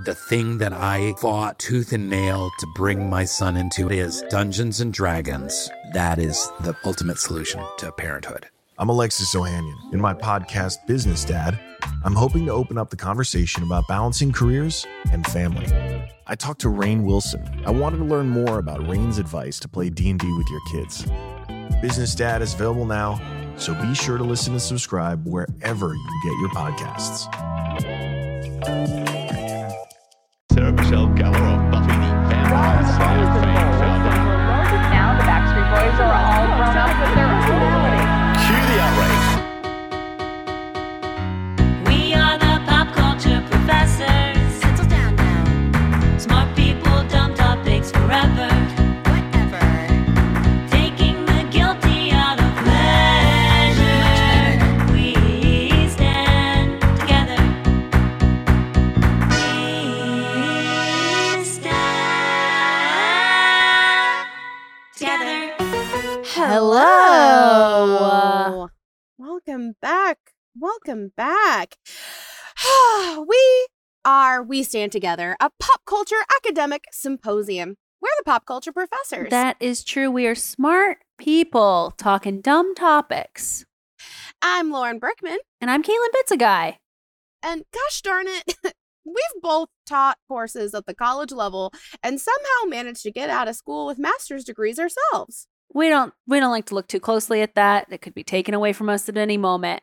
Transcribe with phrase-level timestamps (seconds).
[0.00, 4.80] The thing that I fought tooth and nail to bring my son into is Dungeons
[4.80, 5.70] and Dragons.
[5.92, 8.48] That is the ultimate solution to parenthood.
[8.76, 9.92] I'm Alexis Ohanian.
[9.92, 11.60] In my podcast, Business Dad,
[12.04, 15.72] I'm hoping to open up the conversation about balancing careers and family.
[16.26, 17.48] I talked to Rainn Wilson.
[17.64, 21.06] I wanted to learn more about Rainn's advice to play D&D with your kids.
[21.80, 23.20] Business Dad is available now,
[23.56, 27.30] so be sure to listen and subscribe wherever you get your podcasts.
[67.34, 68.66] Hello.
[69.16, 70.18] Welcome back.
[70.58, 71.76] Welcome back.
[73.28, 73.66] we
[74.04, 77.76] are We Stan Together, a pop culture academic symposium.
[78.02, 79.30] We're the pop culture professors.
[79.30, 80.10] That is true.
[80.10, 83.64] We are smart people talking dumb topics.
[84.42, 86.74] I'm Lauren Brickman, And I'm Caitlin Bitzegaio.
[87.44, 88.56] and gosh darn it,
[89.04, 93.54] we've both taught courses at the college level and somehow managed to get out of
[93.54, 95.46] school with master's degrees ourselves.
[95.74, 97.86] We don't we don't like to look too closely at that.
[97.90, 99.82] It could be taken away from us at any moment.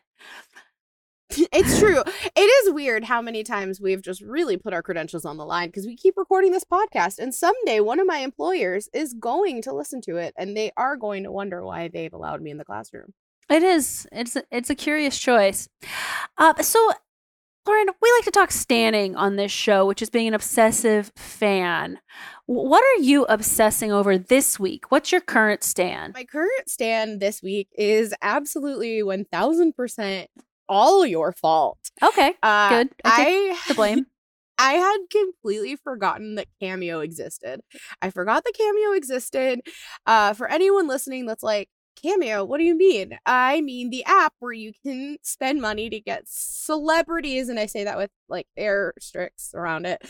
[1.52, 2.02] it's true.
[2.34, 5.68] It is weird how many times we've just really put our credentials on the line
[5.68, 9.72] because we keep recording this podcast, and someday one of my employers is going to
[9.72, 12.64] listen to it, and they are going to wonder why they've allowed me in the
[12.64, 13.12] classroom.
[13.50, 14.06] It is.
[14.12, 15.68] It's a, it's a curious choice.
[16.38, 16.92] Uh, so,
[17.66, 22.00] Lauren, we like to talk standing on this show, which is being an obsessive fan.
[22.46, 24.90] What are you obsessing over this week?
[24.90, 26.14] What's your current stand?
[26.14, 30.28] My current stand this week is absolutely one thousand percent
[30.68, 31.78] all your fault.
[32.02, 32.88] Okay, Uh, good.
[33.04, 34.06] I I the blame.
[34.58, 37.60] I had completely forgotten that Cameo existed.
[38.00, 39.60] I forgot that Cameo existed.
[40.06, 41.68] Uh, for anyone listening that's like,
[42.02, 43.18] Cameo, what do you mean?
[43.26, 47.84] I mean the app where you can spend money to get celebrities, and I say
[47.84, 50.02] that with like asterisks around it,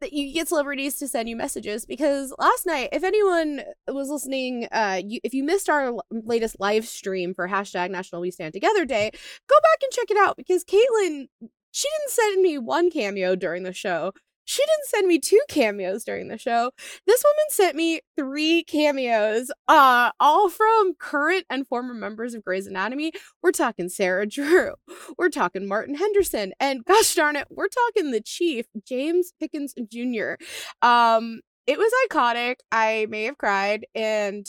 [0.00, 1.86] that you get celebrities to send you messages.
[1.86, 6.86] Because last night, if anyone was listening, uh, you, if you missed our latest live
[6.86, 10.64] stream for hashtag National We Stan Together Day, go back and check it out because
[10.64, 11.28] Caitlin
[11.76, 14.12] she didn't send me one cameo during the show.
[14.46, 16.70] She didn't send me two cameos during the show.
[17.06, 22.66] This woman sent me three cameos, uh, all from current and former members of Grey's
[22.66, 23.12] Anatomy.
[23.42, 24.74] We're talking Sarah Drew.
[25.18, 26.52] We're talking Martin Henderson.
[26.60, 30.34] And gosh darn it, we're talking the chief, James Pickens Jr.
[30.80, 32.56] Um, it was iconic.
[32.70, 33.86] I may have cried.
[33.94, 34.46] And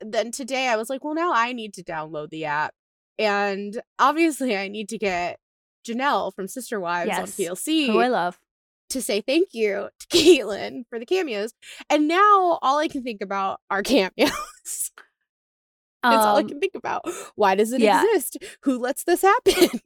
[0.00, 2.72] then today I was like, well, now I need to download the app.
[3.18, 5.38] And obviously I need to get
[5.86, 7.36] Janelle from Sister Wives on Yes.
[7.36, 8.38] PLC Who I love.
[8.94, 11.52] To say thank you to Caitlin for the cameos.
[11.90, 14.90] And now all I can think about are cameos.
[16.02, 17.02] That's all I Um, can think about.
[17.34, 18.04] Why does it yeah.
[18.04, 18.36] exist?
[18.62, 19.68] Who lets this happen?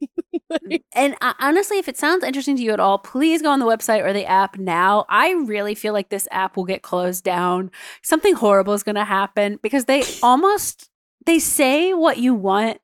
[0.51, 3.59] Like, And uh, honestly, if it sounds interesting to you at all, please go on
[3.59, 5.05] the website or the app now.
[5.07, 7.69] I really feel like this app will get closed down.
[8.01, 10.89] Something horrible is going to happen because they almost
[11.27, 12.81] they say what you want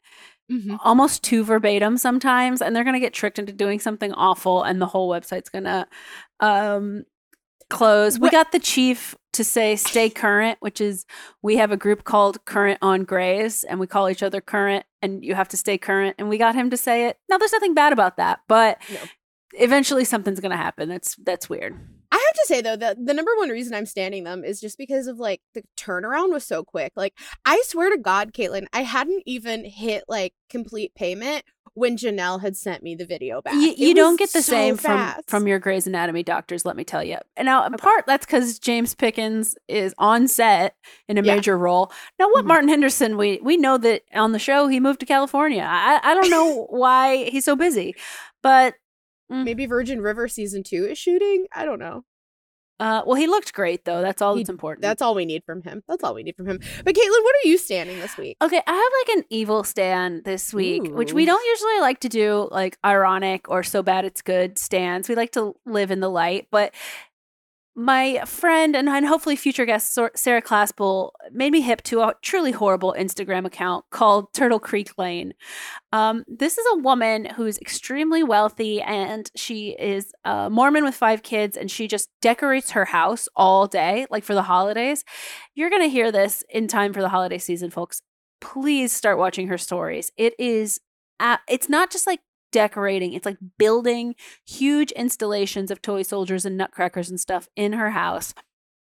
[0.52, 0.78] mhm.
[0.84, 4.82] almost too verbatim sometimes and they're going to get tricked into doing something awful and
[4.82, 5.88] the whole website's going to
[6.40, 7.04] um
[7.70, 8.20] close.
[8.20, 11.06] We got the chief to say stay current, which is
[11.42, 15.24] we have a group called Current on Grey's and we call each other current and
[15.26, 17.18] you have to stay current and we got him to say it.
[17.30, 19.00] Now there's nothing bad about that, but No.
[19.54, 20.88] eventually something's going to happen.
[20.90, 21.76] That's that's weird.
[22.36, 25.08] Have to say though that the number one reason I'm standing them is just because
[25.08, 26.94] of like the turnaround was so quick.
[26.96, 27.14] Like
[27.46, 31.44] I swear to God, Caitlin, I hadn't even hit like complete payment
[31.74, 33.54] when Janelle had sent me the video back.
[33.54, 35.30] You, you don't get the so same from fast.
[35.30, 37.18] from your Grey's Anatomy doctors, let me tell you.
[37.36, 40.76] And now, in part, that's because James Pickens is on set
[41.10, 41.36] in a Yeah.
[41.36, 41.92] major role.
[42.18, 42.48] Now, what Mhm.
[42.48, 43.18] Martin Henderson?
[43.18, 45.66] We we know that on the show he moved to California.
[45.68, 47.94] I I don't know why he's so busy,
[48.42, 48.76] but
[49.28, 51.48] maybe Virgin River season two is shooting.
[51.54, 52.06] I don't know.
[52.80, 54.02] Uh, well, he looked great though.
[54.02, 54.82] That's all He- that's important.
[54.82, 55.82] That's all we need from him.
[55.88, 56.60] That's all we need from him.
[56.84, 58.38] But Caitlin, what are you standing this week?
[58.42, 62.10] Okay, I have like an evil stand this week, which we don't usually like to
[62.10, 65.08] do, like ironic or so bad it's good stands.
[65.08, 66.74] We like to live in the light, but
[67.76, 72.52] my friend and, and hopefully future guest Sarah Claspel made me hip to a truly
[72.52, 75.34] horrible Instagram account called Turtle Creek Lane.
[75.92, 81.22] Um, this is a woman who's extremely wealthy and she is a Mormon with five
[81.22, 85.04] kids and she just decorates her house all day, like for the holidays.
[85.54, 88.02] You're going to hear this in time for the holiday season, folks.
[88.40, 90.12] Please start watching her stories.
[90.16, 90.80] It is,
[91.20, 92.22] a it's not just like
[92.56, 94.16] decorating, it's like building
[94.48, 98.34] huge installations of toy soldiers and nutcrackers and stuff in her house.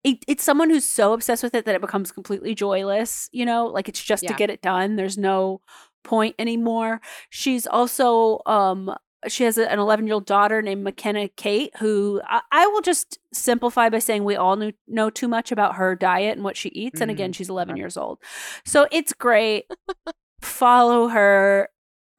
[0.02, 3.66] It, it's someone who's so obsessed with it that it becomes completely joyless, you know,
[3.66, 4.96] like it's just to get it done.
[4.96, 5.60] There's no
[6.02, 7.02] point anymore.
[7.28, 8.94] She's also um
[9.26, 12.80] she has a, an 11 year old daughter named McKenna Kate, who I, I will
[12.80, 16.56] just simplify by saying we all knew, know too much about her diet and what
[16.56, 17.00] she eats.
[17.02, 18.18] And again, she's 11 years old.
[18.64, 19.64] So it's great.
[20.40, 21.68] Follow her.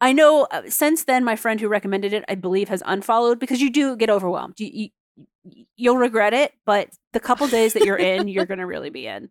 [0.02, 3.62] I know uh, since then, my friend who recommended it, I believe, has unfollowed because
[3.62, 4.60] you do get overwhelmed.
[4.60, 4.92] You,
[5.44, 8.90] you, you'll regret it, but the couple days that you're in, you're going to really
[8.90, 9.30] be in.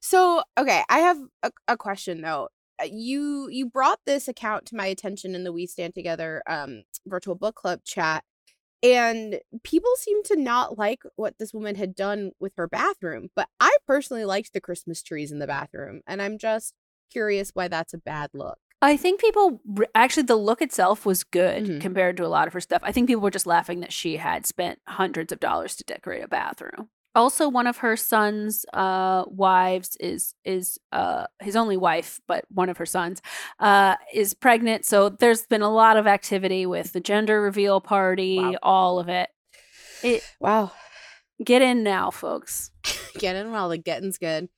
[0.00, 2.48] So, okay, I have a, a question though.
[2.80, 6.84] Uh, You you brought this account to my attention in the We Stan Together um
[7.06, 8.24] virtual book club chat
[8.82, 13.48] and people seem to not like what this woman had done with her bathroom, but
[13.60, 16.74] I personally liked the Christmas trees in the bathroom and I'm just
[17.10, 18.58] curious why that's a bad look.
[18.82, 19.60] I think people
[19.94, 21.80] actually the look itself was good Mhm.
[21.80, 22.82] compared to a lot of her stuff.
[22.84, 26.22] I think people were just laughing that she had spent hundreds of dollars to decorate
[26.22, 26.88] a bathroom.
[27.14, 32.68] Also, one of her son's uh, wives is is uh, his only wife, but one
[32.68, 33.22] of her sons
[33.58, 34.84] uh, is pregnant.
[34.84, 38.54] So there's been a lot of activity with the gender reveal party, Wow.
[38.62, 39.30] all of it.
[40.02, 40.72] It Wow.
[41.44, 42.70] Get in now, folks.
[43.18, 44.48] Get in while the getting's good.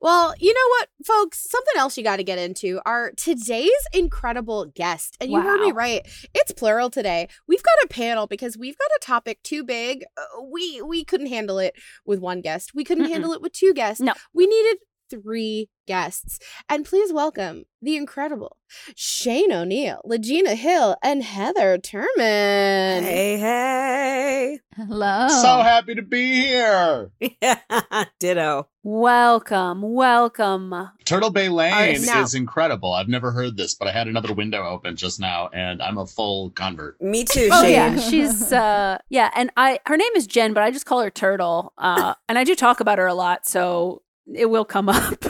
[0.00, 1.48] Well, you know what, folks?
[1.48, 5.16] Something else you got to get into are today's incredible guest.
[5.20, 7.28] And you heard me right; it's plural today.
[7.46, 10.04] We've got a panel because we've got a topic too big.
[10.16, 12.72] Uh, we we couldn't handle it with one guest.
[12.74, 13.12] We couldn't Mm-mm.
[13.12, 14.00] handle it with two guests.
[14.00, 14.14] No.
[14.34, 14.78] we needed
[15.10, 16.38] three guests.
[16.68, 18.56] And please welcome the incredible
[18.94, 23.02] Shane O'Neill, Legina Hill, and Heather Turman.
[23.02, 24.58] Hey, hey.
[24.76, 25.28] Hello.
[25.28, 27.10] So happy to be here.
[28.18, 28.68] Ditto.
[28.82, 30.90] welcome, welcome.
[31.04, 32.92] Turtle Bay Lane now- is incredible.
[32.92, 36.06] I've never heard this, but I had another window open just now, and I'm a
[36.06, 37.00] full convert.
[37.00, 37.72] Me too, Oh Shane.
[37.72, 41.10] yeah, she's uh yeah, and I her name is Jen, but I just call her
[41.10, 41.72] Turtle.
[41.78, 44.02] Uh and I do talk about her a lot, so
[44.34, 45.24] it will come up.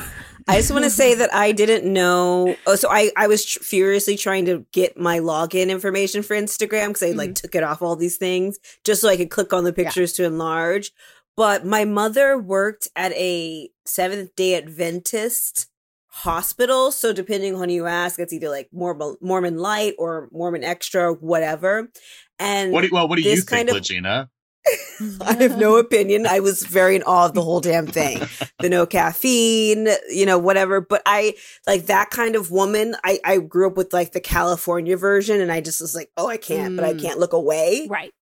[0.49, 2.57] I just want to say that I didn't know.
[2.67, 6.89] Oh, so I, I was tr- furiously trying to get my login information for Instagram
[6.89, 7.35] because I like mm-hmm.
[7.35, 10.25] took it off all these things just so I could click on the pictures to
[10.25, 10.93] enlarge.
[11.37, 15.69] But my mother worked at a Seventh Day Adventist
[16.09, 20.65] hospital, so depending on who you ask, it's either like Mormon Mormon Light or Mormon
[20.65, 21.91] Extra, whatever.
[22.39, 24.29] And What do, well, what do you think, kind of- Legina?
[25.21, 26.27] I have no opinion.
[26.27, 28.21] I was very in awe of the whole damn thing.
[28.61, 30.81] The no caffeine, you know, whatever.
[30.81, 31.35] But I
[31.67, 32.97] like that kind of woman.
[33.05, 36.29] I, I grew up with like the California version and I just was like, oh,
[36.29, 37.01] I can't, but I Mm.
[37.01, 37.87] can't look away.
[37.91, 38.13] right.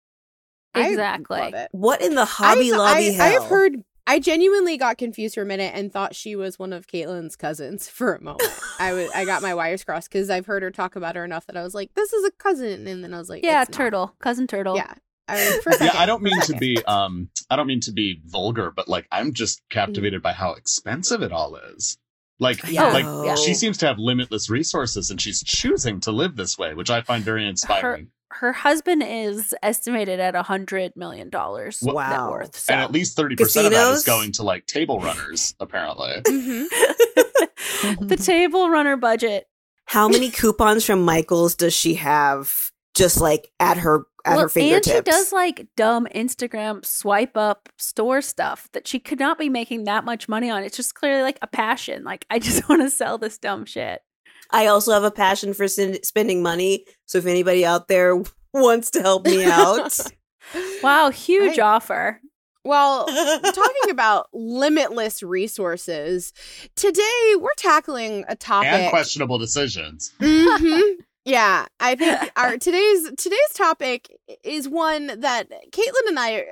[0.75, 1.39] I Exactly.
[1.41, 1.69] love it.
[1.73, 3.23] What in the Hobby I, Lobby I, hell?
[3.27, 3.83] I have heard.
[4.07, 7.89] I genuinely got confused for a minute and thought she was one of Caitlin's cousins
[7.89, 8.53] for a moment.
[8.79, 11.47] I was I got my wires crossed because I've heard her talk about her enough
[11.47, 13.71] that I was like, "This is a cousin," and then I was like, Yeah, "It's
[13.71, 14.77] not." Turtle, cousin Turtle.
[14.77, 14.93] Yeah,
[15.29, 18.71] I, for Yeah, I don't mean to be um I don't mean to be vulgar,
[18.75, 21.99] but like I'm just captivated by how expensive it all is.
[22.39, 22.93] Like Yeah.
[22.93, 23.37] like Oh.
[23.37, 27.01] she seems to have limitless resources and she's choosing to live this way, which I
[27.03, 28.09] find very inspiring.
[28.33, 32.31] Her husband is estimated at a hundred million dollars net Wow.
[32.33, 32.57] worth.
[32.59, 36.21] So and at least 30% of that is going to like table runners, apparently.
[36.27, 38.09] Mhm.
[38.09, 39.47] the table runner budget.
[39.87, 44.49] How many coupons from Michaels does she have just like at her at well, her
[44.49, 44.89] fingertips?
[44.97, 49.49] and she does like dumb Instagram swipe up store stuff that she could not be
[49.49, 50.63] making that much money on.
[50.63, 52.05] It's just clearly like a passion.
[52.05, 54.03] Like I just want to sell this dumb shit.
[54.51, 56.85] I also have a passion for sin- spending money.
[57.07, 59.93] So if anybody out there wants to help me out,
[60.83, 61.67] Wow, huge Right.
[61.67, 62.21] offer.
[62.65, 66.33] Well, talking about limitless resources,
[66.77, 68.69] today we're tackling a topic.
[68.71, 70.13] and questionable decisions.
[70.21, 70.95] Mhm.
[71.27, 76.45] Yeah, I think our today's today's topic is one that Caitlin and I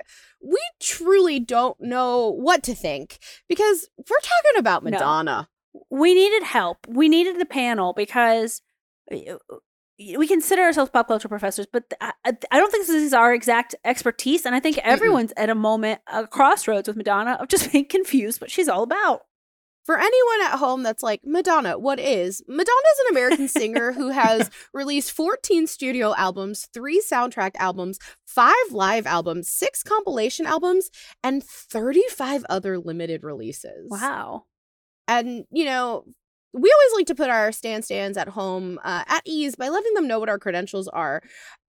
[0.42, 4.90] we truly don't know what to think because we're talking about No.
[4.90, 5.48] Madonna.
[5.90, 6.78] we needed help.
[6.88, 8.60] We needed the panel because
[9.10, 9.36] uh,
[10.18, 13.76] we consider ourselves pop culture professors, but I, I don't think this is our exact
[13.84, 14.44] expertise.
[14.44, 18.40] And I think everyone's at a moment, a crossroads with Madonna of just being confused
[18.40, 19.20] what she's all about.
[19.84, 22.42] For anyone at home that's like, Madonna, what is?
[22.48, 29.06] Madonna's an American singer who has released 14 studio albums, three soundtrack albums, five live
[29.06, 30.90] albums, six compilation albums,
[31.22, 33.88] and 35 other limited releases.
[33.90, 34.44] Wow.
[35.06, 36.04] And, you know,
[36.54, 39.92] we always like to put our stand stands at home uh, at ease by letting
[39.94, 41.20] them know what our credentials are.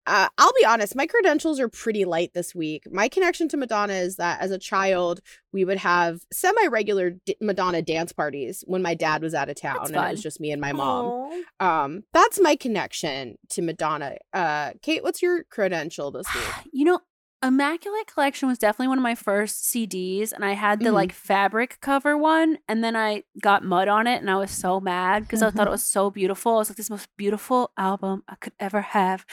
[0.07, 2.83] Uh, I'll be honest, my credentials are pretty light this week.
[2.91, 5.21] My connection to Madonna is that as a child,
[5.51, 9.55] we would have semi regular d- Madonna dance parties when my dad was out of
[9.55, 11.43] town That's and it was just me and my mom.
[11.59, 14.17] Um, that's my connection to Madonna.
[14.33, 16.43] Uh, Kate, what's your credential this week?
[16.71, 16.99] You know,
[17.43, 20.93] Immaculate Collection was definitely one of my first CDs, and I had the Mhm.
[20.93, 24.79] like fabric cover one, and then I got mud on it, and I was so
[24.79, 26.53] mad because I thought it was so beautiful.
[26.55, 29.25] I was like, "This most beautiful album I could ever have."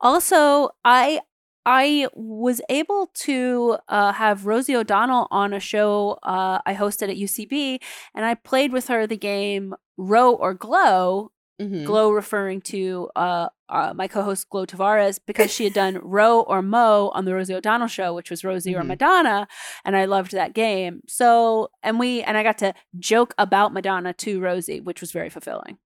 [0.00, 1.20] Also, I
[1.66, 7.16] I was able to uh, have Rosie O'Donnell on a show uh, I hosted at
[7.16, 7.80] UCB,
[8.14, 11.30] and I played with her the game Row or Glow,
[11.60, 11.84] Mhm.
[11.84, 16.62] Glow referring to uh, uh, my co-host Glow Tavares because she had done Row or
[16.62, 18.88] Mo on the Rosie O'Donnell show, which was Rosie or Mhm.
[18.88, 19.46] Madonna,
[19.84, 21.02] and I loved that game.
[21.06, 25.30] So, and we and I got to joke about Madonna to Rosie, which was very
[25.30, 25.78] fulfilling.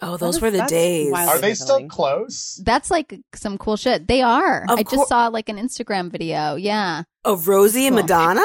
[0.00, 1.12] Oh, those is- were the days.
[1.12, 2.60] Are they still close?
[2.64, 4.06] That's like some cool shit.
[4.06, 4.62] They are.
[4.68, 6.54] Of I cour- just saw like an Instagram video.
[6.54, 7.02] Yeah.
[7.24, 8.02] Of Rosie and Cool.
[8.04, 8.44] Madonna?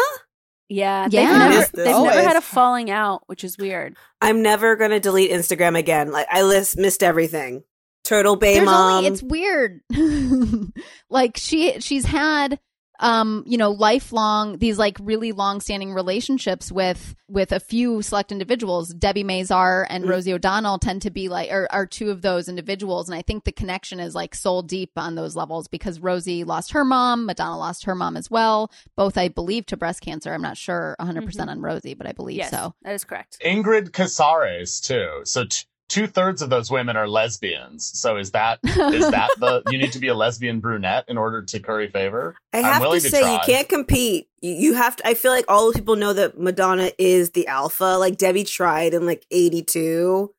[0.69, 1.27] Yeah, Yeah.
[1.31, 3.95] they've never, they've never had a falling out, which is weird.
[4.21, 6.11] I'm never gonna delete Instagram again.
[6.11, 7.63] Like I list missed everything.
[8.03, 8.97] Turtle Bay There's mom.
[8.97, 9.81] only it's weird.
[11.09, 12.59] like she she's had
[12.99, 18.31] um you know lifelong these like really long standing relationships with with a few select
[18.31, 20.09] individuals debbie mazar and Mm.
[20.09, 23.43] rosie o'donnell tend to be like are, are two of those individuals and i think
[23.45, 27.57] the connection is like soul deep on those levels because rosie lost her mom madonna
[27.57, 31.47] lost her mom as well both i believe to breast cancer i'm not sure 100%
[31.47, 33.39] on rosie but i believe Yes, so that is correct.
[33.45, 35.21] Ingrid Casares too.
[35.23, 37.91] So t- two thirds of those women are lesbians.
[37.93, 41.41] So is that is that the you need to be a lesbian brunette in order
[41.41, 42.35] to curry favor?
[42.51, 44.27] I I'm have to willing to say, you can't compete.
[44.41, 45.07] You, you have to.
[45.07, 47.97] I feel like all the people know that Madonna is the alpha.
[47.99, 50.33] Like Debbie tried in like '82,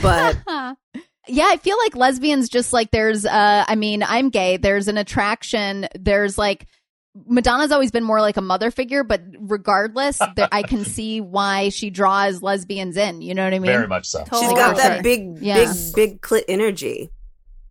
[0.00, 0.38] but
[1.28, 4.56] yeah, I feel like lesbians just like there's uh I mean, I'm gay.
[4.56, 5.88] There's an attraction.
[5.98, 6.66] There's like
[7.26, 11.68] Madonna's always been more like a mother figure, but regardless, there, I can see why
[11.68, 13.20] she draws lesbians in.
[13.22, 13.70] You know what I mean?
[13.70, 14.24] Very much so.
[14.24, 15.64] She's got that big, Yeah.
[15.64, 17.10] big, big clit energy.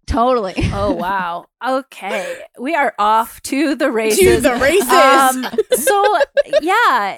[0.08, 0.54] Totally.
[0.74, 1.46] Oh wow.
[1.66, 4.20] Okay, we are off to the races.
[4.20, 4.90] To the races.
[4.90, 5.46] Um,
[5.78, 6.18] so
[6.62, 7.18] yeah,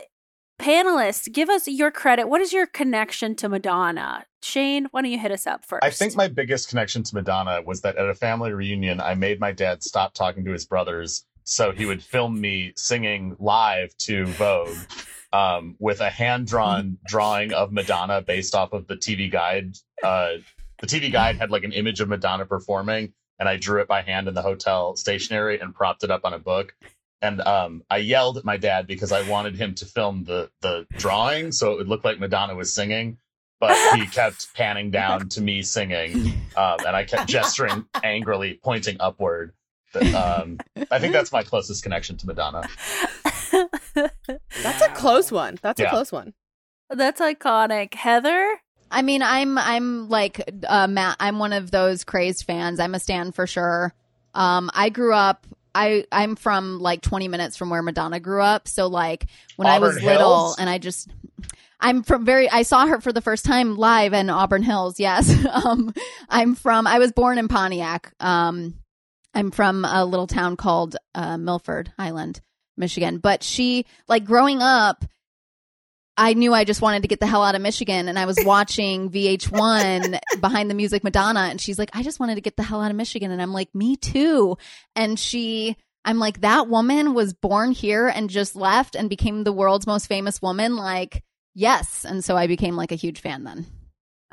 [0.59, 2.27] panelists, give us your credit.
[2.27, 4.25] What is your connection to Madonna?
[4.41, 5.83] Shane, why don't you hit us up first?
[5.83, 9.39] I think my biggest connection to Madonna was that at a family reunion, I made
[9.39, 14.25] my dad stop talking to his brothers so he would film me singing live to
[14.25, 14.75] Vogue
[15.31, 19.75] um, with a hand drawn drawing of Madonna based off of the TV guide.
[20.03, 20.33] Uh,
[20.79, 24.01] the TV guide had like an image of Madonna performing, and I drew it by
[24.01, 26.75] hand in the hotel stationery and propped it up on a book.
[27.21, 30.85] And um, I yelled at my dad because I wanted him to film the the
[30.97, 33.17] drawing so it would look like Madonna was singing
[33.63, 38.97] but he kept panning down to me singing, um, and I kept gesturing angrily, pointing
[38.99, 39.53] upward.
[39.95, 40.59] Um,
[40.91, 42.67] I think that's my closest connection to Madonna.
[43.93, 45.59] That's a close one.
[45.61, 46.33] That's a close one.
[46.89, 47.93] That's iconic.
[47.93, 48.59] Heather?
[48.91, 51.17] I mean, I'm I'm like uh, Matt.
[51.19, 52.79] I'm one of those crazed fans.
[52.79, 53.93] I'm a stan for sure.
[54.33, 55.47] Um, I grew up.
[55.75, 58.67] I I'm from like 20 minutes from where Madonna grew up.
[58.67, 61.09] So like when I was Auburn little, and I just
[61.79, 62.49] I'm from very.
[62.49, 64.99] I saw her for the first time live in Auburn Hills.
[64.99, 65.45] Yes.
[65.65, 65.93] um,
[66.29, 66.87] I'm from.
[66.87, 68.13] I was born in Pontiac.
[68.19, 68.75] Um,
[69.33, 72.41] I'm from a little town called uh, Milford Island,
[72.77, 73.17] Michigan.
[73.17, 75.05] But she like growing up.
[76.15, 78.37] I knew I just wanted to get the hell out of Michigan and I was
[78.45, 82.61] watching VH1 behind the music Madonna and she's like, I just wanted to get the
[82.61, 83.31] hell out of Michigan.
[83.31, 84.57] And I'm like, me too.
[84.95, 85.75] And she,
[86.05, 90.05] I'm like, that woman was born here and just left and became the world's most
[90.05, 90.75] famous woman.
[90.75, 91.23] Like,
[91.55, 92.05] yes.
[92.05, 93.65] And so I became like a huge fan then.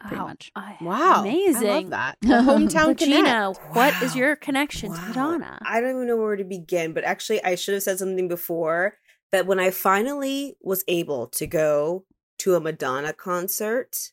[0.00, 0.26] Pretty Wow.
[0.28, 0.52] much.
[0.56, 1.20] I- Wow.
[1.20, 1.68] Amazing.
[1.68, 2.20] I love that.
[2.24, 3.76] Hometown Regina, connect.
[3.76, 4.18] what is Wow.
[4.18, 5.08] your connection to Wow.
[5.08, 5.58] Madonna?
[5.62, 8.96] I don't even know where to begin, but actually, I should have said something before
[9.32, 12.04] that when I finally was able to go
[12.38, 14.12] to a Madonna concert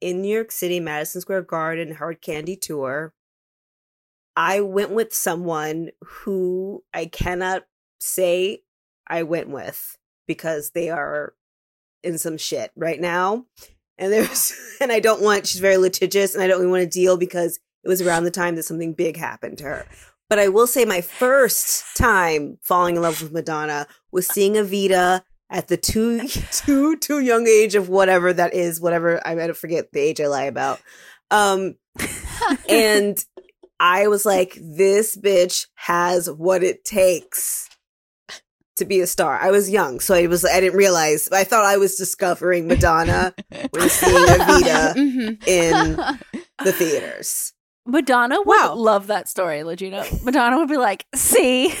[0.00, 3.12] in New York City, Madison Square Garden, Hard Candy Tour,
[4.36, 7.64] I went with someone who I cannot
[8.00, 8.62] say
[9.06, 11.34] I went with because they are
[12.02, 13.46] in some shit right now.
[13.98, 16.88] And there's, and I don't want, she's very litigious and I don't even want to
[16.88, 19.86] deal because it was around the time that something big happened to her.
[20.28, 25.22] But I will say my first time falling in love with Madonna was seeing Evita
[25.50, 29.92] at the too too too young age of whatever that is, whatever I I forget
[29.92, 30.80] the age I lie about.
[31.30, 31.74] Um
[32.68, 33.22] and
[33.78, 37.68] I was like, this bitch has what it takes
[38.76, 39.38] to be a star.
[39.40, 41.28] I was young, so I was I didn't realize.
[41.30, 43.34] I thought I was discovering Madonna
[43.70, 45.46] when seeing Evita Mhm.
[45.48, 45.96] in
[46.64, 47.52] the theaters.
[47.86, 48.74] Madonna would Wow.
[48.74, 50.06] love that story, Legina.
[50.24, 51.68] Madonna would be like, see,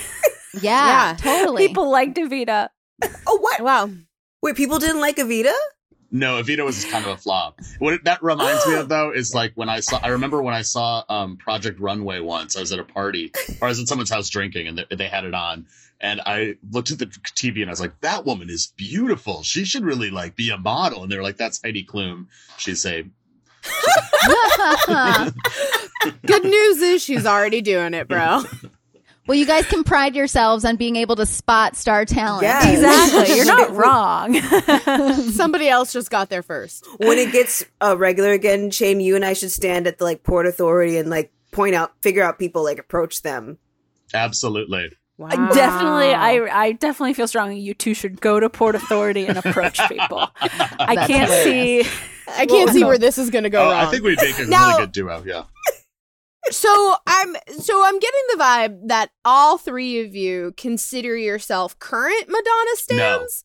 [0.60, 1.16] Yeah, Yeah.
[1.18, 1.66] totally.
[1.66, 2.68] people like Davida.
[3.26, 3.60] Oh what?
[3.60, 3.90] Wow.
[4.42, 5.52] Wait, people didn't like Evita?
[6.12, 7.58] No, Evita was kind of a flop.
[7.80, 9.98] What it- that reminds me of though is like when I saw.
[10.02, 12.56] I remember when I saw um, Project Runway once.
[12.56, 15.08] I was at a party, or I was at someone's house drinking, and they, they
[15.08, 15.66] had it on.
[16.00, 19.42] And I looked at the TV and I was like, "That woman is beautiful.
[19.42, 22.26] She should really like be a model." And they were like, "That's Heidi Klum.
[22.58, 23.04] She's a
[26.26, 28.42] Good news is she's already doing it, bro.
[29.26, 32.42] well, you guys can pride yourselves on being able to spot star talent.
[32.42, 32.64] Yes.
[32.74, 33.36] Exactly.
[33.36, 34.34] You're not wrong.
[35.32, 36.86] Somebody else just got there first.
[36.98, 40.22] When it gets uh, regular again, Shane, you and I should stand at the like
[40.22, 43.58] Port Authority and like point out, figure out people, like approach them.
[44.12, 45.28] absolutely." Wow.
[45.30, 49.38] I definitely, I, I definitely feel strongly you two should go to Port Authority and
[49.38, 50.28] approach people.
[50.40, 51.84] I That's can't see.
[52.26, 53.86] I can't see where this is going to go Oh, wrong.
[53.86, 55.22] I think we'd make a Now- really good duo.
[55.24, 55.44] Yeah.
[56.50, 62.28] So I'm so I'm getting the vibe that all three of you consider yourself current
[62.28, 63.44] Madonna stands.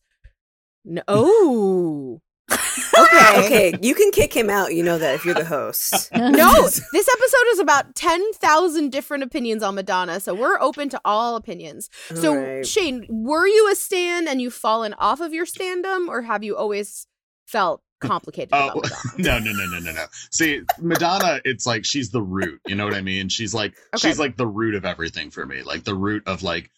[0.84, 1.00] No.
[1.08, 2.20] Oh.
[2.50, 4.74] Okay, okay, you can kick him out.
[4.74, 6.10] You know that if you're the host.
[6.16, 11.36] no, this episode is about 10,000 different opinions on Madonna, so we're open to all
[11.36, 11.88] opinions.
[12.14, 12.66] So, Alright.
[12.66, 16.56] Shane, were you a stan and you've fallen off of your standum, or have you
[16.56, 17.06] always
[17.46, 18.94] felt complicated Oh Madonna?
[19.18, 20.04] no no no no no no.
[20.30, 22.60] See, Madonna, it's like she's the root.
[22.66, 23.28] You know what I mean?
[23.28, 24.08] She's like Okay.
[24.08, 25.62] she's like the root of everything for me.
[25.62, 26.70] Like the root of like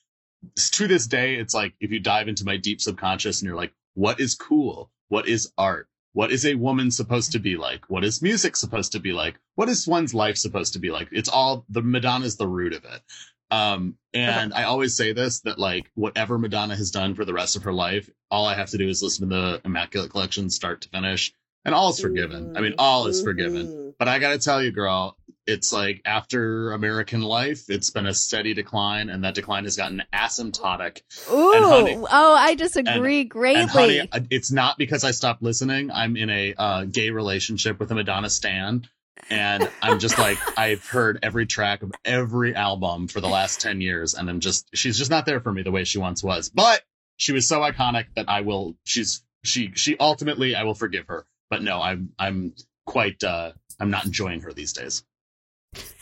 [0.56, 3.72] to this day, it's like if you dive into my deep subconscious and you're like,
[3.94, 4.90] what is cool?
[5.12, 5.88] What is art?
[6.14, 7.90] What is a woman supposed to be like?
[7.90, 9.38] What is music supposed to be like?
[9.56, 11.08] What is one's life supposed to be like?
[11.12, 13.02] It's all the Madonna's the root of it.
[13.50, 17.56] Um, and I always say this that like whatever Madonna has done for the rest
[17.56, 20.80] of her life, all I have to do is listen to the Immaculate Collection start
[20.80, 21.34] to finish,
[21.66, 22.56] and all is forgiven.
[22.56, 23.92] I mean, all is forgiven.
[23.98, 28.54] But I gotta tell you, girl, it's like after American Life, it's been a steady
[28.54, 31.02] decline, and that decline has gotten asymptotic.
[31.32, 33.62] Ooh, And honey- oh, I disagree greatly.
[33.62, 35.90] And honey, it's not because I stopped listening.
[35.90, 38.86] I'm in a uh, gay relationship with a Madonna stan.
[39.30, 43.80] And I'm just like, I've heard every track of every album for the last 10
[43.80, 44.14] years.
[44.14, 46.48] And I'm just, she's just not there for me the way she once was.
[46.50, 46.82] But
[47.16, 51.26] she was so iconic that I will, she's, she, she ultimately, I will forgive her.
[51.50, 52.54] But no, I'm, I'm
[52.86, 55.04] quite, uh, I'm not enjoying her these days.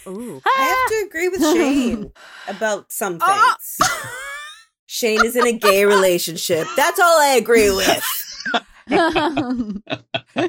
[0.06, 0.40] Ooh.
[0.46, 2.12] I have to agree with Shane
[2.48, 3.56] about some Ah!
[3.58, 3.78] things.
[4.86, 6.66] Shane is in a gay relationship.
[6.76, 8.04] That's all I agree with.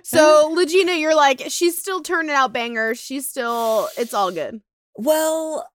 [0.03, 2.99] So, Legina, you're like, she's still turning out bangers.
[2.99, 4.62] She's still, it's all good.
[4.95, 5.69] Well,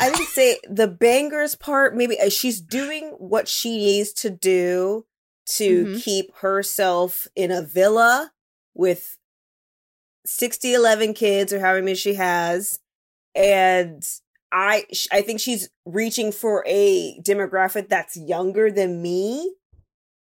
[0.00, 5.06] I would say the bangers part, maybe uh, she's doing what she needs to do
[5.56, 6.02] to Mhm.
[6.02, 8.32] keep herself in a villa
[8.74, 9.17] with
[10.28, 12.78] 60, 11 kids or however many she has.
[13.34, 14.02] And
[14.52, 19.54] I, I think she's reaching for a demographic that's younger than me.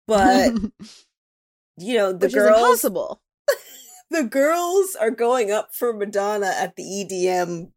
[0.08, 0.54] But,
[1.78, 3.22] you know, the Which girls, impossible.
[4.12, 7.72] the girls are going up for Madonna at the EDM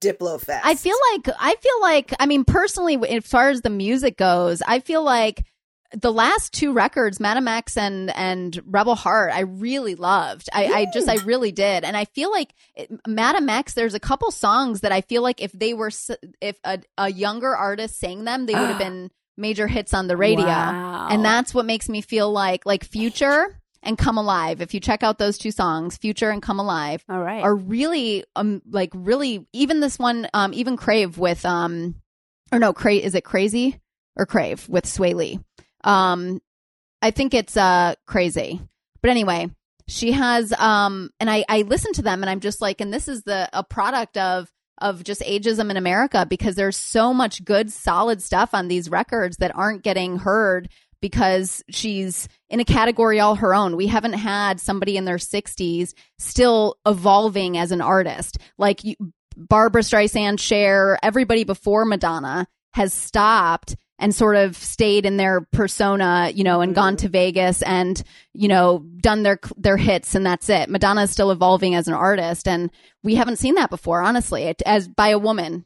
[0.00, 0.64] Diplo Fest.
[0.64, 4.62] I feel like I feel like I mean personally, as far as the music goes,
[4.66, 5.44] I feel like
[5.92, 10.48] the last two records, Madame X and and Rebel Heart, I really loved.
[10.52, 13.74] I, I just I really did, and I feel like it, Madame X.
[13.74, 15.90] There's a couple songs that I feel like if they were
[16.40, 20.16] if a, a younger artist sang them, they would have been major hits on the
[20.16, 21.08] radio, Wow.
[21.10, 24.60] and that's what makes me feel like like Future and Come Alive.
[24.60, 27.42] If you check out those two songs, Future and Come Alive, All right.
[27.42, 31.94] are really um like really even this one um even Crave with um
[32.52, 33.80] or no Crave is it Crazy
[34.16, 35.40] or Crave with Swae Lee
[35.84, 36.40] um
[37.02, 38.60] I think it's uh Crazy
[39.02, 39.50] but anyway
[39.88, 43.08] she has um and I I listen to them and I'm just like and this
[43.08, 47.70] is the a product of of just ageism in America because there's so much good
[47.70, 50.68] solid stuff on these records that aren't getting heard
[51.00, 53.76] because she's in a category all her own.
[53.76, 58.38] We haven't had somebody in their 60s still evolving as an artist.
[58.58, 58.80] Like
[59.36, 66.32] Barbra Streisand, Cher, everybody before Madonna has stopped and sort of stayed in their persona,
[66.34, 67.12] you know, and gone to mm-hmm.
[67.12, 70.68] Vegas and, you know, done their their hits and that's it.
[70.68, 72.70] Madonna is still evolving as an artist and
[73.02, 75.64] we haven't seen that before, honestly, it, as by a woman.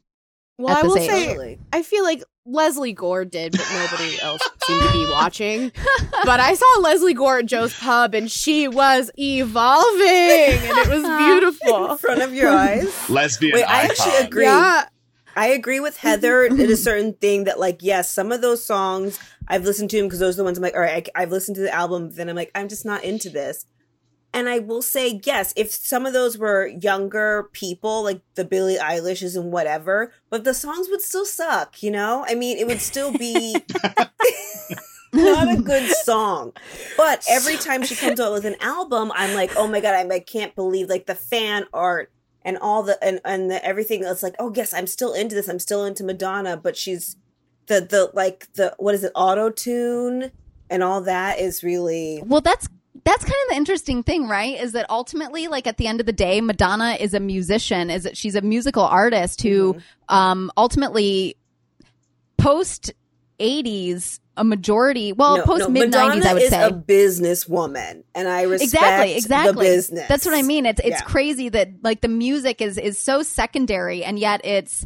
[0.57, 1.09] Well, I will age.
[1.09, 5.71] say, I feel like Lesley Gore did, but nobody else seemed to be watching.
[6.23, 11.03] But I saw Lesley Gore at Joe's Pub, and she was evolving, and it was
[11.19, 13.09] beautiful in front of your eyes.
[13.09, 14.45] Lesbian Wait, I actually agree.
[14.45, 14.85] Yeah.
[15.35, 16.07] I agree with mm-hmm.
[16.07, 16.73] Heather in a mm-hmm.
[16.75, 20.35] certain thing that, like, yes, some of those songs I've listened to them because those
[20.35, 22.35] are the ones I'm like, all right, I, I've listened to the album, then I'm
[22.35, 23.65] like, I'm just not into this.
[24.33, 28.77] And I will say, yes, if some of those were younger people, like the Billie
[28.77, 32.25] Eilishes and whatever, but the songs would still suck, you know?
[32.27, 33.55] I mean, it would still be
[35.13, 36.51] not a good song.
[36.97, 40.11] But every time she comes out with an album, I'm like, oh my God, I'm,
[40.11, 42.11] I can't believe like the fan art
[42.45, 45.49] and all the and and the, everything that's like oh yes i'm still into this
[45.49, 47.17] i'm still into madonna but she's
[47.67, 50.31] the the like the what is it auto tune
[50.69, 52.69] and all that is really Well, that's
[53.03, 54.59] that's kind of the interesting thing, right?
[54.59, 57.91] Is that ultimately, like at the end of the day, Madonna is a musician.
[57.91, 60.15] Is that she's a musical artist who, Mm-hmm.
[60.15, 61.35] um, ultimately,
[62.37, 62.93] post
[63.39, 66.63] '80s, a majority, well, No, post no, mid '90s, I would is say.
[66.63, 70.89] a businesswoman and i respect exactly exactly the business that's what i mean it's it's
[70.99, 71.01] Yeah.
[71.01, 74.85] crazy that like the music is is so secondary and yet it's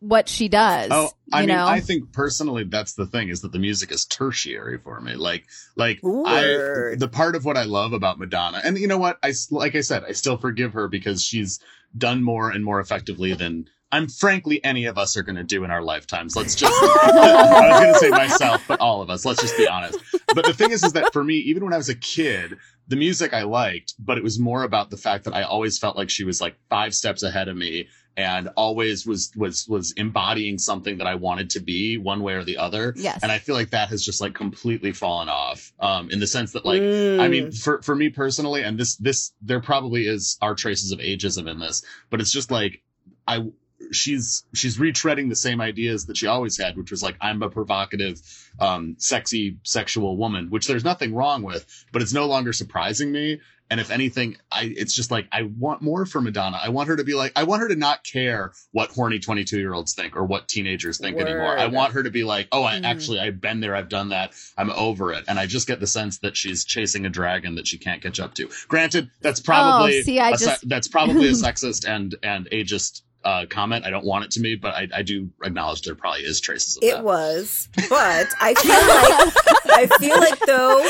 [0.00, 3.40] what she does Oh, I you mean, know I think personally that's the thing is
[3.42, 5.14] that the music is tertiary for me.
[5.14, 5.44] Like,
[5.76, 6.92] like Word.
[6.94, 9.18] I, the part of what I love about Madonna, and you know what?
[9.24, 11.58] I like I said, I still forgive her because she's
[11.96, 15.64] done more and more effectively than I'm frankly any of us are going to do
[15.64, 16.36] in our lifetimes.
[16.36, 19.24] Let's just, I was going to say myself, but all of us.
[19.24, 19.98] Let's just be honest.
[20.34, 22.96] But the thing is, is that for me, even when I was a kid, the
[22.96, 26.10] music I liked, but it was more about the fact that I always felt like
[26.10, 30.98] she was like five steps ahead of me and always was was was embodying something
[30.98, 32.92] that I wanted to be one way or the other.
[32.96, 33.20] Yes.
[33.22, 35.72] And I feel like that has just like completely fallen off.
[35.78, 39.32] Um, in the sense that like I mean, for for me personally, and this this
[39.40, 42.82] there probably is are traces of ageism in this, but it's just like
[43.26, 43.46] I
[43.92, 47.50] she's she's retreading the same ideas that she always had, which was like I'm a
[47.50, 48.20] provocative,
[48.60, 53.40] um, sexy, sexual woman, which there's nothing wrong with, but it's no longer surprising me.
[53.70, 56.58] And if anything, I it's just like I want more for Madonna.
[56.58, 59.58] I want her to be like I want her to not care what horny 22
[59.58, 61.58] year olds think or what teenagers think anymore.
[61.58, 62.84] I want her to be like, oh, I Mhm.
[62.84, 65.86] actually I've been there, I've done that, I'm over it, and I just get the
[65.86, 68.48] sense that she's chasing a dragon that she can't catch up to.
[68.68, 73.02] Granted, that's probably Oh, see, I a se- that's probably a sexist and and ageist
[73.24, 73.84] uh, comment.
[73.84, 76.76] I don't want it to be, but I, I do acknowledge there probably is traces
[76.76, 77.04] of it that.
[77.04, 80.80] was but i feel like i feel like though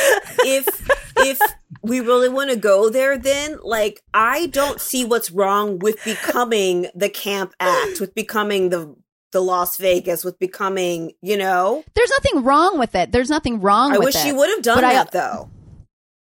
[0.44, 1.40] if if
[1.82, 6.86] we really want to go there then like i don't see what's wrong with becoming
[6.94, 8.94] the camp act with becoming the
[9.32, 13.90] the las vegas with becoming you know there's nothing wrong with it there's nothing wrong
[13.90, 13.96] with it.
[13.96, 15.50] i with wish it she would have done But I- though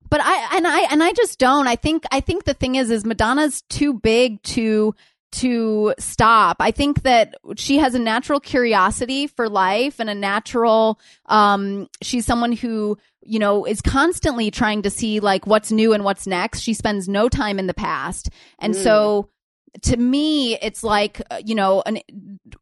[0.08, 1.68] but I and I and I just don't.
[1.68, 4.94] I think I think the thing is is Madonna's too big to
[5.42, 6.58] to stop.
[6.60, 12.26] I think that she has a natural curiosity for life and a natural um she's
[12.26, 16.60] someone who you know is constantly trying to see like what's new and what's next.
[16.62, 18.30] She spends no time in the past.
[18.60, 18.84] And Mm.
[18.84, 19.30] so
[19.82, 22.00] to me it's like uh, you know an,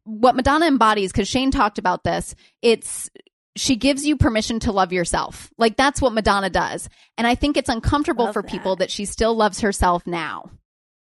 [0.04, 2.34] what Madonna embodies cuz Shane talked about this.
[2.62, 3.08] It's
[3.56, 5.52] she gives you permission to love yourself.
[5.58, 6.88] Like that's what Madonna does.
[7.16, 10.50] And I think it's uncomfortable for people that she still loves herself now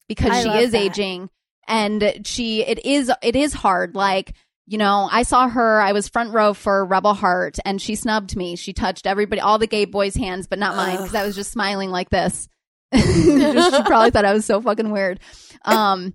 [0.09, 0.78] because I she is that.
[0.78, 1.30] aging
[1.68, 4.35] and she it is it is hard like
[4.70, 5.81] you know, I saw her.
[5.81, 8.55] I was front row for Rebel Heart, and she snubbed me.
[8.55, 11.51] She touched everybody, all the gay boys' hands, but not mine, because I was just
[11.51, 12.46] smiling like this.
[12.94, 15.18] Just- she probably thought I was so fucking weird.
[15.64, 16.14] Um,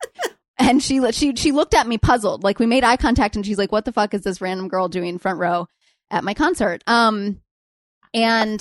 [0.58, 2.42] and she she she looked at me puzzled.
[2.42, 4.88] Like we made eye contact, and she's like, "What the fuck is this random girl
[4.88, 5.66] doing front row
[6.10, 7.42] at my concert?" Um,
[8.14, 8.60] and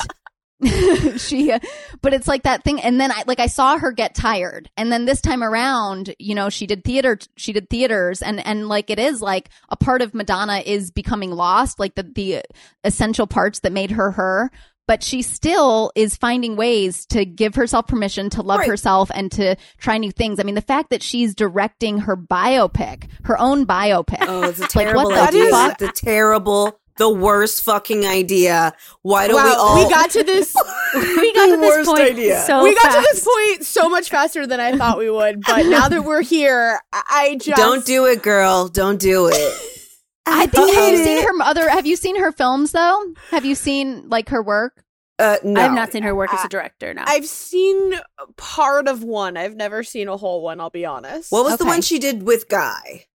[1.17, 1.59] she uh,
[2.01, 4.91] but it's like that thing and then i like i saw her get tired and
[4.91, 8.89] then this time around you know she did theater she did theaters and and like
[8.89, 12.41] it is like a part of madonna is becoming lost like the the
[12.83, 14.51] essential parts that made her her
[14.87, 18.69] but she still is finding ways to give herself permission to love Right.
[18.69, 23.07] herself and to try new things i mean the fact that she's directing her biopic
[23.23, 25.77] her own biopic oh it's a Like, terrible what the idea fuck?
[25.77, 30.53] the terrible the worst fucking idea why don't we all we got to this.
[30.93, 32.39] we got to this worst point idea.
[32.41, 35.41] so we got to this point so much faster than I thought we would.
[35.47, 39.61] But now that we're here, I I just don't do it girl don't do it
[40.27, 43.13] I think have you seen her other have you seen her films though?
[43.31, 44.83] Have you seen like her work?
[45.17, 45.59] Uh no.
[45.59, 46.93] I've not seen her work as a director.
[46.93, 47.95] No, I've seen
[48.37, 49.37] part of one.
[49.37, 50.59] I've never seen a whole one.
[50.61, 51.31] I'll be honest.
[51.31, 53.05] what was the one she did with guy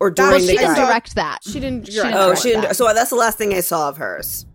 [0.00, 0.86] or That during was- the she didn't guide?
[0.86, 1.38] direct that.
[1.44, 1.86] She didn't.
[1.86, 2.62] She direct didn't Oh, she didn't.
[2.62, 2.76] that.
[2.76, 4.46] So that's the last thing I saw of hers.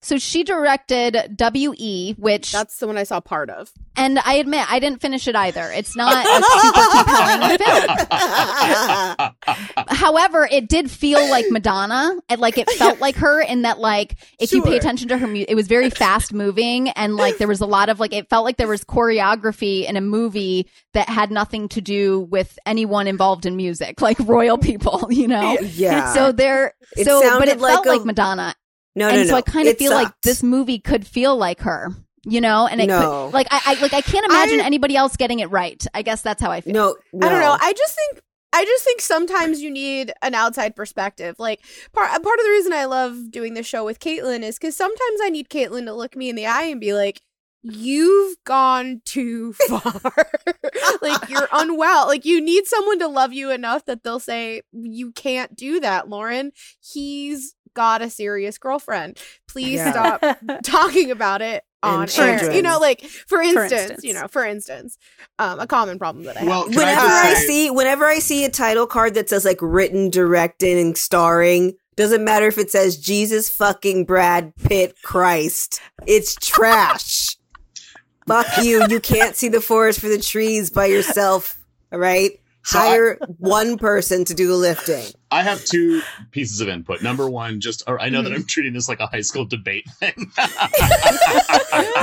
[0.00, 3.72] So she directed W.E., which That's the one I saw part of.
[3.96, 5.72] And I admit, I didn't finish it either.
[5.74, 9.30] It's not a super compelling film.
[9.88, 14.16] However, it did feel like Madonna, and like it felt like her in that, like
[14.38, 17.48] if you pay attention to her, mu- it was very fast moving, and like there
[17.48, 21.08] was a lot of like it felt like there was choreography in a movie that
[21.08, 25.58] had nothing to do with anyone involved in music, like royal people, you know.
[25.60, 26.12] Yeah.
[26.14, 28.54] So there, It so but sounded it felt like a- like Madonna,
[28.94, 29.36] no, and no, so no.
[29.36, 31.90] I kind of It feel like this movie could feel like her,
[32.24, 33.26] you know, and it No.
[33.26, 35.84] could, like I, I like I can't imagine I- anybody else getting it right.
[35.94, 36.72] I guess that's how I feel.
[36.74, 37.56] No, I don't know.
[37.60, 38.22] I just think
[38.52, 41.36] I just think sometimes you need an outside perspective.
[41.38, 41.60] Like
[41.92, 45.20] part part of the reason I love doing this show with Caitlin is because sometimes
[45.22, 47.20] I need Caitlin to look me in the eye and be like,
[47.62, 50.30] "You've gone too far.
[51.02, 52.06] like you're unwell.
[52.06, 56.08] Like you need someone to love you enough that they'll say you can't do that,
[56.08, 56.52] Lauren.
[56.80, 59.18] He's got a serious girlfriend.
[59.48, 59.92] Please Yeah.
[59.92, 64.02] stop talking about it." On air, you know, like for instance, instance.
[64.02, 64.98] you know, for instance,
[65.38, 66.48] um, a common problem that I have.
[66.48, 69.58] Well, can whenever I, I, see whenever I see a title card that says like
[69.62, 75.80] written, directed, and starring, doesn't matter if it says Jesus fucking Brad Pitt Christ.
[76.04, 77.36] It's trash.
[78.26, 78.84] Fuck you.
[78.90, 81.56] You can't see the forest for the trees by yourself.
[81.92, 82.40] All right.
[82.68, 85.02] So I- Hire one person to do the lifting.
[85.30, 86.02] I have two
[86.32, 87.00] pieces of input.
[87.02, 88.28] Number one, just or I know Mm-hmm.
[88.30, 90.12] that I'm treating this like a high school debate thing.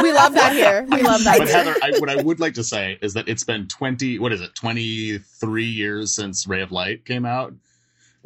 [0.02, 0.88] we love that here.
[0.90, 1.48] We love that but.
[1.50, 4.42] Heather, I, what I would like to say is that it's been 20, what is
[4.42, 7.54] it, 23 years since Ray of Light came out.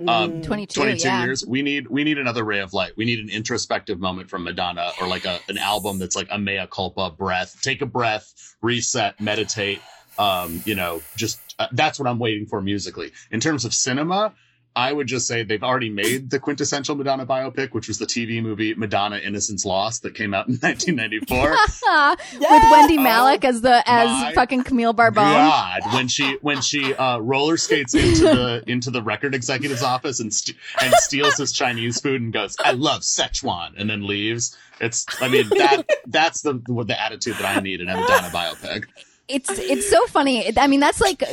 [0.08, 0.44] Um, Mm.
[0.46, 1.24] 22, 22 yeah.
[1.26, 1.46] years.
[1.46, 2.94] We need we need another ray of light.
[2.96, 6.40] We need an introspective moment from Madonna or like a, an album that's like a
[6.40, 7.60] mea culpa breath.
[7.62, 9.82] Take a breath, reset, meditate.
[10.18, 13.12] Um, you know, just uh, that's what I'm waiting for musically.
[13.30, 14.34] In terms of cinema,
[14.76, 18.42] I would just say they've already made the quintessential Madonna biopic, which was the TV
[18.42, 21.52] movie Madonna Innocence Lost that came out in 1994.
[22.40, 25.16] With Wendy Malick as the as fucking Camille Barbone.
[25.16, 30.20] God, when she when she uh, roller skates into the into the record executive's office
[30.20, 34.56] and st- and steals his Chinese food and goes, "I love Szechuan," and then leaves.
[34.80, 36.54] It's I mean that that's the
[36.86, 38.86] the attitude that I need in a Madonna biopic.
[39.30, 40.58] It's it's so funny.
[40.58, 41.24] I mean, that's like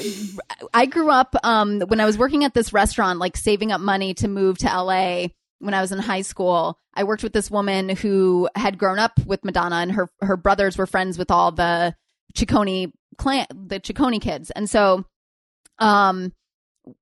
[0.75, 4.15] I grew up um when I was working at this restaurant, like saving up money
[4.15, 5.29] to move to LA
[5.59, 6.79] when I was in high school.
[6.95, 10.77] I worked with this woman who had grown up with Madonna, and her her brothers
[10.77, 11.95] were friends with all the
[12.37, 15.05] Ciccone clan, the Ciccone kids, and so
[15.79, 16.33] um.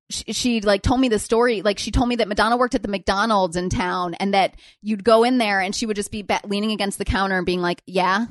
[0.08, 1.60] She, she like told me the story.
[1.60, 5.04] Like she told me that Madonna worked at the McDonald's in town, and that you'd
[5.04, 7.60] go in there, and she would just be be- leaning against the counter and being
[7.60, 8.24] like, "Yeah,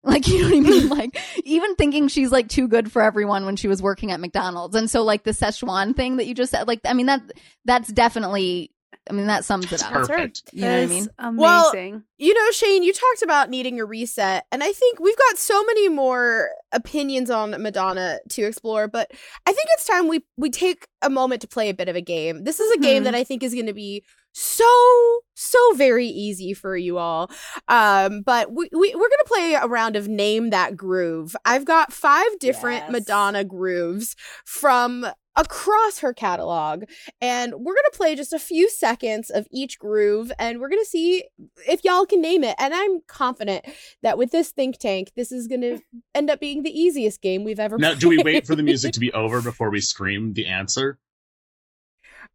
[0.04, 0.88] like, you know what I mean?
[0.88, 4.74] Like, even thinking she's like too good for everyone when she was working at McDonald's.
[4.76, 7.20] And so, like, the Szechuan thing that you just said, like, I mean, that,
[7.64, 8.72] that's definitely,
[9.08, 9.92] I mean, that sums it up.
[9.92, 10.42] Perfect.
[10.52, 11.08] You know what I mean?
[11.36, 12.02] Well, Amazing.
[12.18, 15.62] You know, Shane, you talked about needing a reset, and I think we've got so
[15.64, 19.10] many more opinions on Madonna to explore, but
[19.46, 22.02] I think it's time we we take a moment to play a bit of a
[22.02, 22.44] game.
[22.44, 23.04] This is a game Mhm.
[23.04, 27.30] that I think is going to be so so very easy for you all.
[27.68, 31.34] Um, but we, we we're going to play a round of name that groove.
[31.44, 32.92] I've got five different Yes.
[32.92, 34.14] Madonna grooves
[34.44, 36.82] from across her catalog
[37.20, 40.82] and we're going to play just a few seconds of each groove and we're going
[40.82, 41.24] to see
[41.68, 43.64] if y'all can name it and i'm confident
[44.02, 45.78] that with this think tank this is going to
[46.16, 48.00] end up being the easiest game we've ever Now, played.
[48.00, 50.98] do we wait for the music to be over before we scream the answer?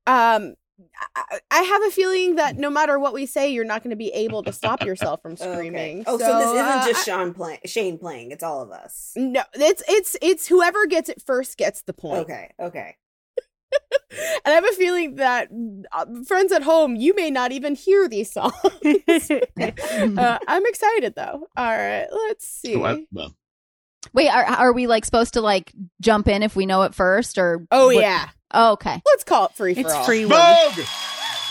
[0.07, 0.55] um
[1.15, 3.95] I, I have a feeling that no matter what we say you're not going to
[3.95, 7.59] be able to stop yourself from screaming Oh, so, this isn't uh, just Sean playing,
[7.65, 8.31] Shane playing.
[8.31, 9.13] It's all of us.
[9.15, 12.95] no it's it's it's whoever gets it first gets the point Okay, okay.
[14.11, 15.49] and i have a feeling that
[15.91, 21.47] uh, friends at home you may not even hear these songs uh, i'm excited though
[21.57, 23.33] all right let's see Oh, I- well,
[24.13, 27.37] Wait, are, are we like supposed to like jump in if we know it first
[27.39, 27.65] or?
[27.71, 29.01] oh what- yeah Oh, okay.
[29.05, 29.97] let's call it free for all.
[29.97, 30.35] It's free will.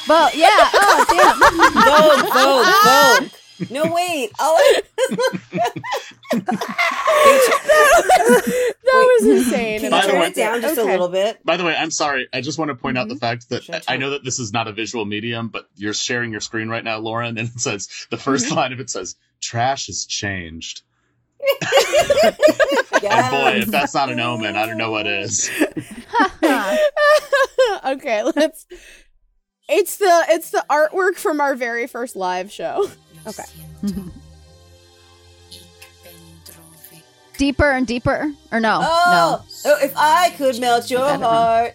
[0.07, 0.35] Vogue!
[0.35, 0.49] Yeah.
[0.51, 1.39] Oh, damn.
[2.21, 3.71] Vogue, Vogue, Vogue.
[3.71, 4.31] No, wait.
[4.39, 4.81] Oh,
[6.33, 6.43] that
[8.83, 11.45] was insane Can and you By the turn way- it down just a little bit?
[11.45, 12.27] By the way, I'm sorry.
[12.33, 13.21] I just want to point out the mm-hmm.
[13.21, 14.01] fact that Shut I up.
[14.01, 16.99] know that this is not a visual medium, but you're sharing your screen right now,
[16.99, 18.55] Lauren, and it says the 1st mm-hmm.
[18.57, 20.83] line of it says "trash has changed."
[23.07, 25.51] And boy, if that's not an omen, I don't know what is.
[27.85, 28.67] okay, let's.
[29.69, 32.89] It's the it's the artwork from our very first live show.
[33.27, 33.45] Okay.
[37.39, 38.81] deeper and deeper, or no?
[38.83, 41.27] Oh, oh, if I could melt your I know.
[41.29, 41.75] heart.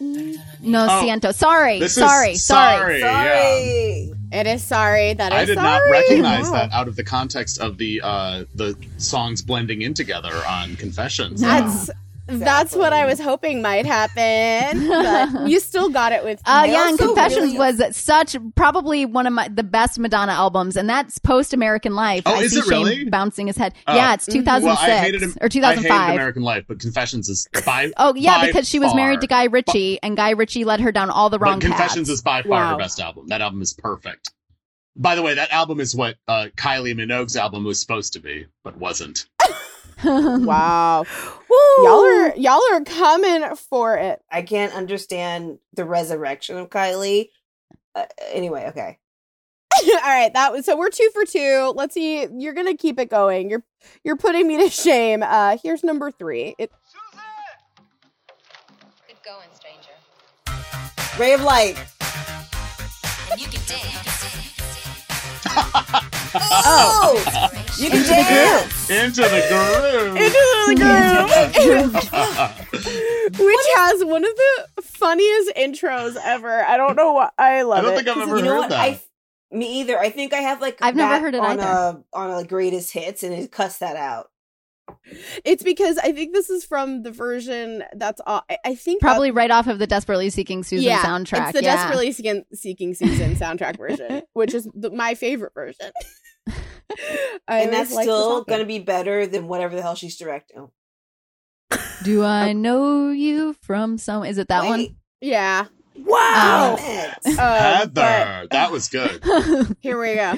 [0.00, 1.32] No, Oh, siento.
[1.34, 3.00] Sorry, this is sorry, sorry.
[3.00, 4.14] sorry, yeah.
[4.32, 5.14] It is sorry.
[5.14, 5.68] That is I did sorry.
[5.68, 6.52] not recognize Wow.
[6.52, 11.40] that out of the context of the uh the songs blending in together on Confessions.
[11.40, 11.90] That's
[12.28, 16.40] that's what I was hoping might happen, but you still got it with.
[16.44, 20.76] Uh, yeah, and Confessions really- was such probably one of my the best Madonna albums,
[20.76, 22.22] and that's post American Life.
[22.26, 23.04] Oh, I is see it Shane really?
[23.08, 23.74] bouncing his head.
[23.86, 23.94] Oh.
[23.94, 26.00] yeah, it's 2006 Well, I hated him, or I 2005.
[26.00, 29.26] hated American Life, but Confessions is by Oh yeah, by because she was married to
[29.26, 32.18] Guy Ritchie, and Guy Ritchie led her down all the wrong But Confessions paths.
[32.18, 32.70] is by far Wow.
[32.72, 33.26] her best album.
[33.28, 34.30] That album is perfect.
[34.96, 38.46] By the way, that album is what uh, Kylie Minogue's album was supposed to be,
[38.64, 39.26] but wasn't.
[40.04, 41.04] wow.
[41.82, 44.22] Y'all are y'all are coming for it.
[44.30, 47.30] I can't understand the resurrection of Kylie.
[47.96, 48.98] Uh, anyway, okay.
[49.82, 51.72] All right, that was so we're two for two.
[51.74, 52.28] Let's see.
[52.32, 53.50] You're gonna keep it going.
[53.50, 53.64] You're
[54.04, 55.24] you're putting me to shame.
[55.24, 56.54] Uh, here's number three.
[56.58, 56.70] It,
[59.08, 59.90] Good going, stranger.
[61.18, 61.76] Ray of Light.
[63.32, 64.04] And you can dance.
[66.34, 68.90] Oh, you can Into the dance.
[68.90, 70.16] Into the groove.
[70.16, 71.94] Into the
[73.32, 73.38] groove.
[73.38, 76.62] which has one of the funniest intros ever.
[76.64, 77.96] I don't know what I love I don't it.
[77.96, 78.70] think I've 'cause ever you know heard what?
[78.70, 78.80] that.
[78.80, 79.00] I
[79.50, 79.98] me either.
[79.98, 81.62] I think I have like I've never heard it on either.
[81.62, 84.30] A, on a greatest hits, and it cuts that out.
[85.44, 89.30] It's because I think this is from the version that's uh, I- I think Probably
[89.30, 91.48] right off of the Desperately Seeking Susan yeah, soundtrack.
[91.50, 91.76] It's the yeah.
[91.76, 95.90] Desperately Seeking, Seeking Susan soundtrack version, which is the, my favorite version.
[97.46, 100.68] I and that's like still going to be better than whatever the hell she's directing.
[102.02, 104.24] Do I know you from some?
[104.24, 104.94] Is it that Wait.
[105.20, 105.66] yeah.
[105.96, 106.74] Wow.
[106.74, 107.38] Um, It.
[107.38, 109.22] uh, Heather, but that was good.
[109.80, 110.34] here we go.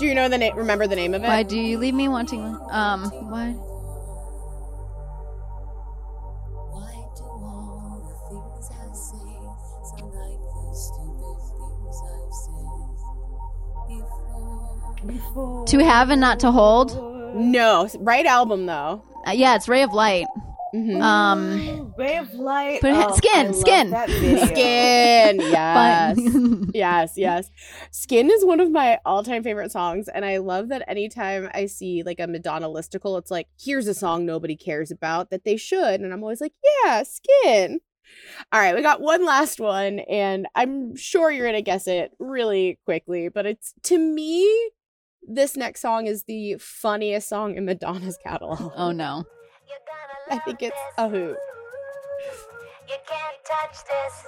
[0.00, 0.56] Do you know the name?
[0.56, 1.26] Remember the name of it?
[1.26, 2.40] why do you leave me wanting?
[2.70, 3.54] Um, why?
[15.66, 17.34] To have and not to hold.
[17.34, 19.02] No, right album though.
[19.26, 20.26] Uh, yeah, it's Ray of Light.
[20.74, 21.02] Mhm.
[21.02, 22.80] Um, Ray of Light.
[22.80, 23.88] But oh, Skin, I Skin.
[24.48, 26.18] Skin, yes.
[26.74, 27.50] yes, yes.
[27.90, 32.02] Skin is one of my all-time favorite songs, and I love that anytime I see
[32.04, 36.00] like a Madonna listicle, it's like, here's a song nobody cares about that they should,
[36.00, 36.52] and I'm always like,
[36.84, 37.80] yeah, Skin.
[38.52, 42.78] All right, we got one last one, and I'm sure you're gonna guess it really
[42.84, 44.48] quickly, but it's to me,
[45.22, 48.72] this next song is the funniest song in Madonna's catalog.
[48.76, 49.24] oh no.
[50.30, 51.36] I think it's a hoot.
[52.88, 54.26] You can't touch this.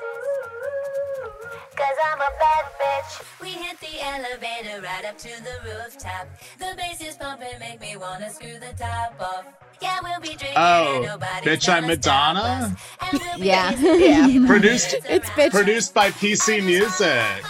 [1.76, 3.40] Cause I'm a bad bitch.
[3.40, 6.28] We hit the elevator right up to the rooftop.
[6.58, 9.46] The bass is pumping, make me wanna screw the top off.
[9.80, 10.52] Yeah, we'll be drinking.
[10.56, 12.76] Oh, Bitch, I'm Madonna?
[13.12, 13.72] we'll Yeah.
[13.80, 14.46] Yeah.
[14.46, 15.50] Produced- It's bitch.
[15.50, 17.44] Produced by PC Music.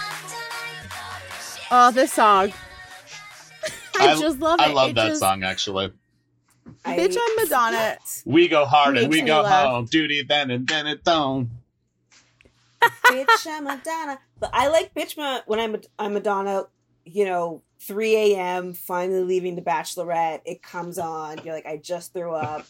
[1.71, 2.53] Oh, this song.
[3.99, 4.63] I, just love it.
[4.69, 5.93] I love It that just- song actually.
[6.85, 7.99] I- Bitch, I'm Madonna.
[8.25, 9.69] We go hard and we go laugh.
[9.69, 9.85] home.
[9.87, 11.51] Duty then and then it don't.
[12.83, 14.19] bitch, I'm Madonna.
[14.41, 16.65] But I like bitch Ma- when I'm I'm Madonna.
[17.05, 18.75] You know, 3 a.m.
[18.75, 20.43] Finally leaving the Bachelorette.
[20.45, 21.41] It comes on.
[21.45, 22.65] You're like, I just threw up.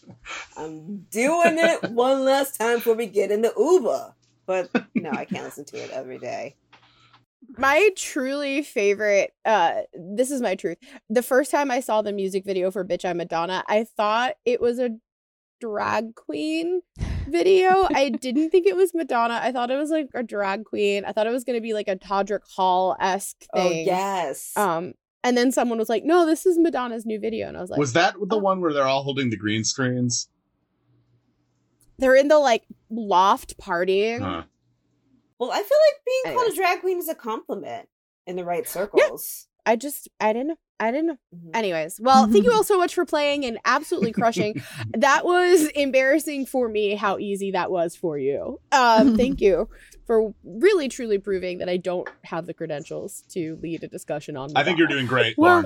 [0.57, 4.15] I'm doing it one last time before we get in the Uber.
[4.47, 6.57] But no, I can't listen to it every day.
[7.57, 10.79] My truly favorite, uh, this is my truth.
[11.11, 14.61] The first time I saw the music video for Bitch I'm Madonna, I thought it
[14.61, 14.91] was a
[15.61, 16.83] drag queen
[17.29, 17.87] video.
[17.95, 19.41] I didn't think it was Madonna.
[19.43, 21.05] I thought it was like a drag queen.
[21.05, 23.49] I thought it was gonna be like a Todrick Hall esque thing.
[23.55, 24.57] Oh yes.
[24.57, 27.71] Um, and then someone was like, "No, this is Madonna's new video," and I was
[27.71, 30.29] like, Was that the one where they're all holding the green screens?
[31.99, 34.43] "They're in the like loft partying." Huh.
[35.43, 37.89] Well, I feel like being called a drag queen is a compliment
[38.29, 39.49] in the right circles.
[39.67, 41.51] I just, I didn't, I didn't Mhm.
[41.53, 44.61] Anyways, well, thank you all so much for playing and absolutely crushing.
[44.97, 48.61] that was embarrassing for me how easy that was for you.
[48.71, 49.69] Um, thank you
[50.07, 54.51] for really truly proving that I don't have the credentials to lead a discussion on.
[54.55, 55.65] I think you're doing great, Well,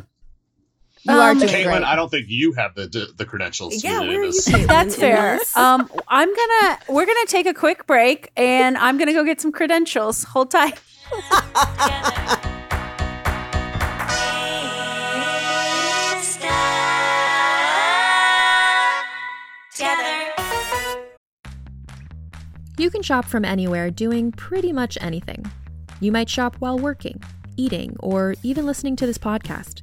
[1.05, 1.19] Lauren.
[1.19, 1.83] You are Um, doing Caitlin, great.
[1.85, 4.33] I don't think you have the the, the credentials Yeah, do where are you?
[4.33, 4.45] this.
[4.67, 5.39] That's fair.
[5.57, 9.53] Um, I'm gonna we're gonna take a quick break, and I'm gonna go get some
[9.53, 10.25] credentials.
[10.25, 10.79] Hold tight.
[22.79, 25.45] You can shop from anywhere doing pretty much anything.
[26.01, 27.23] You might shop while working,
[27.57, 29.83] eating, or even listening to this podcast.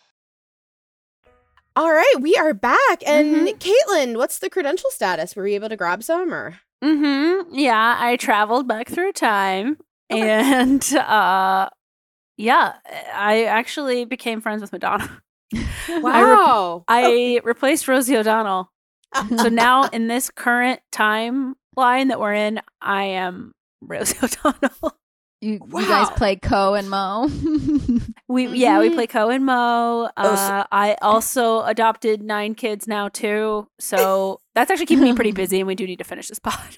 [1.75, 3.03] All right, we are back.
[3.05, 5.35] And Caitlin, what's the credential status?
[5.35, 6.59] Were we able to grab some or?
[6.83, 7.53] Mm-hmm.
[7.55, 9.77] Yeah, I traveled back through time,
[10.09, 11.69] and uh,
[12.37, 12.73] yeah,
[13.13, 15.21] I actually became friends with Madonna.
[15.53, 16.83] I, Wow.
[16.87, 18.71] I replaced Rosie O'Donnell.
[19.37, 21.53] so now in this current timeline
[22.09, 24.97] that we're in, I am Rosie O'Donnell.
[25.41, 27.29] You, you guys play Co and Mo.
[28.27, 28.93] We yeah, we Mhm.
[28.93, 30.05] play Co and Mo.
[30.05, 35.13] Uh, Oh, so- I also adopted nine kids now too, so that's actually keeping me
[35.13, 36.77] pretty busy, and we do need to finish this pod.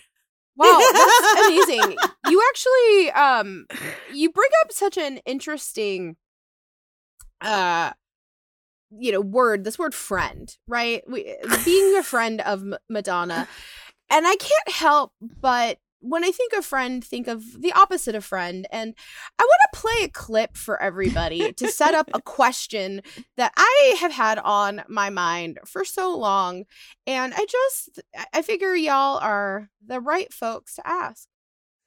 [0.55, 1.97] Wow, that's amazing.
[2.29, 3.65] You actually um
[4.13, 6.15] you bring up such an interesting
[7.41, 7.91] uh
[8.89, 11.35] you know word this word friend right we,
[11.65, 13.47] being a friend of M- madonna
[14.09, 15.11] and i can't help
[15.41, 18.93] but when i think of friend think of the opposite of friend and
[19.39, 23.01] i want to play a clip for everybody to set up a question
[23.37, 26.63] that i have had on my mind for so long
[27.07, 31.27] and i just I- i figure y'all are the right folks to ask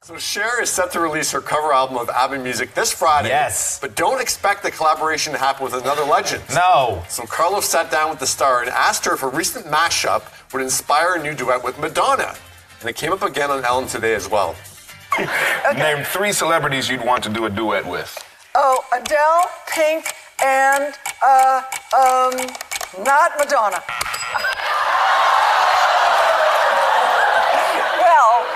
[0.05, 3.31] So Cher is set to release her cover album of ABBA music this Friday.
[3.31, 3.81] Yes.
[3.81, 6.45] But don't expect the collaboration to happen with another legend.
[6.55, 7.03] No.
[7.09, 10.63] So Carlos sat down with the star and asked her if a recent mashup would
[10.63, 12.37] inspire a new duet with Madonna.
[12.81, 14.55] And it came up again on Ellen today as well.
[15.77, 18.17] Name three celebrities you'd want to do a duet with.
[18.55, 20.07] Oh, Adele, Pink,
[20.45, 21.63] and uh,
[21.97, 22.35] um,
[23.05, 23.83] not Madonna.
[27.99, 28.47] Well,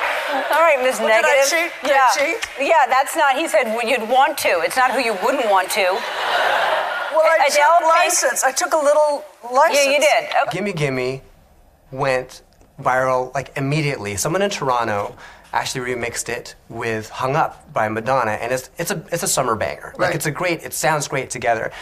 [0.53, 0.99] all right, Ms.
[1.01, 1.51] Well, did I Negative.
[1.51, 1.73] cheat?
[1.83, 2.49] Did I yeah, cheat?
[2.69, 2.87] yeah.
[2.89, 3.37] That's not.
[3.37, 4.61] He said well, you'd want to.
[4.63, 5.83] It's not who you wouldn't want to.
[5.83, 7.95] Well, I Adele, took Pink?
[7.97, 8.45] license.
[8.45, 9.85] I took a little license.
[9.87, 10.25] Yeah, you did.
[10.47, 10.51] Okay.
[10.59, 11.23] Gimme Gimme
[11.91, 12.43] went
[12.83, 14.17] viral like immediately.
[14.17, 15.17] Someone in Toronto
[15.53, 19.57] actually remixed it with Hung Up by Madonna, and it's it's a it's a summer
[19.57, 19.95] banger.
[19.99, 20.63] Like it's a great.
[20.63, 21.73] It sounds great together.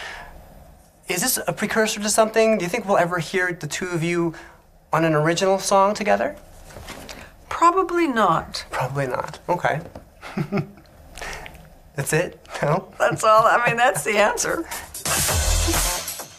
[1.09, 2.59] Is this a precursor to something?
[2.59, 4.35] Do you think we'll ever hear the two of you
[4.93, 6.37] on an original song together?
[7.49, 8.65] Probably not.
[8.71, 9.39] Probably not.
[9.49, 9.81] Okay.
[11.97, 12.39] That's it?
[12.63, 12.93] No?
[12.99, 13.45] That's all.
[13.45, 14.65] I mean, that's the answer.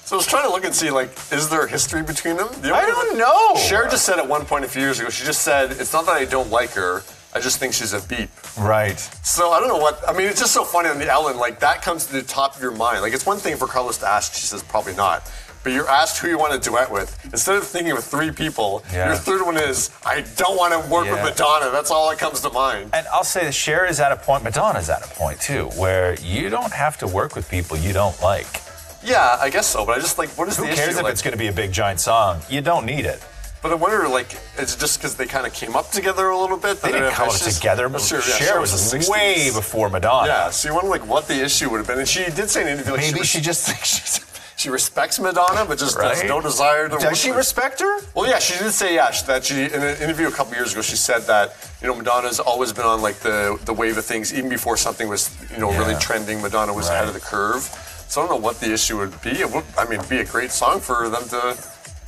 [0.10, 2.48] So I was trying to look and see, like, is there a history between them?
[2.64, 3.56] The I don't know.
[3.58, 6.08] Cher just said at one point a few years ago, she just said, it's not
[6.08, 7.04] that I don't like her,
[7.36, 8.32] I just think she's a beep.
[8.58, 8.98] Right.
[9.22, 11.60] So I don't know what, I mean, it's just so funny on the Ellen, like,
[11.60, 13.04] that comes to the top of your mind.
[13.04, 15.32] Like, it's one thing for Carlos to ask, she says, probably not.
[15.64, 17.16] But you're asked who you want to duet with.
[17.26, 19.10] Instead of thinking of three people, Yeah.
[19.10, 21.24] your third one is, I don't want to work Yeah.
[21.24, 21.70] with Madonna.
[21.70, 22.90] That's all that comes to mind.
[22.94, 26.16] And I'll say that Cher is at a point, Madonna's at a point too, where
[26.20, 28.64] you don't have to work with people you don't like.
[29.04, 29.86] Yeah, I guess so.
[29.86, 30.98] But I just like, what is Who the cares issue?
[30.98, 32.42] if Like, it's going to be a big giant song?
[32.50, 33.24] You don't need it.
[33.62, 36.56] But I wonder, like, it's just because they kind of came up together a little
[36.58, 36.82] bit.
[36.82, 40.28] They didn't come up together, but sure, yeah, Cher was way before Madonna.
[40.28, 42.62] Yeah, so you wonder like what the issue would have been, and she did say
[42.62, 44.22] in an interview like Maybe she, she just she,
[44.56, 46.28] she respects Madonna, but just has Right.
[46.30, 46.98] no desire to.
[47.00, 48.00] Does she with- respect her?
[48.16, 50.72] Well, yeah, she did say yeah she- that she in an interview a couple years
[50.72, 54.06] ago she said that you know Madonna's always been on like the the wave of
[54.06, 56.00] things even before something was you know really Yeah.
[56.00, 56.42] trending.
[56.42, 57.68] Madonna was ahead of the curve.
[58.10, 59.30] So I don't know what the issue would be.
[59.30, 61.56] It would, I mean, be a great song for them to.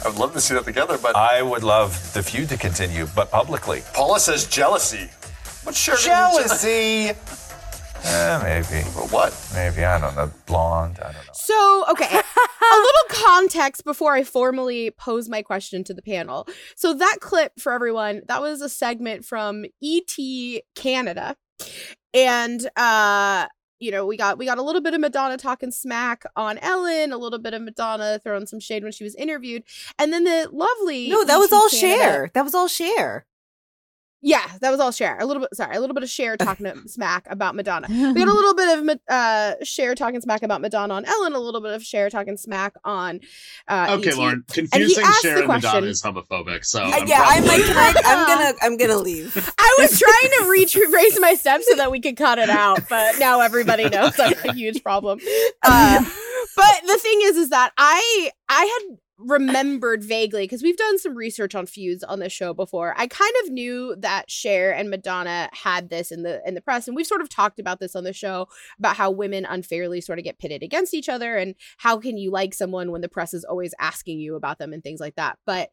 [0.04, 3.30] I'd love to see that together, but I would love the feud to continue, but
[3.30, 3.84] publicly.
[3.94, 5.12] Paula says jealousy.
[5.64, 5.96] What's Cher?
[5.96, 7.12] Jealousy.
[8.04, 8.84] Eh, maybe.
[9.12, 9.32] what?
[9.54, 10.32] Maybe I don't know.
[10.48, 10.98] Blonde.
[11.00, 11.34] I don't know.
[11.34, 12.08] So, okay.
[12.08, 16.48] a little context before I formally pose my question to the panel.
[16.76, 21.36] So that clip for everyone, that was a segment from ET Canada.
[22.12, 23.46] And uh
[23.82, 27.12] you know, we got we got a little bit of Madonna talking smack on Ellen,
[27.12, 29.64] a little bit of Madonna throwing some shade when she was interviewed,
[29.98, 32.32] and then the lovely No, that was all Canada- Cher.
[32.34, 33.26] That was all Cher.
[34.24, 35.18] Yeah, that was all Cher.
[35.20, 37.88] A little bit, sorry, a little bit of Cher talking to smack about Madonna.
[37.90, 41.34] We got a little bit of Ma- uh Cher talking smack about Madonna on Ellen,
[41.34, 43.20] a little bit of Cher talking smack on.
[43.68, 44.18] Uh, Okay, ET.
[44.18, 46.64] Lauren, confusing asked Cher and Madonna is homophobic.
[46.66, 49.36] So Uh, I'm yeah, I'm like, I, I'm gonna, I'm gonna leave.
[49.58, 53.18] I was trying to retrace my steps so that we could cut it out, but
[53.20, 55.20] now everybody knows that's a huge problem.
[55.64, 56.04] Uh,
[56.56, 61.16] but the thing is, is that I I had remembered vaguely because we've done some
[61.16, 62.94] research on feuds on this show before.
[62.98, 66.88] I kind of knew that Cher and Madonna had this in the in the press,
[66.88, 68.48] and we've sort of talked about this on the show
[68.80, 72.32] about how women unfairly sort of get pitted against each other, and how can you
[72.32, 75.38] like someone when the press is always asking you about them and things like that.
[75.46, 75.70] But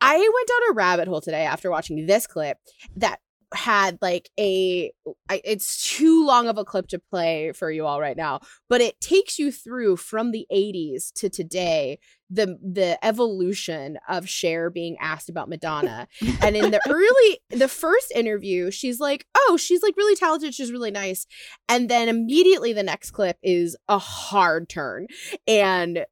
[0.00, 2.58] I went down a rabbit hole today after watching this clip
[2.96, 3.20] that
[3.54, 4.92] had like a
[5.30, 9.00] it's too long of a clip to play for you all right now but it
[9.00, 11.98] takes you through from the 80s to today
[12.30, 16.06] the the evolution of Cher being asked about Madonna.
[16.42, 20.54] And in the early the first interview she's like oh she's like really talented.
[20.54, 21.26] She's really nice.
[21.68, 25.06] And then immediately the next clip is a hard turn.
[25.46, 26.04] And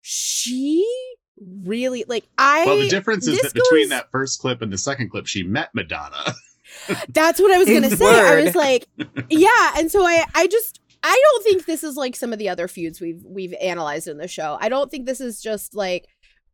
[0.00, 0.86] she
[1.64, 4.78] really like I Well, the difference is that between goes- that first clip and the
[4.78, 6.34] second clip, she met Madonna.
[7.08, 8.04] That's what I was gonna say.
[8.06, 8.86] I was like,
[9.30, 12.48] yeah, and so I, I just, I don't think this is like some of the
[12.48, 14.58] other feuds we've we've analyzed in the show.
[14.60, 16.06] I don't think this is just like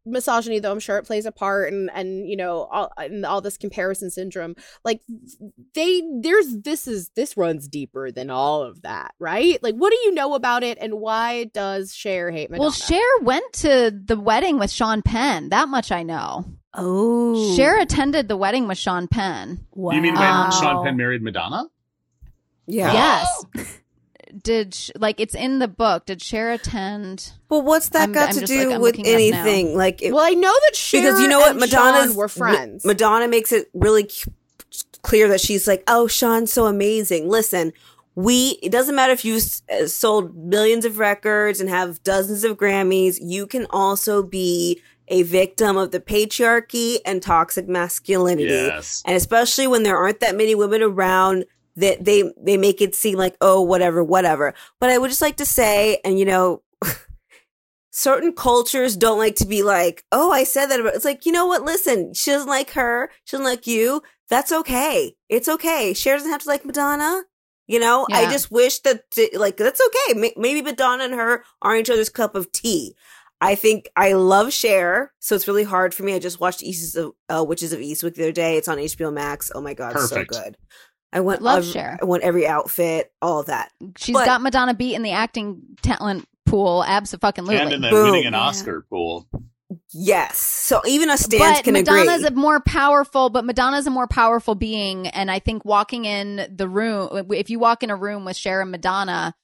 [0.07, 3.40] misogyny, though I'm sure it plays a part, and and you know all and all
[3.40, 4.55] this comparison syndrome.
[4.84, 5.01] Like
[5.74, 9.62] they, there's this is this runs deeper than all of that, right?
[9.62, 12.64] Like, what do you know about it, and why does Cher hate Madonna?
[12.64, 15.49] Well, Cher went to the wedding with Sean Penn.
[15.49, 16.45] That much I know.
[16.74, 17.57] Oh.
[17.57, 19.64] Cher attended the wedding with Sean Penn.
[19.70, 19.95] wow.
[19.95, 20.51] You mean when Wow.
[20.51, 21.64] Sean Penn married Madonna?
[22.66, 23.45] Yeah yes.
[23.57, 23.64] Oh.
[24.43, 26.07] Did sh- like it's in the book?
[26.07, 27.32] Did Cher attend?
[27.49, 29.43] Well, what's that I'm- got I'm to do like, with looking it up now.
[29.43, 29.76] anything?
[29.76, 32.85] Like, it, well, I know that Cher because you know what, and were friends.
[32.85, 34.11] Madonna makes it really
[35.03, 37.28] clear that she's like, oh, Sean's so amazing.
[37.28, 37.72] Listen,
[38.14, 38.59] we.
[38.62, 42.57] It doesn't matter if you s- uh, sold millions of records and have dozens of
[42.57, 43.18] Grammys.
[43.20, 48.49] You can also be a victim of the patriarchy and toxic masculinity.
[48.49, 49.03] Yes.
[49.05, 51.45] And especially when there aren't that many women around
[51.77, 54.55] that they they make it seem like oh whatever whatever.
[54.81, 56.62] But I would just like to say and you know
[57.91, 60.95] certain cultures don't like to be like, oh, I said that about.
[60.95, 61.62] It's like, you know what?
[61.62, 63.11] Listen, she doesn't like her.
[63.25, 64.03] She doesn't like you.
[64.29, 65.14] That's okay.
[65.29, 65.95] It's okay.
[65.95, 67.22] Cher doesn't have to like Madonna.
[67.66, 70.33] You know, I just wish that, like, that's okay.
[70.37, 72.95] Maybe Madonna and her are each other's cup of tea.
[73.41, 76.14] I think I love Cher, so it's really hard for me.
[76.14, 78.59] I just watched East of uh, Witches of Eastwick the other day.
[78.59, 79.51] It's on HBO Max.
[79.55, 80.35] Oh my god, Perfect.
[80.35, 80.57] so good.
[81.14, 81.98] I want Love ev- Cher.
[82.02, 83.70] I want every outfit, all of that.
[83.96, 86.84] She's But- got Madonna beat in the acting talent pool.
[86.86, 87.56] Absolutely.
[87.56, 89.26] And in the winning an Oscar pool.
[89.92, 90.36] Yes.
[90.38, 92.36] So even us stands but can Madonna's agree.
[92.36, 96.68] a more powerful, but Madonna's a more powerful being, and I think walking in the
[96.68, 99.34] room, if you walk in a room with Cher and Madonna,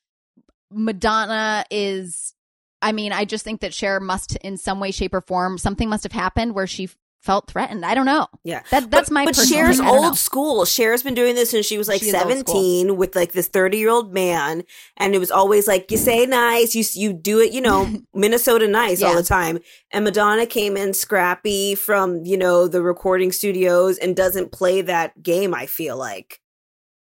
[0.71, 2.35] Madonna is.
[2.83, 5.89] I mean, I just think that Cher must, in some way, shape, or form, something
[5.91, 6.89] must have happened where she
[7.21, 7.85] felt threatened.
[7.85, 8.27] I don't know.
[8.45, 9.25] Yeah, that that's but, my.
[9.25, 9.87] But personal Cher's thing.
[9.87, 10.05] Know.
[10.05, 10.65] old school.
[10.65, 12.31] Cher's been doing this since she was like She is old school.
[12.31, 14.65] seventeen with like this thirty year old man,
[14.97, 18.67] and it was always like you say nice, you you do it, you know, Minnesota
[18.67, 19.59] nice all the time.
[19.93, 25.23] And Madonna came in scrappy from you know the recording studios and doesn't play that
[25.23, 25.55] game.
[25.55, 26.41] I feel like.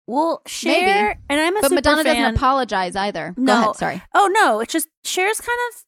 [0.08, 0.88] Well, Maybe.
[0.88, 2.16] Cher, and I'm a but super Madonna fan.
[2.16, 3.34] doesn't apologize either.
[3.38, 3.76] No, Go ahead.
[3.78, 4.02] Sorry.
[4.14, 5.84] Oh no, it's just Cher's kind of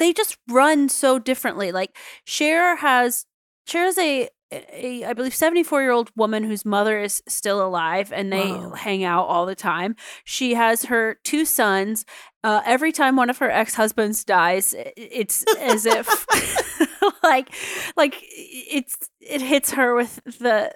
[0.00, 1.70] they just run so differently.
[1.70, 3.26] Like Cher has
[3.66, 8.32] Cher's a, a I believe 74 year old woman whose mother is still alive and
[8.32, 8.70] they Wow.
[8.72, 9.94] hang out all the time.
[10.24, 12.04] She has her two sons.
[12.42, 16.26] Uh, every time one of her ex husbands dies, it's as if
[17.22, 17.54] like
[17.96, 20.72] like it's it hits her with the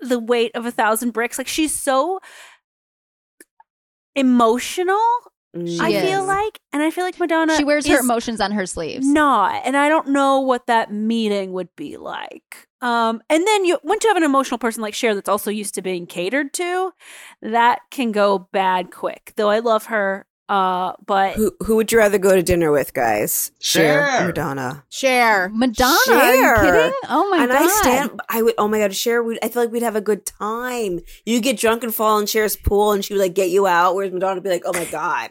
[0.00, 1.38] the weight of a thousand bricks.
[1.38, 2.18] Like she's so
[4.14, 5.00] emotional.
[5.62, 5.80] Mm.
[5.80, 7.56] I She feel like, and I feel like Madonna.
[7.56, 9.06] She wears her emotions on her sleeves.
[9.06, 12.68] Not, and I don't know what that meeting would be like.
[12.82, 15.74] Um, and then you once you have an emotional person like Cher that's also used
[15.74, 16.92] to being catered to,
[17.42, 19.32] that can go bad quick.
[19.36, 22.94] Though I love her, uh, but Who who would you rather go to dinner with,
[22.94, 23.50] guys?
[23.60, 24.26] Cher or Cher.
[24.26, 24.84] Madonna.
[24.90, 25.50] Cher.
[25.52, 26.16] Madonna, Cher.
[26.16, 26.34] are
[26.64, 26.98] you kidding?
[27.08, 27.62] Oh my and god.
[27.62, 28.20] I stand.
[28.28, 28.54] I would.
[28.58, 29.22] Oh my god, Cher.
[29.22, 31.00] Would, I feel like we'd have a good time.
[31.24, 33.94] You get drunk and fall in Cher's pool, and she would like get you out.
[33.96, 35.30] Whereas Madonna would be like, "Oh my god,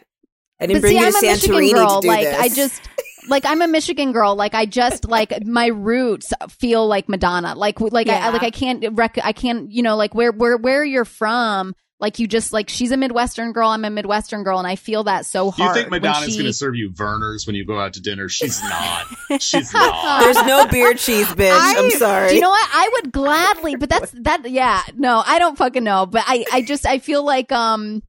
[0.60, 2.00] I didn't but bring see, you I'm to a Michigan girl.
[2.00, 2.80] to do like this." I just
[3.28, 4.36] like I'm a Michigan girl.
[4.36, 7.54] Like I just like my roots feel like Madonna.
[7.54, 10.84] Like like I like I can't rec- I can't you know like where where where
[10.84, 11.74] you're from.
[11.98, 13.70] Like you just like she's a Midwestern girl.
[13.70, 15.74] I'm a Midwestern girl, and I feel that so hard.
[15.74, 18.02] You think when Madonna's she- going to serve you Vernors when you go out to
[18.02, 18.28] dinner?
[18.28, 18.62] She's
[19.30, 19.40] not.
[19.40, 20.20] She's not.
[20.20, 21.58] There's no beard cheese, bitch.
[21.58, 22.28] I, am sorry.
[22.28, 22.68] Do you know what?
[22.70, 24.50] I would gladly, but that's that.
[24.50, 26.04] Yeah, no, I don't fucking know.
[26.04, 28.02] But I, I just, I feel like, um,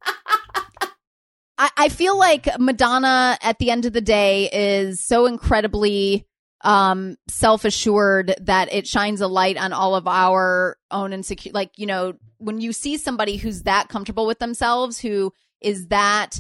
[1.58, 6.28] I, I feel like Madonna at the end of the day is so incredibly,
[6.62, 11.52] um, self assured that it shines a light on all of our own insecure.
[11.54, 16.40] Like, you know, when you see somebody who's that comfortable with themselves, who is that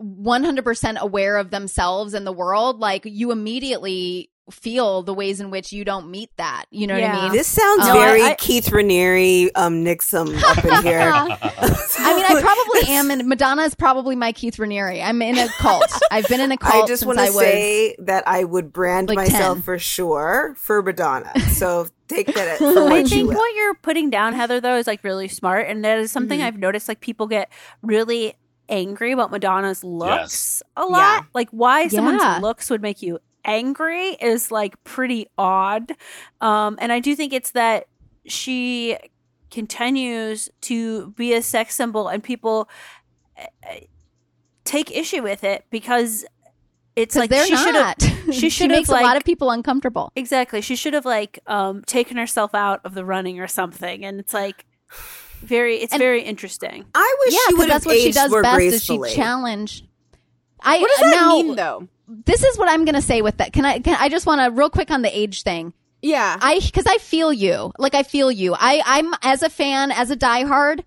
[0.00, 5.72] 100% aware of themselves and the world, like you immediately feel the ways in which
[5.72, 6.66] you don't meet that.
[6.70, 7.32] You know what I mean?
[7.32, 11.00] This sounds Um, very I- Keith Raniere, um, NXIVM up in here.
[11.12, 15.02] I mean, I probably am, and Madonna is probably my Keith Raniere.
[15.02, 15.90] I'm in a cult.
[16.12, 19.16] I've been in a cult I just want to say that I would brand like
[19.16, 19.62] myself 10.
[19.62, 21.32] for sure for Madonna.
[21.50, 25.02] So take that I what you think what you're putting down, Heather, though, is like
[25.02, 26.44] really smart, and that is something Mhm.
[26.44, 26.86] I've noticed.
[26.88, 27.50] Like people get
[27.82, 28.34] really
[28.68, 30.62] angry about Madonna's looks Yes.
[30.76, 30.98] a lot.
[30.98, 31.20] Yeah.
[31.34, 35.92] Like why someone's looks would make you angry is like pretty odd.
[36.40, 37.86] Um, and I do think it's that
[38.26, 38.96] she
[39.50, 42.68] continues to be a sex symbol, and people
[43.38, 43.44] uh,
[44.64, 46.24] take issue with it because
[46.96, 47.96] it's like they're she should have.
[48.00, 48.02] not.
[48.26, 50.10] She She should have makes a lot of people uncomfortable.
[50.16, 50.60] Exactly.
[50.60, 54.04] She should have like um taken herself out of the running or something.
[54.04, 54.64] And it's like
[55.42, 56.84] very it's very interesting.
[56.92, 59.08] I wish yeah, she 'cause would have that's what she aged does best gracefully.
[59.10, 59.84] is she challenge.
[60.60, 61.88] I What does that now, mean, though?
[62.08, 63.52] This is what I'm gonna say with that.
[63.52, 63.80] Can I?
[63.80, 65.72] Can I just want to real quick on the age thing?
[66.02, 67.72] Yeah, I because I feel you.
[67.78, 68.54] Like I feel you.
[68.54, 70.84] I I'm as a fan, as a diehard,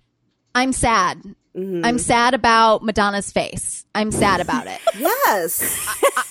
[0.55, 1.21] I'm sad.
[1.55, 1.83] Mm-hmm.
[1.83, 3.85] I'm sad about Madonna's face.
[3.95, 4.79] I'm sad about it.
[4.97, 5.61] yes.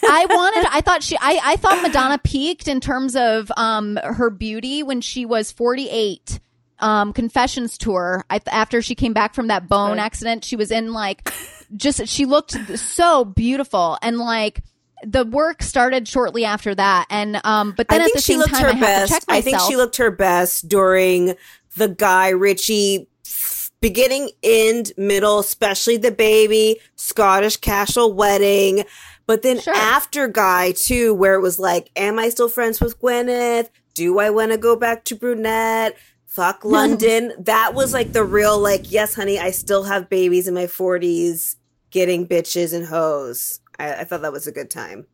[0.03, 0.69] I wanted.
[0.71, 1.17] I thought she.
[1.21, 1.41] I.
[1.43, 6.41] I thought Madonna peaked in terms of um her beauty when she was 48.
[6.81, 8.25] Um, Confessions tour.
[8.31, 11.29] I, after she came back from that bone accident, she was in like
[11.77, 12.07] just.
[12.07, 14.63] She looked so beautiful and like.
[15.05, 18.33] The work started shortly after that, and um, but then I at think the she
[18.33, 19.13] same looked time, her I have to best.
[19.13, 21.35] check I think she looked her best during
[21.77, 23.09] the Guy Ritchie
[23.81, 28.85] beginning, end, middle, especially the baby Scottish castle wedding.
[29.27, 33.69] But then after Guy too, where it was like, am I still friends with Gwyneth?
[33.95, 35.97] Do I want to go back to brunette?
[36.25, 37.33] Fuck London.
[37.39, 41.57] that was like the real like, yes, honey, I still have babies in my forties
[41.91, 43.61] getting bitches and hoes.
[43.79, 45.07] I, I thought that was a good time.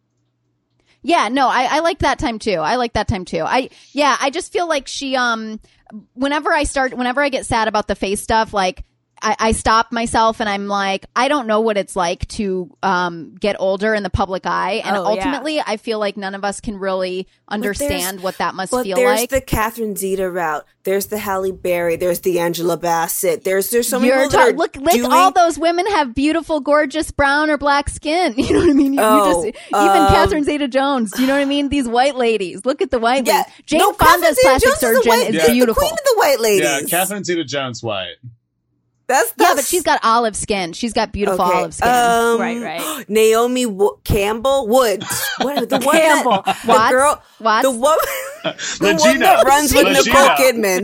[1.02, 2.54] Yeah, no, I, I like that time too.
[2.54, 3.42] I like that time too.
[3.42, 5.60] I yeah, I just feel like she um
[6.14, 8.84] whenever I start whenever I get sad about the face stuff, like
[9.24, 13.34] I, I stop myself and I'm like, I don't know what it's like to um
[13.40, 14.82] get older in the public eye.
[14.84, 15.08] And Oh, yeah.
[15.08, 18.96] ultimately I feel like none of us can really understand what that must but feel
[18.96, 19.30] there's like.
[19.30, 20.66] There's the Catherine Zeta route.
[20.82, 21.96] There's the Halle Berry.
[21.96, 23.44] There's the Angela Bassett.
[23.44, 25.10] There's there's so many You're people ta- that are look, let's doing.
[25.10, 28.34] all those women have beautiful, gorgeous brown or black skin.
[28.44, 28.92] You know what I mean?
[28.92, 31.12] You, you Oh, just even um, Catherine Zeta Jones.
[31.12, 31.70] Do you know what I mean?
[31.70, 32.66] These white ladies.
[32.66, 33.52] Look at the white Yeah, ladies.
[33.64, 35.46] Jane no, Catherine Fonda's Zeta-Jones plastic is the surgeon white- is Yeah.
[35.46, 35.80] the beautiful.
[35.80, 36.68] Queen of the white ladies.
[36.68, 38.16] Yeah, Catherine Zeta Jones White.
[39.06, 40.72] That's, yeah, but she's got olive skin.
[40.72, 41.88] She's got beautiful Okay, olive skin.
[41.88, 43.04] um, Right, right.
[43.08, 45.06] Naomi Wo- Campbell Woods.
[45.42, 46.42] What the one Campbell.
[46.46, 47.62] That, the girl, Watts?
[47.64, 47.98] the woman,
[48.80, 50.06] the one that runs with Legina.
[50.06, 50.28] Nicole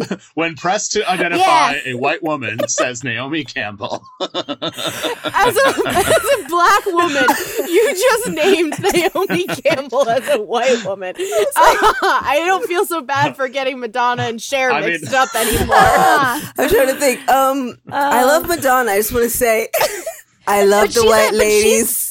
[0.08, 0.20] Kidman.
[0.34, 4.02] When pressed to identify a white woman, says Naomi Campbell.
[4.20, 7.24] as a, as a black woman,
[7.68, 11.14] you just named Naomi Campbell as a white woman.
[11.18, 15.76] I don't feel so bad for getting Madonna and Cher I mean- mixed up anymore.
[15.76, 17.28] I'm trying to think.
[17.28, 17.78] Um,
[18.10, 18.92] I love Madonna.
[18.92, 19.68] I just want to say,
[20.46, 22.09] I love the white ladies.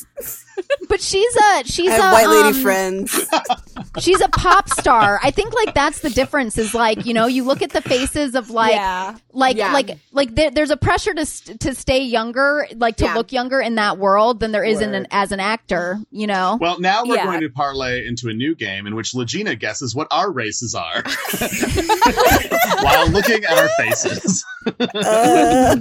[0.88, 3.28] But she's a she's I have a white lady um, friends.
[4.00, 5.20] She's a pop star.
[5.24, 6.58] I think like that's the difference.
[6.58, 9.18] Is like you know you look at the faces of like Yeah.
[9.34, 9.74] like Yeah.
[9.74, 13.16] like like there, there's a pressure to st- to stay younger, like to Yeah.
[13.16, 15.98] look younger in that world than there is in an, as an actor.
[16.12, 16.58] You know.
[16.62, 17.26] Well, now we're Yeah.
[17.26, 21.04] going to parlay into a new game in which Legina guesses what our races are
[22.84, 24.46] while looking at our faces.
[24.80, 25.76] Uh,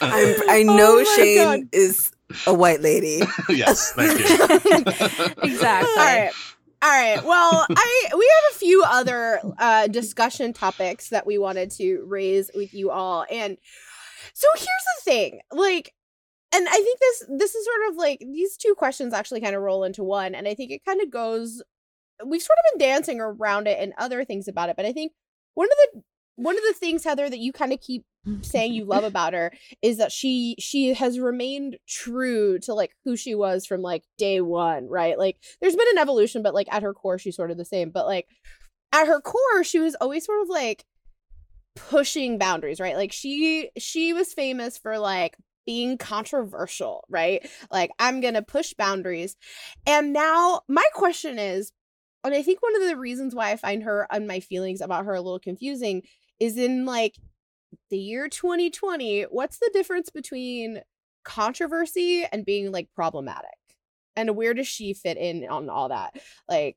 [0.00, 1.60] I'm, I know Oh Shane God.
[1.72, 2.10] is
[2.46, 3.22] a white lady.
[3.48, 4.24] yes, thank you.
[5.42, 5.90] Exactly.
[5.90, 6.30] All right.
[6.82, 7.24] All right.
[7.24, 12.50] Well, I we have a few other uh, discussion topics that we wanted to raise
[12.54, 13.56] with you all, and
[14.32, 15.94] so here's the thing, like,
[16.54, 19.62] and I think this this is sort of like these two questions actually kind of
[19.62, 21.62] roll into one, and I think it kind of goes.
[22.24, 25.12] We've sort of been dancing around it and other things about it, but I think
[25.54, 26.02] one of the
[26.36, 28.04] one of the things Heather that you kind of keep
[28.42, 29.52] saying you love about her
[29.82, 34.40] is that she she has remained true to like who she was from like day
[34.40, 35.18] one, right?
[35.18, 37.90] Like there's been an evolution, but like at her core she's sort of the same.
[37.90, 38.26] But like
[38.92, 40.84] at her core, she was always sort of like
[41.76, 42.96] pushing boundaries, right?
[42.96, 47.46] Like she she was famous for like being controversial, right?
[47.70, 49.36] Like I'm to push boundaries.
[49.86, 51.72] And now my question is
[52.22, 55.04] and I think one of the reasons why I find her and my feelings about
[55.04, 56.02] her a little confusing
[56.40, 57.16] is in like
[57.90, 60.82] the year 2020, what's the difference between
[61.24, 63.50] controversy and being like problematic?
[64.16, 66.14] And where does she fit in on all that?
[66.48, 66.76] Like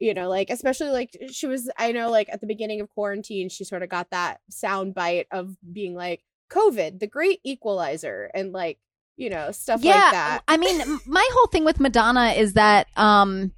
[0.00, 3.50] you know, like especially like she was I know like at the beginning of quarantine
[3.50, 8.50] she sort of got that sound bite of being like COVID, the great equalizer and
[8.50, 8.78] like,
[9.16, 10.42] you know, stuff yeah, like that.
[10.48, 13.52] I mean, my whole thing with Madonna is that um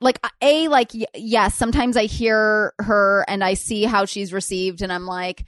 [0.00, 4.92] like a like yes, sometimes I hear her and I see how she's received and
[4.92, 5.46] I'm like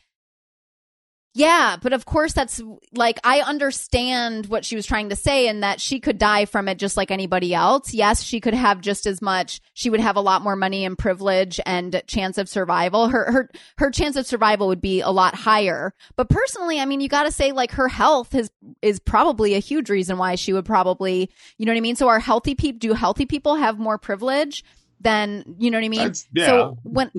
[1.37, 2.63] yeah, but of course that's
[2.93, 6.69] like I understand what she was trying to say and that she could die from
[6.69, 7.93] it just like anybody else.
[7.93, 9.61] Yes, she could have just as much.
[9.75, 13.09] She would have a lot more money and privilege and chance of survival.
[13.09, 15.93] Her her her chance of survival would be a lot higher.
[16.15, 18.49] But personally, I mean, you got to say like her health is
[18.81, 21.97] is probably a huge reason why she would probably, you know what I mean?
[21.97, 24.65] So are healthy people do healthy people have more privilege
[25.01, 26.13] than, you know what I mean?
[26.33, 26.47] Yeah.
[26.47, 27.11] So when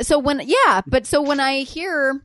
[0.00, 2.22] so when yeah, but so when I hear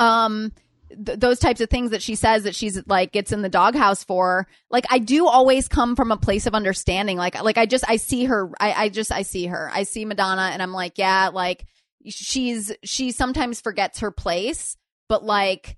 [0.00, 0.52] um
[0.88, 4.02] th- those types of things that she says that she's like gets in the doghouse
[4.02, 7.88] for like i do always come from a place of understanding like like i just
[7.88, 10.98] i see her i i just i see her i see madonna and i'm like
[10.98, 11.64] yeah like
[12.06, 14.76] she's she sometimes forgets her place
[15.08, 15.76] but like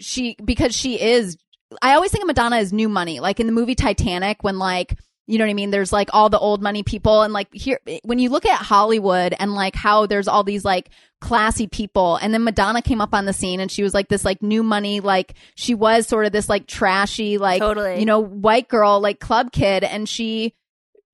[0.00, 1.36] she because she is
[1.80, 3.20] I always think of Madonna as new money.
[3.20, 5.70] Like in the movie Titanic when like you know what I mean?
[5.70, 9.34] There's like all the old money people and like here when you look at Hollywood
[9.38, 10.90] and like how there's all these like
[11.22, 14.24] classy people and then Madonna came up on the scene and she was like this
[14.24, 18.00] like new money like she was sort of this like trashy like Totally.
[18.00, 20.52] you know white girl like club kid and she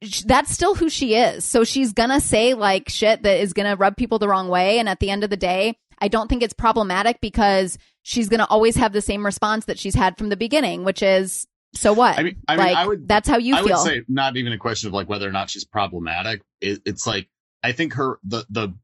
[0.03, 1.45] sh- that's still who she is.
[1.45, 4.79] So she's gonna say like shit that is gonna rub people the wrong way.
[4.79, 8.47] And at the end of the day, I don't think it's problematic because she's gonna
[8.49, 12.19] always have the same response that she's had from the beginning, which is so what?
[12.19, 13.09] I mean, I mean, like I would.
[13.09, 13.77] that's how you I feel.
[13.77, 16.43] would say not even a question of like whether or not she's problematic.
[16.61, 17.29] It, it's like
[17.63, 18.75] I think her the the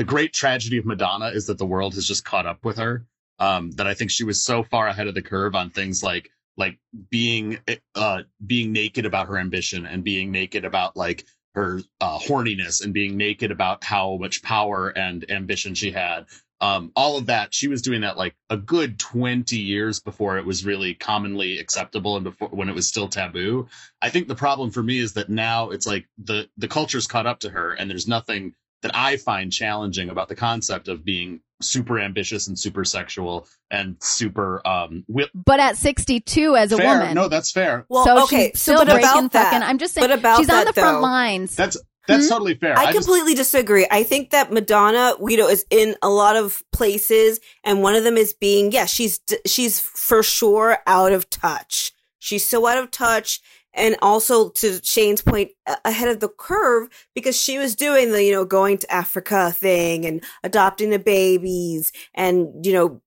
[0.00, 3.04] the great tragedy of Madonna is that the world has just caught up with her.
[3.38, 6.30] Um, that I think she was so far ahead of the curve on things like
[6.56, 6.78] like
[7.10, 7.58] being
[7.94, 12.94] uh being naked about her ambition and being naked about like her uh, horniness and
[12.94, 16.24] being naked about how much power and ambition she had
[16.62, 20.44] um, all of that she was doing that like a good 20 years before it
[20.44, 23.68] was really commonly acceptable and before when it was still taboo
[24.02, 27.26] i think the problem for me is that now it's like the the culture's caught
[27.26, 31.40] up to her and there's nothing that i find challenging about the concept of being
[31.62, 36.98] super ambitious and super sexual and super um wi- but at 62 as a fair.
[36.98, 37.14] woman.
[37.14, 39.78] no that's fair Well, so okay, she's so still but about breaking that- fucking I'm
[39.78, 41.54] just saying but about she's on that, the front though- lines.
[41.54, 41.76] that's
[42.08, 42.30] that's Hmm?
[42.30, 43.86] totally fair I just- completely disagree.
[43.90, 48.02] I think that Madonna, you know, is in a lot of places, and one of
[48.04, 51.92] them is being, yeah, she's she's for sure out of touch.
[52.18, 53.40] She's so out of touch,
[53.74, 55.50] and also to Shane's point,
[55.84, 60.04] ahead of the curve because she was doing the, you know, going to Africa thing
[60.04, 63.00] and adopting the babies, and you know.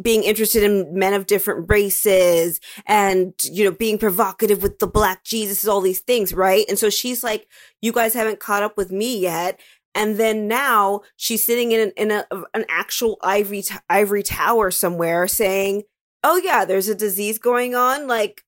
[0.00, 5.24] Being interested in men of different races and, you know, being provocative with the black
[5.24, 6.64] Jesus, all these things, right?
[6.68, 7.48] And so she's like,
[7.82, 9.58] you guys haven't caught up with me yet.
[9.94, 12.24] And then now she's sitting in an, in a,
[12.54, 15.82] an actual ivory t- ivory tower somewhere saying,
[16.22, 18.06] "Oh yeah, there's a disease going on.
[18.06, 18.44] Like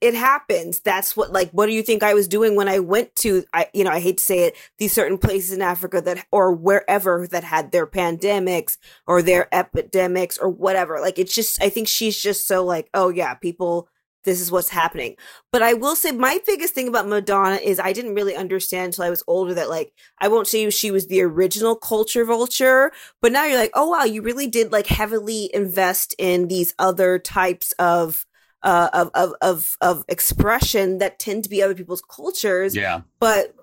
[0.00, 0.80] it happens.
[0.80, 3.68] That's what like what do you think I was doing when I went to I
[3.72, 7.26] you know, I hate to say it, these certain places in Africa that or wherever
[7.28, 11.00] that had their pandemics or their epidemics or whatever.
[11.00, 13.88] Like it's just I think she's just so like, "Oh yeah, people
[14.26, 15.16] this is what's happening.
[15.50, 19.04] But I will say my biggest thing about Madonna is I didn't really understand until
[19.04, 22.92] I was older that like I won't say she was the original culture vulture,
[23.22, 27.18] but now you're like, oh wow, you really did like heavily invest in these other
[27.18, 28.25] types of
[28.66, 32.76] uh of of of, of expression that tend to be other people's cultures.
[32.76, 33.54] yeah But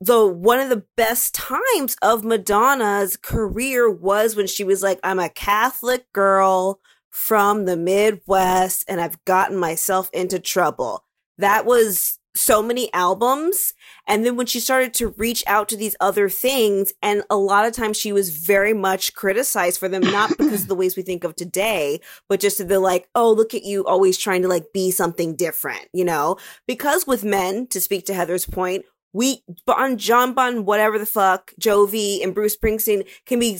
[0.00, 5.18] the one of the best times of Madonna's career was when she was like, I'm
[5.18, 6.80] a Catholic girl
[7.10, 11.04] from the Midwest and I've gotten myself into trouble.
[11.38, 13.74] That was so many albums.
[14.06, 17.66] And then when she started to reach out to these other things, and a lot
[17.66, 21.02] of times she was very much criticized for them, not because of the ways we
[21.02, 24.72] think of today, but just the like, oh, look at you always trying to like
[24.72, 26.36] be something different, you know?
[26.66, 31.52] Because with men, to speak to Heather's point, we Bon John Bon whatever the fuck
[31.58, 33.58] Jovi and Bruce Springsteen can be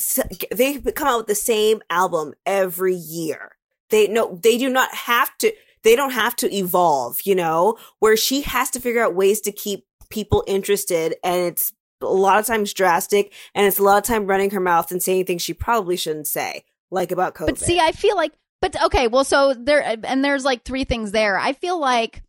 [0.55, 3.57] they come out with the same album every year.
[3.89, 5.53] They no they do not have to
[5.87, 9.53] they don't have to evolve, you know, where she has to figure out ways to
[9.53, 11.72] keep people interested and it's
[12.03, 15.03] a lot of times drastic and it's a lot of time running her mouth and
[15.03, 17.47] saying things she probably shouldn't say, like about COVID.
[17.47, 21.12] But see, I feel like, but okay, well, so there, and there's like three things
[21.12, 21.39] there.
[21.39, 22.22] I feel like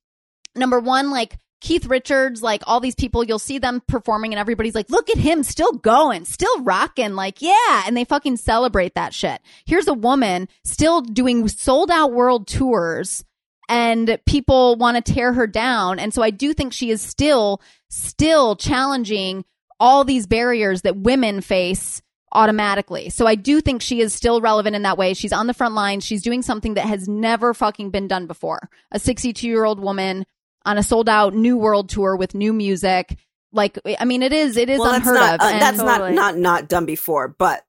[0.55, 4.75] number one, like Keith Richards, like all these people, you'll see them performing, and everybody's
[4.75, 7.83] like, look at him, still going, still rocking, like, yeah.
[7.85, 9.41] And they fucking celebrate that shit.
[9.65, 13.23] Here's a woman still doing sold out world tours.
[13.69, 15.99] And people want to tear her down.
[15.99, 19.43] And so I do think she is still, still challenging
[19.79, 22.01] all these barriers that women face
[22.31, 23.09] automatically.
[23.09, 25.13] So I do think she is still relevant in that way.
[25.13, 25.99] She's on the front line.
[25.99, 28.69] She's doing something that has never fucking been done before.
[28.91, 30.25] A 62 year old woman
[30.65, 33.17] on a sold out new world tour with new music.
[33.53, 35.41] Like, I mean, it is, it is well, that's unheard not, of.
[35.41, 37.63] uh, and- that's not not not done before, but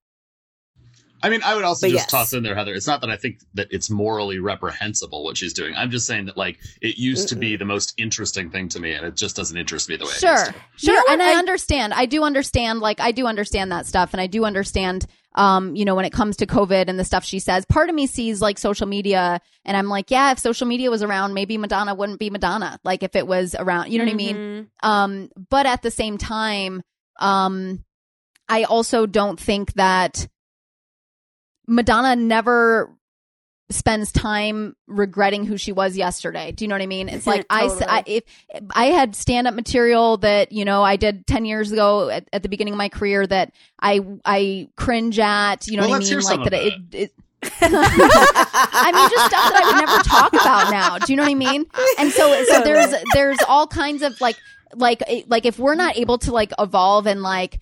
[1.23, 2.11] I mean, I would also But just yes.
[2.11, 2.75] toss in there, Heather.
[2.75, 5.75] It's not that I think that it's morally reprehensible what she's doing.
[5.77, 8.93] I'm just saying that like it used to be the most interesting thing to me,
[8.93, 10.11] and it just doesn't interest me the way.
[10.11, 10.55] It Sure, used to.
[10.77, 11.93] sure, and I, understand.
[11.95, 12.81] I do understand.
[12.81, 15.07] Like I do understand that stuff, and I do understand.
[15.35, 17.95] Um, you know, when it comes to COVID and the stuff she says, part of
[17.95, 21.59] me sees like social media, and I'm like, yeah, if social media was around, maybe
[21.59, 22.81] Madonna wouldn't be Madonna.
[22.83, 24.71] Like if it was around, you know what I mean?
[24.83, 26.83] Um, but at the same time,
[27.21, 27.85] um,
[28.49, 30.27] I also don't think that
[31.69, 32.91] Madonna never
[33.71, 36.51] spends time regretting who she was yesterday.
[36.53, 37.09] Do you know what I mean?
[37.11, 38.25] It's like I, s- I if
[38.71, 42.43] I had stand up material that, you know, I did 10 years ago at, at
[42.43, 45.99] the beginning of my career that I I cringe at, you know Well, what I
[45.99, 46.21] let's mean?
[46.21, 47.12] hear Like some that of it, it
[47.61, 50.99] I mean, just stuff that I would never talk about now.
[50.99, 51.66] Do you know what I mean?
[51.99, 54.37] And so, so there's there's all kinds of like
[54.75, 57.61] like like if we're not able to like evolve and like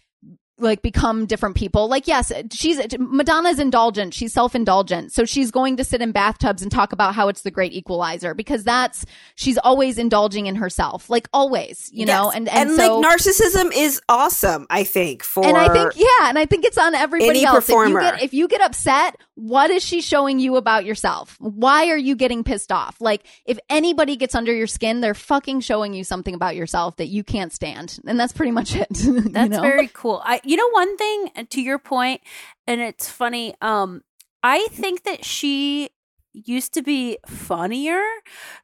[0.59, 1.88] like become different people.
[1.88, 4.14] Like, yes, she's Madonna's indulgent.
[4.14, 5.12] She's self-indulgent.
[5.12, 8.34] So she's going to sit in bathtubs and talk about how it's the great equalizer
[8.34, 9.04] because that's
[9.34, 11.11] she's always indulging in herself.
[11.11, 15.44] Like always, you know, and and, and so, like narcissism is awesome, I think, for
[15.44, 17.66] and I think yeah, and I think it's on everybody any else.
[17.66, 18.00] performer.
[18.00, 21.37] If you get if you get upset, what is she showing you about yourself?
[21.39, 22.97] Why are you getting pissed off?
[23.01, 27.09] Like if anybody gets under your skin, they're fucking showing you something about yourself that
[27.09, 28.89] you can't stand, and that's pretty much it.
[29.05, 29.61] you That's know?
[29.61, 30.22] very cool.
[30.24, 32.22] I you know one thing uh, to your point
[32.66, 34.03] and it's funny um
[34.43, 35.91] I think that she
[36.32, 38.03] used to be funnier.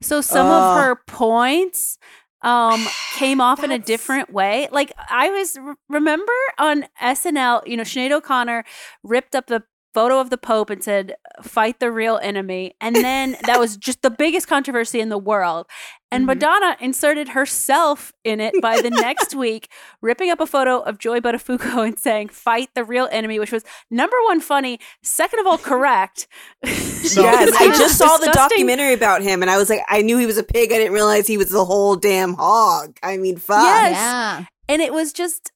[0.01, 0.63] So some Ugh.
[0.63, 1.99] of her points
[2.41, 4.69] um came off in a different way.
[4.73, 5.59] Like I was
[5.91, 8.65] remember on SNL, you know, Sinead O'Connor
[9.03, 9.65] ripped up the
[9.95, 12.75] photo of the Pope and said, fight the real enemy.
[12.81, 15.67] And then that was just the biggest controversy in the world.
[16.11, 16.39] And mm-hmm.
[16.39, 19.71] Madonna inserted herself in it by the next week,
[20.01, 23.65] ripping up a photo of Joey Buttafuoco and saying, fight the real enemy, which was
[23.91, 26.27] number one, funny, second of all, correct.
[26.65, 30.27] yes, I just saw the documentary about him, and I was like, I knew he
[30.27, 30.73] was a pig.
[30.73, 32.99] I didn't realize he was the whole damn hog.
[33.03, 33.63] I mean, fuck.
[33.63, 34.47] Yes.
[34.69, 35.52] And it was just,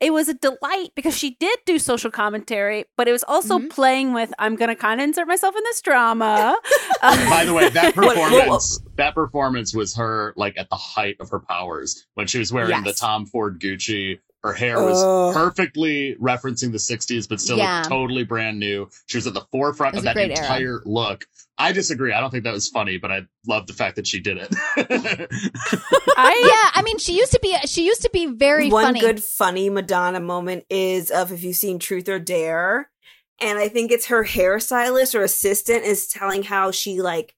[0.00, 3.68] it was a delight because she did do social commentary, but it was also Mm-hmm.
[3.68, 6.58] playing with, I'm going to kind of insert myself in this drama.
[7.02, 10.76] Uh, By the way, that What- what- performance, that performance was her like at the
[10.76, 14.18] height of her powers when she was wearing the Tom Ford Gucci.
[14.42, 15.34] Her hair was Ugh.
[15.34, 17.82] perfectly referencing the '60s, but still Yeah.
[17.86, 18.88] totally brand new.
[19.06, 20.40] She was at the forefront of that great era.
[20.42, 21.26] entire look.
[21.58, 22.14] I disagree.
[22.14, 24.48] I don't think that was funny, but I love the fact that she did it.
[26.16, 29.00] I, yeah, I mean, she used to be she used to be very One funny.
[29.00, 32.88] good funny Madonna moment is of if you've seen Truth or Dare,
[33.42, 37.34] and I think it's her hairstylist or assistant is telling how she like.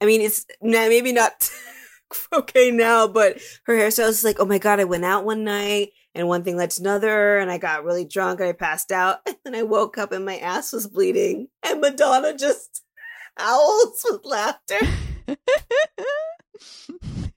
[0.00, 1.48] I mean, it's nah, maybe not
[2.32, 5.90] okay now, but her hairstylist is like, "Oh my god, I went out one night."
[6.14, 9.20] And one thing led to another, and I got really drunk and I passed out.
[9.26, 11.48] And then I woke up and my ass was bleeding.
[11.62, 12.82] And Madonna just
[13.36, 14.78] howls with laughter.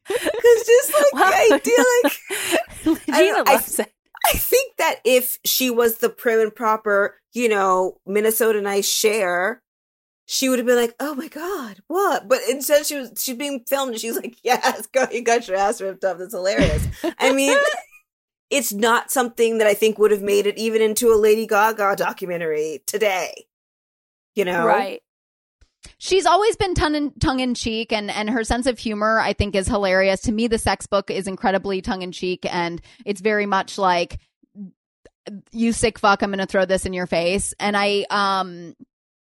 [0.05, 3.93] Because just like the idea, like I I- it.
[4.26, 9.61] I think that if she was the prim and proper, you know, Minnesota nice Cher,
[10.26, 13.63] she would have been like, "Oh my god, what?" But instead, she was she's being
[13.67, 16.17] filmed, and she's like, "Yes, go, you got your ass ripped off.
[16.19, 16.86] That's hilarious."
[17.19, 17.57] I mean,
[18.54, 21.95] it's not something that I think would have made it even into a Lady Gaga
[21.97, 23.47] documentary today.
[24.36, 25.01] You know, Right.
[25.97, 29.34] She's always been tongue in, tongue in cheek, and and her sense of humor, I
[29.34, 30.22] think, is hilarious.
[30.22, 34.20] To me, the sex book is incredibly tongue in cheek, and it's very much like
[35.51, 36.24] you sick fuck.
[36.24, 38.76] I'm going to throw this in your face, and I um.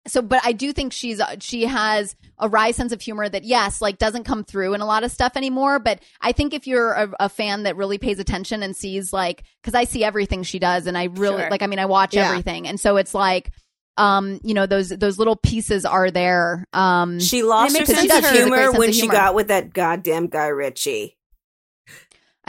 [0.06, 3.82] So but i do think she's she has a wry sense of humor that yes
[3.82, 6.92] like doesn't come through in a lot of stuff anymore but i think if you're
[6.92, 10.58] a, a fan that really pays attention and sees like because i see everything she
[10.58, 11.50] does and i really Sure.
[11.50, 12.30] like i mean i watch Yeah.
[12.30, 13.50] everything and so it's like
[13.98, 18.18] um you know those those little pieces are there um She lost her sense does.
[18.24, 21.18] of She a great humor when she got with that goddamn Guy Ritchie.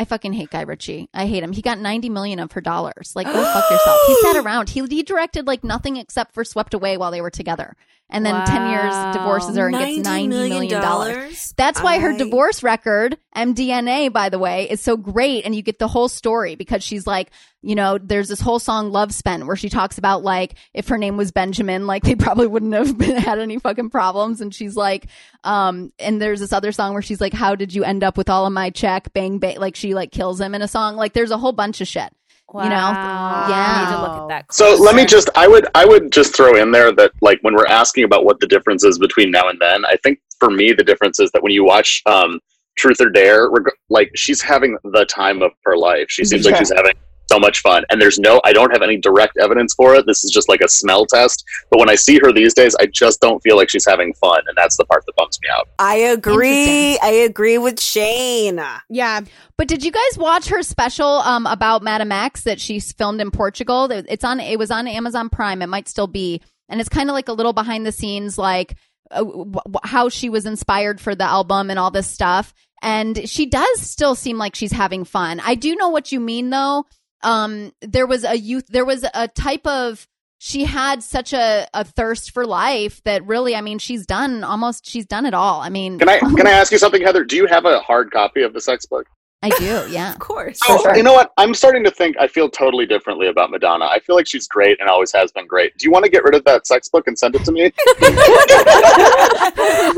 [0.01, 1.09] I fucking hate Guy Ritchie.
[1.13, 1.51] I hate him.
[1.51, 3.11] He got 90 million of her dollars.
[3.15, 3.99] Like, go fuck yourself.
[4.07, 4.71] He sat around.
[4.71, 7.75] He, he directed like nothing except for Swept Away while they were together.
[8.12, 10.82] And then 10 years divorces her and gets $90 $90 million.
[10.82, 11.36] million.
[11.55, 15.45] That's why her divorce record, MDNA, by the way, is so great.
[15.45, 17.32] And you get the whole story because she's like,
[17.62, 20.97] you know, there's this whole song Love Spent where she talks about like, if her
[20.97, 24.41] name was Benjamin, like they probably wouldn't have been, had any fucking problems.
[24.41, 25.07] And she's like,
[25.43, 28.30] um, and there's this other song where she's like, how did you end up with
[28.30, 29.14] all of my check?
[29.14, 29.57] Bang, bang.
[29.57, 30.95] Like she like kills him in a song.
[30.95, 32.12] Like there's a whole bunch of shit.
[32.53, 32.69] You know?
[32.69, 33.49] Yeah.
[33.49, 34.53] I need to look at that.
[34.53, 37.53] So let me just I would I would just throw in there that like when
[37.55, 40.73] we're asking about what the difference is between now and then, I think for me
[40.73, 42.39] the difference is that when you watch um
[42.77, 46.07] Truth or Dare, reg- like she's having the time of her life.
[46.09, 46.51] She seems Yeah.
[46.51, 46.93] like she's having
[47.32, 50.05] so much fun and there's no I don't have any direct evidence for it.
[50.05, 51.43] This is just like a smell test.
[51.69, 54.41] But when I see her these days, I just don't feel like she's having fun
[54.47, 55.69] and that's the part that bums me out.
[55.79, 56.97] I agree.
[56.99, 58.61] I agree with Shane.
[58.89, 59.21] Yeah.
[59.57, 63.32] But did you guys watch her special um, about Madame X that she filmed in
[63.32, 63.89] Portugal?
[63.91, 64.39] It's on.
[64.39, 65.61] It was on Amazon Prime.
[65.61, 68.75] It might still be, and it's kind of like a little behind the scenes, like
[69.11, 72.53] uh, w- w- how she was inspired for the album and all this stuff.
[72.82, 75.39] And she does still seem like she's having fun.
[75.39, 76.86] I do know what you mean, though.
[77.24, 78.67] Um, there was a youth.
[78.67, 80.07] There was a type of.
[80.43, 84.88] She had such a, a thirst for life that really, I mean, she's done almost.
[84.88, 85.61] She's done it all.
[85.61, 87.24] I mean, Can I can I ask you something, Heather?
[87.24, 89.07] Do you have a hard copy of the sex book?
[89.43, 89.88] I do.
[89.89, 90.59] Yeah, of course.
[90.63, 91.32] So, you know what?
[91.38, 93.86] I'm starting to think I feel totally differently about Madonna.
[93.86, 95.76] I feel like she's great and always has been great.
[95.78, 97.63] Do you want to get rid of that sex book and send it to me?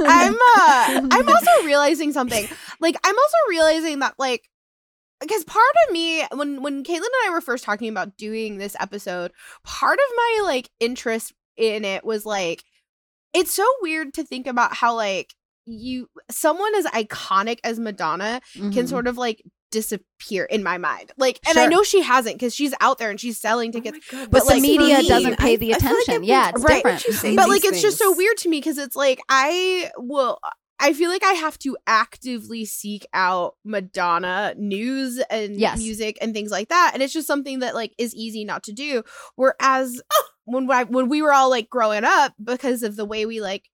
[0.08, 2.48] I'm uh I'm also realizing something.
[2.80, 4.50] Like I'm also realizing that like
[5.24, 8.76] because part of me when when Caitlin and I were first talking about doing this
[8.80, 9.32] episode,
[9.64, 12.64] part of my like interest in it was like
[13.34, 15.34] it's so weird to think about how like
[15.66, 18.90] you someone as iconic as Madonna can Mhm.
[18.90, 21.12] sort of like disappear in my mind.
[21.18, 23.98] Like and I know she hasn't because she's out there and she's selling tickets.
[24.12, 26.14] But, but the like, for media me- doesn't pay the I- I like attention.
[26.16, 26.84] I've yeah, it's right.
[26.84, 27.36] different.
[27.36, 30.38] But like it's just so weird to me because it's like I will
[30.84, 35.78] I feel like I have to actively seek out Madonna news and Yes.
[35.78, 36.92] music and things like that.
[36.94, 39.04] And it's just something that like is easy not to do.
[39.36, 40.02] Whereas
[40.46, 43.70] when I, when we were all like growing up because of the way we like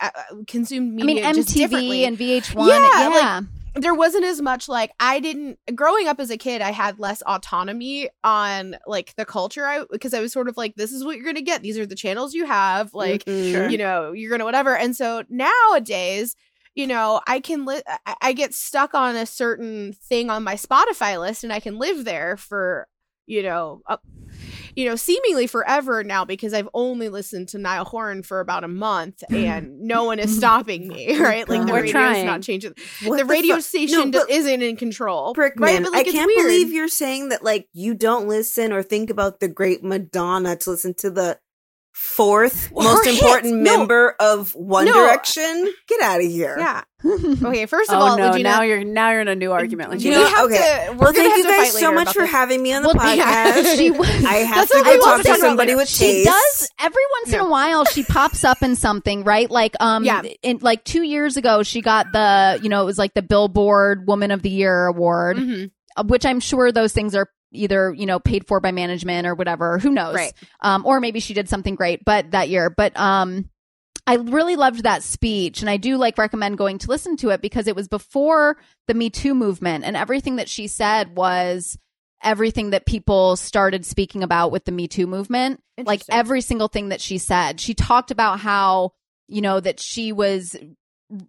[0.00, 0.10] uh,
[0.46, 2.04] consumed I mean, media just MTV differently.
[2.04, 2.68] and VH1.
[2.68, 3.08] Yeah, Yeah.
[3.40, 3.44] like,
[3.74, 7.22] there wasn't as much like I didn't growing up as a kid I had less
[7.22, 11.16] autonomy on like the culture I because I was sort of like this is what
[11.16, 13.52] you're going to get these are the channels you have like Mhm.
[13.52, 13.68] Sure.
[13.68, 16.36] you know you're going to whatever and so nowadays
[16.74, 20.54] you know I can li- I- I get stuck on a certain thing on my
[20.54, 22.86] Spotify list and I can live there for
[23.26, 23.80] you know
[24.76, 28.68] you know seemingly forever now because I've only listened to Niall Horan for about a
[28.68, 32.26] month and no one is stopping me right like the We're radio's trying.
[32.26, 33.64] not changing What the the radio fuck?
[33.64, 35.34] station No, isn't in control.
[35.34, 35.82] Brickman, right?
[35.82, 36.42] But, like, I can't weird.
[36.46, 40.70] believe you're saying that like you don't listen or think about the great Madonna to
[40.70, 41.38] listen to the
[41.94, 43.78] fourth Her most hits, important no.
[43.78, 44.92] member of One No.
[44.92, 45.72] Direction.
[45.88, 46.56] Get out of here.
[46.58, 46.82] Yeah.
[47.44, 47.66] Okay.
[47.66, 48.30] First of oh all, no!
[48.30, 50.00] Legina, now you're now you're in a new argument.
[50.00, 50.14] You Legina.
[50.14, 50.86] know, have okay.
[50.90, 52.30] to- well, thank have you guys so much for this.
[52.30, 53.76] having me on the Well, yeah, podcast.
[53.76, 56.26] she was- I have to go we talk to somebody with She taste.
[56.30, 57.84] does every once in a while.
[57.84, 59.50] She pops up in something, right?
[59.50, 60.22] Like, um, Yeah.
[60.42, 64.06] in like two years ago, she got the, you know, it was like the Billboard
[64.06, 65.70] Woman of the Year award, Mhm.
[65.98, 69.34] uh, which I'm sure those things are either you know paid for by management or
[69.34, 69.78] whatever.
[69.78, 70.14] Who knows?
[70.14, 70.32] Right.
[70.60, 73.50] Um, or maybe she did something great, but that year, but um.
[74.06, 77.40] I really loved that speech and I do like recommend going to listen to it
[77.40, 81.78] because it was before the Me Too movement and everything that she said was
[82.24, 85.62] everything that people started speaking about with the Me Too movement.
[85.82, 87.60] Like every single thing that she said.
[87.60, 88.92] She talked about how,
[89.28, 90.56] you know, that she was,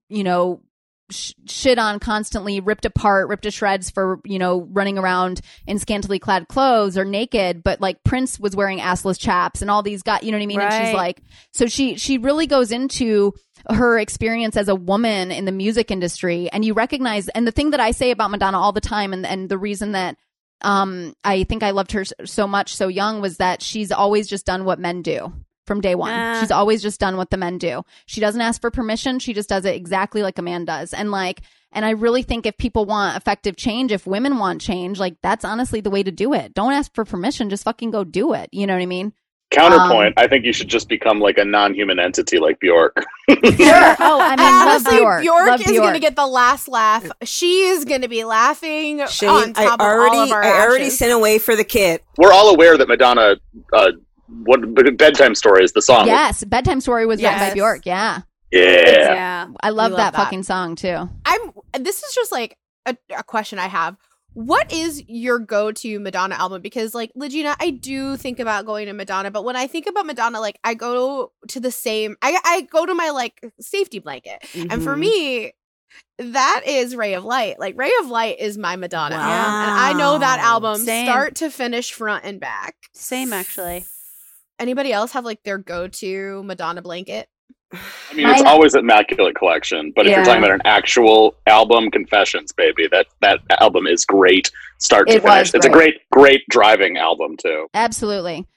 [0.09, 0.61] you know,
[1.09, 5.79] sh- shit on constantly, ripped apart, ripped to shreds for, you know, running around in
[5.79, 7.63] scantily clad clothes or naked.
[7.63, 10.47] But like Prince was wearing assless chaps and all these guys, you know what I
[10.47, 10.59] mean?
[10.61, 13.33] And she's like, so she, she really goes into
[13.69, 17.71] her experience as a woman in the music industry and you recognize, and the thing
[17.71, 20.17] that I say about Madonna all the time and, and the reason that
[20.61, 24.45] um I think I loved her so much so young was that she's always just
[24.45, 25.33] done what men do
[25.65, 26.11] from day one.
[26.11, 26.39] Ah.
[26.39, 27.83] She's always just done what the men do.
[28.05, 29.19] She doesn't ask for permission.
[29.19, 30.93] She just does it exactly like a man does.
[30.93, 31.41] And like,
[31.71, 35.43] and I really think if people want effective change, if women want change, like that's
[35.43, 36.53] honestly the way to do it.
[36.53, 37.49] Don't ask for permission.
[37.49, 38.49] Just fucking go do it.
[38.51, 39.13] You know what I mean?
[39.51, 42.95] Counterpoint, I think you should just become like a non-human entity like Bjork.
[43.29, 45.21] oh, I mean, love Honestly, Bjork.
[45.21, 47.09] Bjork love is going to get the last laugh.
[47.23, 50.43] She is going to be laughing Shane, on I top already, of all of our
[50.43, 50.97] I already actions.
[50.97, 52.03] sent away for the kit.
[52.17, 53.35] We're all aware that Madonna,
[53.71, 53.91] uh,
[54.27, 54.61] what
[54.97, 56.07] bedtime story is the song?
[56.07, 57.85] Yes, bedtime story was written by Bjork.
[57.85, 58.21] Yeah,
[58.51, 59.47] Yeah.
[59.61, 60.15] I love love that, that.
[60.23, 61.09] fucking song too.
[61.25, 61.41] I'm.
[61.79, 63.97] This is just like a, a question I have.
[64.33, 66.61] What is your go-to Madonna album?
[66.61, 70.05] Because like Legina, I do think about going to Madonna, but when I think about
[70.05, 72.17] Madonna, like I go to the same.
[72.21, 74.99] I I go to my like safety blanket, and for Mhm.
[74.99, 75.51] me.
[76.17, 77.57] That is Ray of Light.
[77.59, 81.05] Like Ray of Light is my Madonna album, and I know that album Same.
[81.05, 82.75] start to finish, front and back.
[82.93, 83.85] Same actually.
[84.59, 87.27] Anybody else have like their go-to Madonna blanket?
[87.73, 92.53] I mean, it's always Immaculate Collection, but if you're talking about an actual album, Confessions,
[92.53, 95.53] baby, that that album is great, start to It was finish.
[95.55, 95.95] It's a great.
[96.09, 97.67] great, great driving album too.
[97.73, 98.47] Absolutely.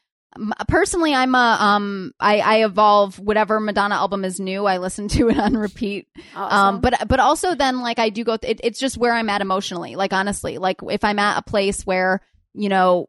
[0.68, 2.12] Personally, I'm a um.
[2.20, 4.66] I, I evolve whatever Madonna album is new.
[4.66, 6.07] I listen to it on repeat.
[6.36, 8.34] Um, but but also then like I do go.
[8.34, 9.96] It, it's just where I'm at emotionally.
[9.96, 12.20] Like honestly, like if I'm at a place where
[12.55, 13.09] you know,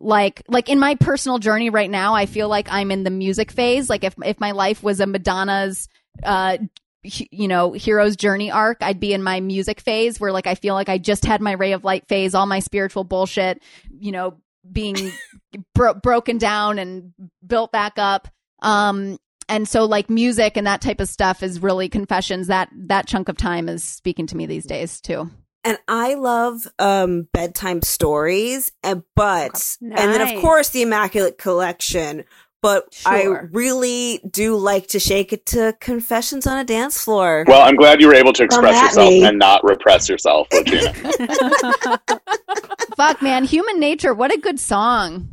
[0.00, 3.50] like like in my personal journey right now, I feel like I'm in the music
[3.50, 3.90] phase.
[3.90, 5.88] Like if if my life was a Madonna's
[6.22, 6.58] uh
[7.02, 10.74] you know hero's journey arc i'd be in my music phase where like i feel
[10.74, 14.36] like i just had my ray of light phase all my spiritual bullshit you know
[14.70, 15.12] being
[15.74, 17.12] bro- broken down and
[17.46, 18.28] built back up.
[18.60, 22.46] Um and so like music and that type of stuff is really confessions.
[22.46, 25.30] That that chunk of time is speaking to me these days too
[25.64, 32.24] And I love um bedtime stories, and but and then of course the Immaculate Collection.
[32.62, 37.46] But I really do like to shake it to Confessions on a Dance Floor.
[37.48, 39.24] Well, I'm glad you were able to express at yourself me.
[39.24, 40.92] and not repress yourself, Regina.
[42.96, 45.26] fuck man human nature what a good song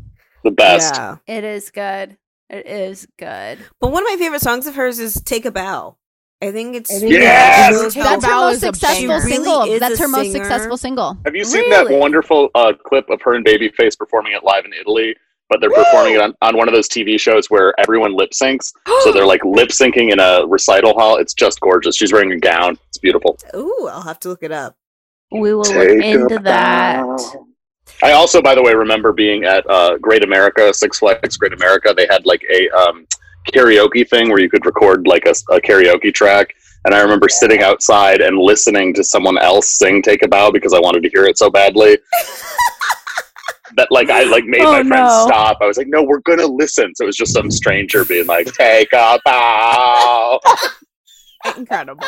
[0.47, 0.95] the best.
[0.95, 1.17] Yeah.
[1.27, 2.17] It is good.
[2.49, 3.59] It is good.
[3.81, 5.97] But one of my favorite songs of hers is "Take a Bow."
[6.41, 7.73] I think it's think Yes!
[7.75, 9.21] shows Take how- a that's her most successful banger.
[9.21, 10.43] She really single that's a her most singer.
[10.45, 14.43] successful single Have you seen that wonderful uh, clip of her and Babyface performing it
[14.43, 15.15] live in Italy?
[15.49, 18.73] But they're performing it on, on one of those TV shows where everyone lip syncs.
[19.03, 21.15] so they're like lip syncing in a recital hall.
[21.17, 21.95] It's just gorgeous.
[21.95, 22.77] She's wearing a gown.
[22.89, 23.37] It's beautiful.
[23.55, 24.75] Ooh, I'll have to look it up.
[25.31, 27.05] We will Take look into that.
[28.03, 31.93] I also, by the way, remember being at uh, Great America, Six Flags Great America.
[31.95, 33.07] They had like a um,
[33.47, 36.53] karaoke thing where you could record like a, a karaoke track.
[36.85, 40.73] And I remember sitting outside and listening to someone else sing "Take a Bow" because
[40.73, 41.97] I wanted to hear it so badly.
[43.75, 45.25] that like I like made Oh, my friends no.
[45.27, 45.57] stop.
[45.61, 48.47] I was like, "No, we're gonna listen." So it was just some stranger being like,
[48.53, 50.39] "Take a bow."
[51.57, 52.05] Incredible.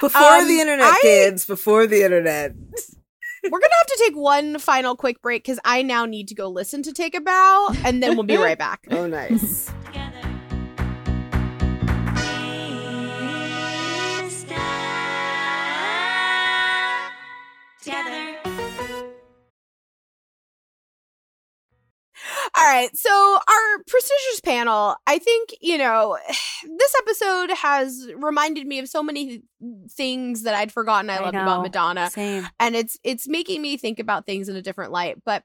[0.00, 1.46] Before Um, the internet, I- kids.
[1.46, 2.52] Before the internet.
[3.44, 6.48] We're gonna have to take one final quick break because I now need to go
[6.48, 8.84] listen to Take a Bow, and then we'll be right back.
[8.90, 9.70] Oh, nice.
[22.56, 26.18] All right, so our prestigious panel, I think, you know,
[26.78, 29.42] this episode has reminded me of so many
[29.90, 31.62] things that I'd forgotten I, I loved about.
[31.62, 32.10] Madonna.
[32.10, 32.48] Same.
[32.58, 35.16] And it's it's making me think about things in a different light.
[35.24, 35.44] But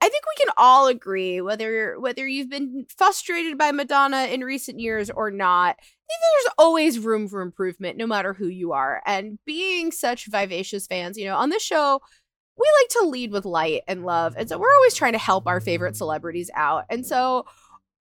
[0.00, 4.80] I think we can all agree whether whether you've been frustrated by Madonna in recent
[4.80, 5.76] years or not,
[6.20, 9.02] there's always room for improvement no matter who you are.
[9.06, 12.00] And being such vivacious fans, you know, on this show,
[12.56, 14.34] we like to lead with light and love.
[14.36, 16.84] And so we're always trying to help our favorite celebrities out.
[16.90, 17.46] And so,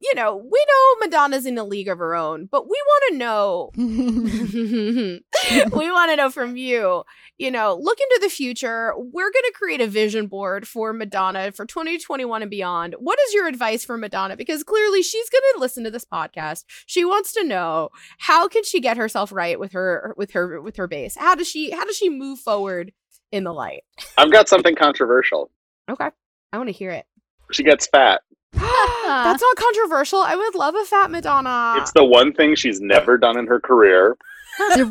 [0.02, 3.18] you know, we know Madonna's in a league of her own, but we want to
[3.18, 5.22] know we
[5.92, 7.04] want to know from you,
[7.38, 8.94] you know, look into the future.
[8.98, 12.96] We're going to create a vision board for Madonna for 2021 and beyond.
[13.00, 14.38] What is your advice for Madonna?
[14.38, 16.64] Because clearly she's going to listen to this podcast.
[16.86, 17.90] She wants to know
[18.20, 21.18] how can she get herself right with her with her with her base?
[21.18, 22.94] How does she how does she move forward
[23.32, 23.84] in the light?
[24.18, 25.52] I've got something controversial.
[25.90, 26.10] Okay.
[26.52, 27.06] I want to hear it.
[27.52, 28.22] She gets fat.
[28.54, 30.20] That's not controversial.
[30.22, 31.76] I would love a fat Madonna.
[31.82, 34.18] It's the one thing she's never done in her career.
[34.76, 34.86] there,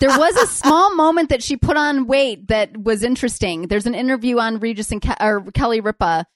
[0.00, 3.68] there was a small moment that she put on weight that was interesting.
[3.68, 6.26] There's an interview on Regis and Ke- or Kelly Ripa.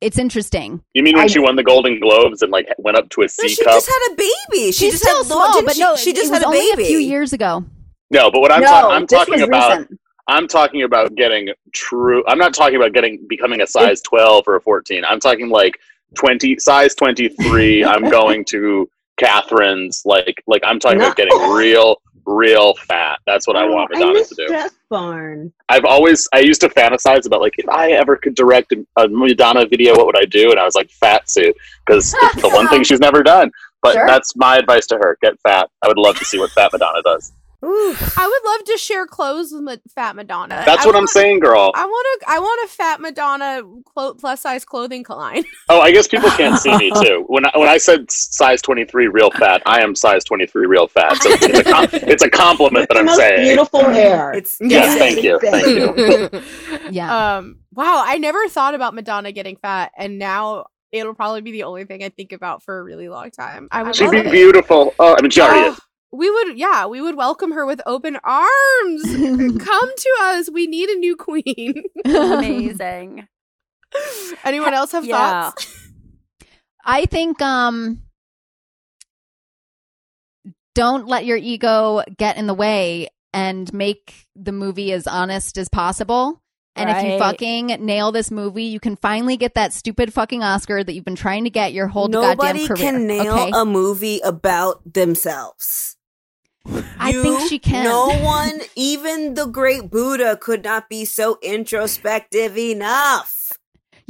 [0.00, 0.82] It's interesting.
[0.94, 3.28] You mean when I- she won the Golden Globes and like went up to a
[3.28, 3.74] C No, she cup?
[3.74, 4.72] just had a baby.
[4.72, 6.46] She She's just still had small, but she, no, she just it was had a
[6.46, 7.64] only baby a few years ago.
[8.10, 9.99] No, but what I'm, No, ta- I'm this talking about, recent.
[10.30, 12.22] I'm talking about getting true.
[12.28, 15.04] I'm not talking about getting becoming a size 12 or a 14.
[15.04, 15.78] I'm talking like
[16.14, 17.84] 20 size 23.
[17.92, 18.88] I'm going to
[19.18, 20.02] Catherine's.
[20.04, 23.18] Like like I'm talking about getting real real fat.
[23.26, 24.46] That's what I oh, want Oh, I Madonna miss to do.
[24.46, 25.52] Dress Barn.
[25.68, 29.08] I've always I used to fantasize about like if I ever could direct a, a
[29.08, 30.50] Madonna video, what would I do?
[30.52, 33.50] And I was like fat suit because it's the one thing she's never done.
[33.82, 34.06] But Sure.
[34.06, 35.70] that's my advice to her: get fat.
[35.82, 37.32] I would love to see what fat Madonna does.
[37.62, 40.62] I would love to share clothes with Ma- Fat Madonna.
[40.64, 41.72] That's I what I'm saying, girl.
[41.74, 45.44] I want a I want a Fat Madonna clo- plus size clothing line.
[45.68, 47.24] Oh, I guess people can't see me too.
[47.28, 51.22] When I, when I said size 23 real fat, I am size 23 real fat.
[51.22, 53.42] So it's a com- it's a compliment that I'm saying.
[53.42, 54.32] Beautiful hair.
[54.32, 56.40] It's Yes, thank you, thank you.
[56.90, 57.36] yeah.
[57.36, 57.58] Um.
[57.72, 58.02] Wow.
[58.04, 62.02] I never thought about Madonna getting fat, and now it'll probably be the only thing
[62.02, 63.68] I think about for a really long time.
[63.70, 64.30] I would She'd be it.
[64.32, 64.92] beautiful.
[64.98, 65.80] Oh, I mean, she already Oh, is.
[66.12, 69.02] We would, yeah, we would welcome her with open arms.
[69.64, 70.50] Come to us.
[70.50, 71.84] We need a new queen.
[72.04, 73.28] Amazing.
[74.44, 75.50] Anyone else have Yeah.
[75.50, 75.88] thoughts?
[76.84, 78.02] I think um
[80.74, 85.68] don't let your ego get in the way and make the movie as honest as
[85.68, 86.42] possible.
[86.76, 90.82] And if you fucking nail this movie, you can finally get that stupid fucking Oscar
[90.82, 92.52] that you've been trying to get your whole goddamn career.
[92.54, 92.76] Nobody career.
[92.76, 93.50] can nail okay?
[93.52, 95.96] a movie about themselves.
[96.66, 97.84] I think she can.
[97.84, 103.39] No one, even the great Buddha, could not be so introspective enough.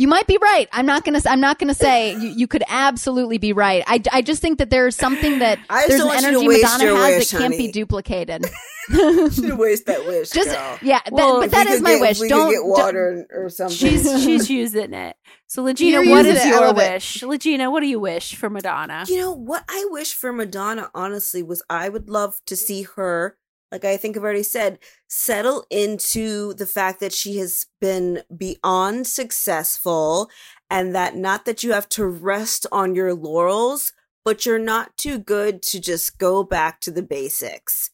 [0.00, 0.66] You might be right.
[0.72, 1.20] I'm not gonna.
[1.26, 3.84] I'm not gonna say you, you could absolutely be right.
[3.86, 6.38] I, I just think that there's something that I just there's an want you to
[6.38, 7.66] energy Madonna has wish, that can't honey.
[7.66, 8.46] be duplicated.
[8.90, 10.30] Should waste that wish.
[10.32, 10.78] Just girl.
[10.82, 12.20] yeah, that, Well, but if that we is could my get- wish.
[12.20, 13.76] we Don't get don't- water or something.
[13.76, 15.16] She's she's using it.
[15.46, 16.92] So Legina, You're what using is it, your love it.
[16.94, 17.20] wish?
[17.22, 19.04] Legina, what do you wish for Madonna?
[19.06, 23.36] You know what I wish for Madonna, honestly, was I would love to see her,
[23.72, 24.78] like I think I've already said,
[25.08, 30.28] settle into the fact that she has been beyond successful
[30.68, 33.92] and that not that you have to rest on your laurels,
[34.24, 37.90] but you're not too good to just go back to the basics.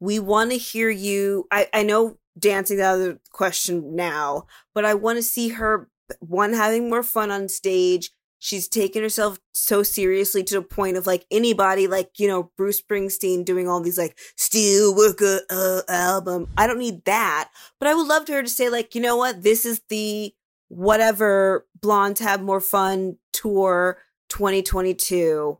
[0.00, 1.46] We want to hear you.
[1.50, 5.88] I, I know dancing the other question now, but I want to see her
[6.20, 8.10] one having more fun on stage.
[8.44, 12.78] She's taken herself so seriously to the point of like anybody, like you know Bruce
[12.78, 16.48] Springsteen doing all these like "Steel Worker" uh, album.
[16.58, 17.48] I don't need that,
[17.80, 20.34] but I would love her to say like, you know what, this is the
[20.68, 23.96] whatever Blondes Have More Fun tour
[24.28, 25.56] 2022.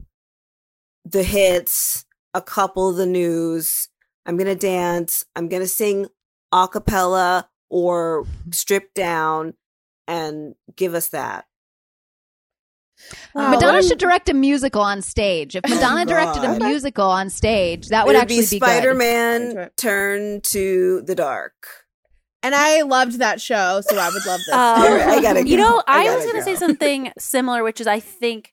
[1.06, 2.04] The hits,
[2.34, 3.88] a couple of the news.
[4.26, 5.24] I'm gonna dance.
[5.34, 6.08] I'm gonna sing
[6.52, 9.54] a cappella or strip down
[10.06, 11.46] and give us that.
[13.34, 15.56] Madonna should direct a musical on stage.
[15.56, 18.56] If Madonna directed a Oh, musical on stage, that would It actually be be.
[18.58, 21.54] Spider-Man turn to the dark.
[22.42, 24.48] And I loved that show, so I would love this.
[24.54, 27.86] Um, I gotta You know, I I, was going to say something similar, which is
[27.86, 28.52] I think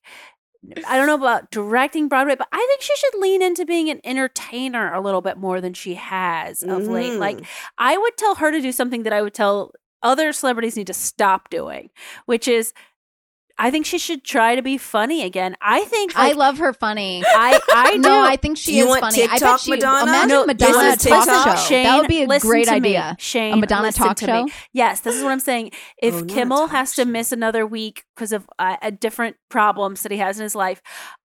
[0.88, 4.00] I don't know about directing Broadway, but I think she should lean into being an
[4.04, 7.14] entertainer a little bit more than she has of late.
[7.14, 7.20] Mhm.
[7.20, 7.40] Like
[7.78, 9.74] I would tell her to do something that I would tell
[10.04, 11.90] other celebrities need to stop doing,
[12.28, 12.74] which is
[13.64, 15.56] I think she should try to be funny again.
[15.62, 17.24] I think I love her funny.
[17.26, 18.00] I I do.
[18.00, 19.24] no, I think she you is want funny.
[19.24, 20.12] I bet TikTok she Madonna?
[20.12, 21.64] imagine No, Madonna listen, talk show.
[21.68, 22.78] Shane, that would be a great to me.
[22.98, 23.16] idea.
[23.20, 24.44] Shane, a Madonna listen talk to show.
[24.46, 24.52] me.
[24.74, 25.72] Yes, this is what I'm saying.
[26.02, 30.12] If Oh, Kimmel has to miss another week because of uh, a different problems that
[30.12, 30.82] he has in his life,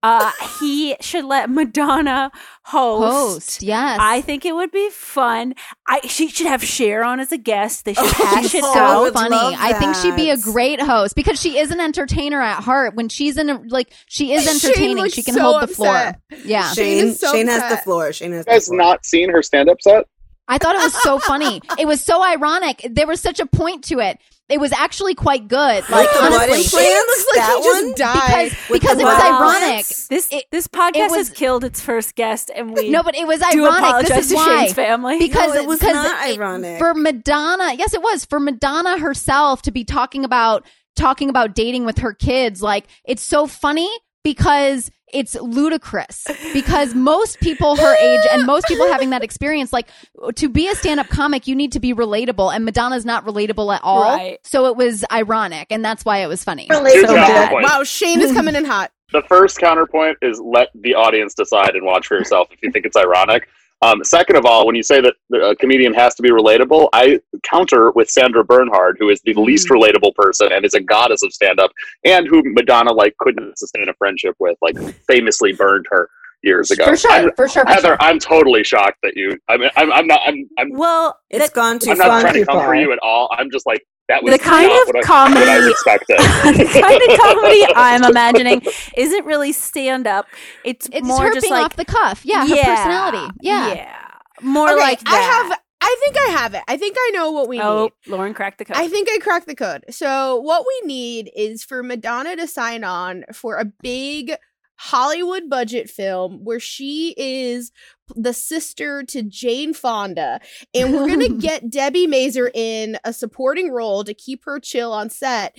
[0.04, 2.32] uh, he should let Madonna
[2.64, 3.12] host.
[3.12, 3.98] Host, yes.
[4.02, 5.54] I think it would be fun.
[5.88, 7.86] I she should have Cher on as a guest.
[7.86, 9.14] They should hash she's it so out.
[9.14, 9.36] funny.
[9.36, 12.96] I think she'd be a great host because she is an entertainer at heart.
[12.96, 15.10] When she's in a like, she is entertaining.
[15.10, 16.16] She can so hold the floor.
[16.46, 18.12] Yeah, Shane Shane, is so Shane has the floor.
[18.14, 18.78] Shane has You the guys floor.
[18.78, 20.06] not seen her stand-up set?
[20.48, 21.62] I thought it was so funny.
[21.80, 22.86] It was so ironic.
[22.90, 24.18] There was such a point to it.
[24.52, 25.84] It was actually quite good.
[25.90, 27.94] Like the honestly, button Shane looks like That he just one?
[27.96, 28.50] died.
[28.50, 29.86] because because it was button ironic.
[30.10, 33.26] This It- this podcast was- has killed its first guest, and we No, but it
[33.26, 34.08] was ironic.
[34.08, 34.62] This is to why.
[34.66, 36.80] Shane's family because No, it was not it- ironic.
[36.80, 37.74] for Madonna.
[37.78, 40.66] Yes, it was for Madonna herself to be talking about
[40.96, 42.62] talking about dating with her kids.
[42.62, 43.90] Like it's so funny
[44.24, 46.26] because it's ludicrous.
[46.54, 49.88] Because most people her age and most people having that experience, like
[50.36, 53.82] to be a stand-up comic, you need to be relatable, and Madonna's not relatable at
[53.84, 54.04] all.
[54.04, 54.40] Right.
[54.44, 56.68] So it was ironic, and that's why it was funny.
[56.70, 57.28] Here's So the bad.
[57.28, 57.66] counterpoint.
[57.66, 58.92] Wow, Shane is coming in hot.
[59.12, 62.86] The first counterpoint is let the audience decide and watch for yourself if you think
[62.86, 63.50] it's ironic.
[63.84, 67.20] Um, second of all, when you say that a comedian has to be relatable, I
[67.44, 71.34] counter with Sandra Bernhard, who is the least relatable person and is a goddess of
[71.34, 71.72] stand-up,
[72.06, 74.78] and who Madonna like couldn't sustain a friendship with, like
[75.08, 76.10] famously burned her
[76.44, 76.86] years ago.
[76.86, 77.98] For sure, I'm- for sure, for Heather, sure.
[78.02, 79.38] I'm totally shocked that you.
[79.48, 80.20] I mean, I'm, I'm not.
[80.26, 80.48] I'm.
[80.60, 83.30] I'm, well, It's gone too I'm not trying to too come for you at all.
[83.36, 86.18] I'm just like that was The kind of I, comedy- I expected.
[86.20, 88.62] the kind of comedy I'm imagining
[88.98, 90.28] isn't really stand up.
[90.66, 92.26] It's, It's more her just being like off the cuff.
[92.26, 93.34] Yeah, her personality.
[93.42, 93.74] Yeah.
[93.74, 93.98] yeah.
[94.42, 95.60] More Okay, like I have.
[95.84, 96.62] I think I have it.
[96.68, 97.92] I think I know what we oh, need.
[98.08, 98.78] Oh, Lauren cracked the code.
[98.78, 99.84] I think I cracked the code.
[99.90, 104.34] So what we need is for Madonna to sign on for a big
[104.76, 107.72] Hollywood budget film where she is
[108.16, 110.40] the sister to Jane Fonda
[110.74, 114.94] and we're going to get Debi Mazar in a supporting role to keep her chill
[114.94, 115.58] on set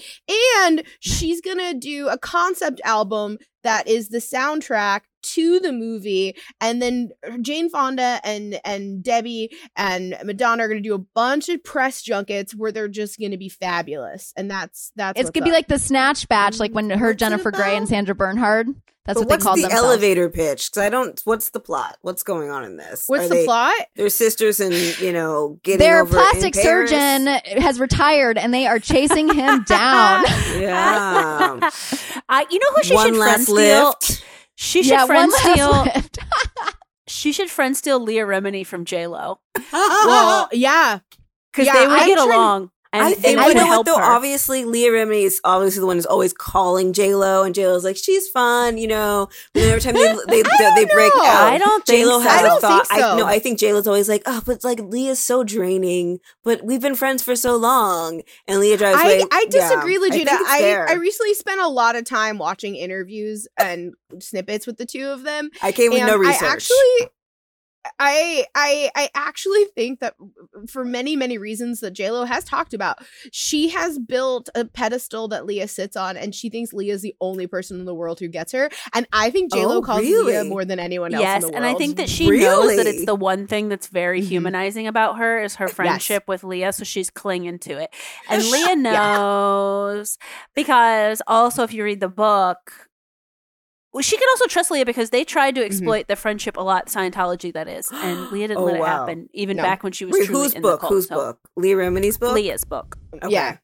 [0.65, 6.35] and she's going to do a concept album that is the soundtrack to the movie
[6.61, 7.11] and then
[7.43, 12.03] Jane Fonda and and Debbie and Madonna are going to do a bunch of press
[12.03, 15.69] junkets where they're just going to be fabulous and that's that's It's gonna be like
[15.69, 18.69] the Snatch Batch, like when her Jennifer Grey and Sandra Bernhard.
[19.05, 19.85] That's but what they what's called the themselves.
[19.85, 20.71] elevator pitch?
[20.71, 21.21] Because I don't.
[21.25, 21.99] What's the plot?
[22.03, 23.05] What's going on in this?
[23.07, 23.75] What's Are the they- plot?
[23.97, 26.91] They're sisters, and you know, getting Their over in plastic Paris?
[26.91, 27.27] surgeon
[27.63, 30.25] has retired, and they are chasing him down.
[30.59, 31.59] Yeah.
[32.29, 33.55] I, you know who she One should friend steal?
[33.87, 34.25] lift.
[34.55, 35.83] She should Yeah, friend one last steal.
[35.95, 36.19] lift.
[37.09, 39.41] she should friend steal Leah Remini from J Lo
[39.73, 41.01] well, yeah.
[41.53, 42.71] because Yeah, they would I'm get trying- along.
[42.93, 43.97] And I think they you know what though.
[43.97, 44.03] her.
[44.03, 47.85] Obviously, Leah Remini is obviously the one who's always calling J Lo, and J Lo's
[47.85, 49.31] like, she's fun, you know.
[49.55, 51.25] And every time they they, they, they break know.
[51.25, 52.29] out, I don't J Lo think so.
[52.29, 52.87] has I don't a thought.
[52.89, 53.13] think so.
[53.15, 56.63] I no, I think J Lo's always like, oh, but like Leah's so draining, but
[56.65, 59.25] we've been friends for so long, and Leah drives I, away.
[59.33, 60.25] I disagree, yeah, I Legita.
[60.25, 60.85] think it's I.
[60.89, 65.23] I, recently spent a lot of time watching interviews and snippets with the two of
[65.23, 65.51] them.
[65.63, 66.43] I came with and no research.
[66.43, 67.11] I actually
[67.99, 70.15] I I I actually think that
[70.69, 72.99] for many many reasons that JLo has talked about,
[73.33, 77.15] she has built a pedestal that Leah sits on and she thinks Leah is the
[77.21, 78.71] only person in the world who gets her.
[78.95, 81.65] And I think JLo Oh, calls Leah more than anyone else Yes, in the and.
[81.67, 84.27] I think that she knows that it's the one thing that's very Mhm.
[84.27, 87.91] humanizing about her is her friendship with Leah, so she's clinging to it.
[88.29, 88.77] And Leah Yeah.
[88.77, 90.19] knows
[90.55, 92.92] because also if you read the book, well,
[94.01, 95.67] she could also trust Leah because they tried to mm-hmm.
[95.67, 96.87] exploit the friendship a lot.
[96.87, 98.87] Scientology, that is, and Leah didn't Oh, let it wow.
[98.87, 99.63] happen, even No.
[99.63, 100.81] back when she was Wait, truly whose in book?
[100.81, 100.93] the cult.
[100.93, 101.39] Whose so- book?
[101.57, 102.35] Leah Remini's book.
[102.35, 102.97] Leah's book.
[103.15, 103.29] Okay.
[103.31, 103.57] Yeah.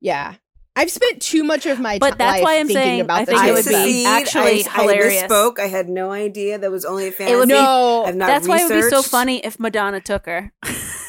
[0.00, 0.34] Yeah.
[0.74, 3.18] I've spent too much of my But ti- that's life why I'm thinking saying about
[3.20, 5.22] I this think it would be actually I, hilarious.
[5.24, 5.58] I misspoke.
[5.58, 7.34] I had no idea that was only a fantasy.
[7.34, 10.00] It would be- No, I've not That's why it would be so funny if Madonna
[10.00, 10.52] took her.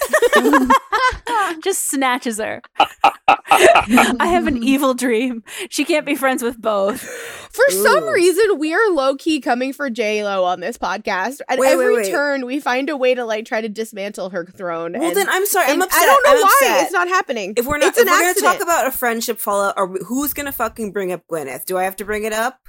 [1.64, 2.62] Just snatches her.
[2.80, 5.44] I have an evil dream.
[5.70, 7.02] She can't be friends with both.
[7.02, 11.42] For some reason, we are low key coming for J Lo on this podcast.
[11.48, 12.12] At Wait, wait, every wait.
[12.12, 14.94] turn, we find a way to like try to dismantle her throne.
[14.94, 15.72] Well, and- then I'm sorry.
[15.72, 16.02] I'm upset.
[16.02, 16.84] I don't know I'm why upset.
[16.84, 17.54] it's not happening.
[17.58, 20.34] If we're not, it's if an we're gonna talk about a friendship fallout, or who's
[20.34, 21.66] gonna fucking bring up Gwyneth?
[21.66, 22.60] Do I have to bring it up?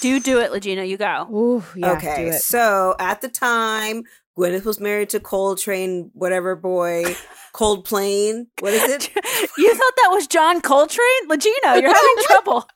[0.00, 0.86] Do do it, Legina.
[0.86, 1.26] You go.
[1.32, 2.40] Ooh, yeah, okay, do it.
[2.42, 4.04] so at the time,
[4.38, 7.14] Gwyneth was married to Coltrane, whatever boy,
[7.52, 8.48] Cold Plane.
[8.60, 9.10] What is it?
[9.56, 11.28] You thought that was John Coltrane?
[11.28, 12.66] Legina, you're having trouble.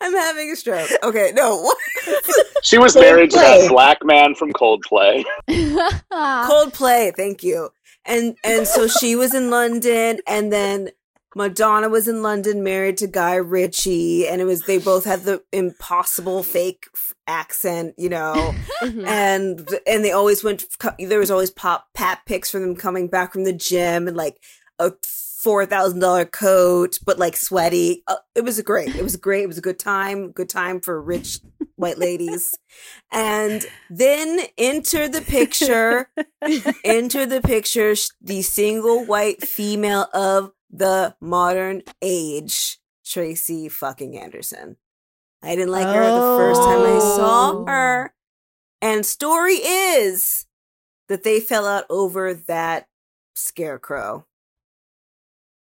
[0.00, 0.90] I'm having a stroke.
[1.02, 1.72] Okay, no.
[2.62, 5.24] She was married to that black man from Coldplay.
[5.48, 7.16] Coldplay.
[7.16, 7.70] Thank you.
[8.04, 10.90] And and so she was in London, and then
[11.36, 15.42] Madonna was in London, married to Guy Ritchie, and it was they both had the
[15.52, 19.06] impossible fake f- accent, you know, Mhm.
[19.06, 20.64] and and they always went.
[20.98, 24.36] There was always pop pat pics from them coming back from the gym and like
[24.78, 28.02] a four thousand dollar coat, but like sweaty.
[28.08, 28.94] Uh, it was great.
[28.96, 29.44] It was great.
[29.44, 30.32] It was a good time.
[30.32, 31.38] Good time for rich
[31.76, 32.54] white ladies.
[33.12, 36.10] And then enter the picture,
[36.84, 44.76] enter the picture, the single white female of the modern age, Tracy fucking Anderson.
[45.42, 47.64] I didn't like her the first time I saw Oh.
[47.66, 48.14] her.
[48.82, 50.46] And story is
[51.08, 52.88] that they fell out over that
[53.34, 54.26] scarecrow.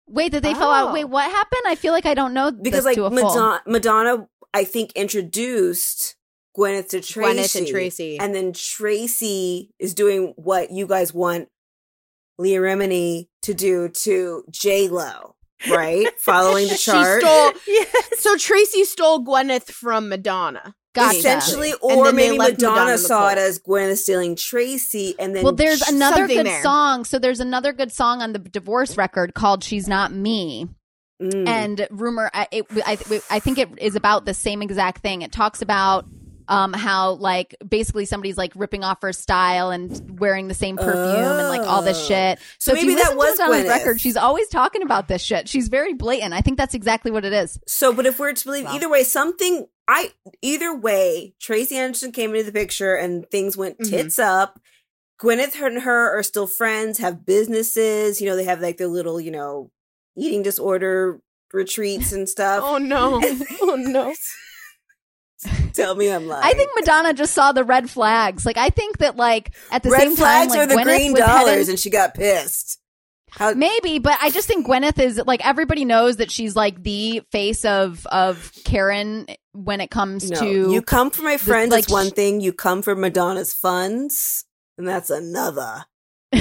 [0.08, 0.90] Wait, did they fall out?
[0.90, 0.94] Oh.
[0.94, 1.32] Wait, what oh.
[1.32, 1.62] happened?
[1.68, 3.10] I feel like I don't know Because this like to.
[3.10, 6.16] Madonna, Madonna, I think introduced
[6.58, 7.22] Gwyneth to Tracy.
[7.22, 8.20] Gwyneth and Tracy.
[8.20, 11.50] And then Tracy is doing what you guys want
[12.38, 15.36] Leah Remini to do to J Lo,
[15.70, 16.08] right?
[16.20, 17.22] Following the She chart.
[17.24, 17.52] stole.
[18.18, 20.76] So Tracy stole Gwyneth from Madonna.
[20.94, 21.18] Gotcha.
[21.18, 25.80] Essentially, or maybe Madonna, Madonna saw it as Gwyneth stealing Tracy, and then well, there's
[25.80, 26.64] sh- another good there.
[26.64, 27.04] song.
[27.04, 30.68] So there's another good song on the divorce record called "She's Not Me."
[31.22, 31.48] Mm.
[31.48, 32.98] and rumor I- it, I,
[33.30, 36.06] I think it is about the same exact thing it talks about
[36.48, 41.40] um how like basically somebody's like ripping off her style and wearing the same perfume
[41.40, 42.08] and like all this Oh.
[42.08, 43.70] shit So so, if you maybe that listen to was Madonna's Gwyneth.
[43.78, 47.26] record she's always talking about this shit she's very blatant i think that's exactly what
[47.26, 48.76] it is So, but if we're to believe Wow.
[48.76, 53.78] either way, something I either way, Tracy Anderson came into the picture and things went
[53.80, 53.90] Mhm.
[53.90, 54.60] tits up.
[55.22, 58.20] Gwyneth and her are still friends, have businesses.
[58.20, 59.70] You know, they have like their little, you know,
[60.18, 61.20] eating disorder
[61.54, 62.62] retreats and stuff.
[62.66, 63.22] Oh no!
[63.62, 64.14] oh no!
[65.74, 66.44] Tell me I'm lying.
[66.46, 68.46] I think Madonna just saw the red flags.
[68.46, 70.84] Like I think that like at the red same flags time, like are the Gwyneth
[70.98, 72.80] green dollars, headed- and she got pissed.
[73.32, 77.22] How- Maybe, but I just think Gwyneth is like everybody knows that she's like the
[77.32, 81.72] face of of Karen when it comes No, to you come for my the- friends.
[81.72, 82.40] like it's one thing.
[82.40, 84.46] You come for Madonna's funds,
[84.78, 85.86] and that's another.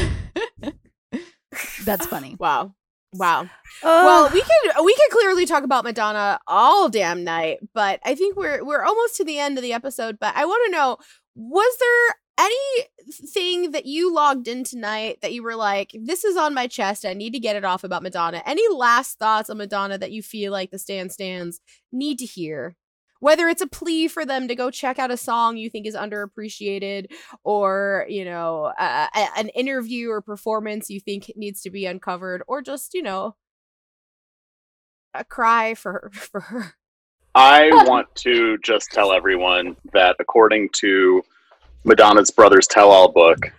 [1.85, 2.37] That's funny.
[2.39, 2.75] Wow.
[3.15, 3.49] Wow.
[3.83, 8.37] well, we could we could clearly talk about Madonna all damn night, but I think
[8.37, 10.19] we're we're almost to the end of the episode.
[10.19, 10.99] But I want to know:
[11.35, 16.55] was there anything that you logged in tonight that you were like, "This is on
[16.55, 17.05] my chest.
[17.05, 18.43] I need to get it off about Madonna"?
[18.45, 21.61] Any last thoughts on Madonna that you feel like the Stan Stans
[21.93, 22.77] need to hear?
[23.25, 25.95] Whether it's a plea for them to go check out a song you think is
[25.95, 27.07] underappreciated,
[27.43, 32.61] or you know, uh, an interview or performance you think needs to be uncovered, or
[32.61, 33.35] just you know,
[35.15, 36.75] a cry for for her.
[37.35, 41.23] I want to just tell everyone that according to
[41.85, 43.51] Madonna's Brothers Tell All book,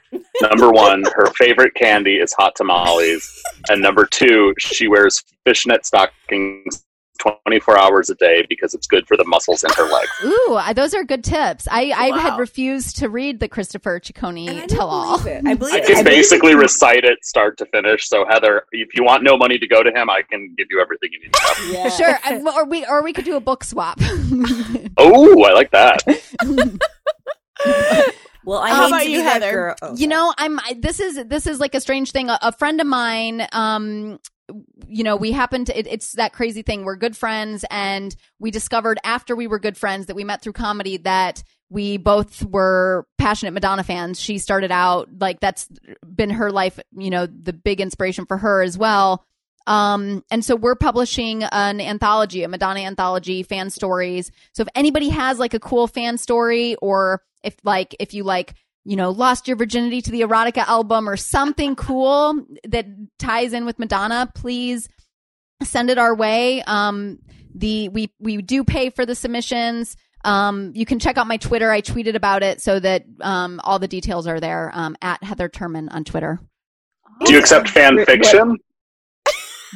[0.44, 3.42] number one, her favorite candy is hot tamales.
[3.70, 6.86] And number two, she wears fishnet stockings
[7.20, 10.10] 24 hours a day because it's good for the muscles in her legs.
[10.26, 11.68] Ooh, those are good tips.
[11.70, 15.20] I I had refused to read the Christopher Ciccone tell all.
[15.28, 18.08] I believe I can basically recite it start to finish.
[18.08, 20.82] So, Heather, if you want no money to go to him, I can give you
[20.82, 21.90] everything you need to know.
[21.96, 24.00] Sure, I- or we or we could do a book swap.
[24.98, 26.04] Oh, I like that.
[28.46, 29.52] Well, I How hate about to you, be Heather?
[29.52, 29.76] girl.
[29.82, 30.60] Oh, you know, I'm.
[30.60, 32.30] I, this is this is like a strange thing.
[32.30, 34.20] A, a friend of mine, um,
[34.88, 35.78] you know, we happened to.
[35.78, 36.84] It, it's that crazy thing.
[36.84, 40.54] We're good friends, and we discovered after we were good friends that we met through
[40.54, 44.20] comedy that we both were passionate Madonna fans.
[44.20, 45.68] She started out like that's
[46.06, 46.80] been her life.
[46.96, 49.26] You know, the big inspiration for her as well.
[49.68, 54.32] Um, and so we're publishing an anthology, a Madonna anthology, fan stories.
[54.54, 58.54] So if anybody has like a cool fan story or if like, if you like,
[58.86, 62.86] you know, lost your virginity to the erotica album or something cool that
[63.18, 64.88] ties in with Madonna, please
[65.64, 66.62] send it our way.
[66.62, 67.20] Um,
[67.54, 69.98] the, we, we do pay for the submissions.
[70.24, 71.72] Um, you can check out my Twitter.
[71.72, 75.50] I tweeted about it so that, um, all the details are there, um, at Heather
[75.50, 76.40] Turman on Twitter.
[77.26, 78.58] Do you accept fan fiction?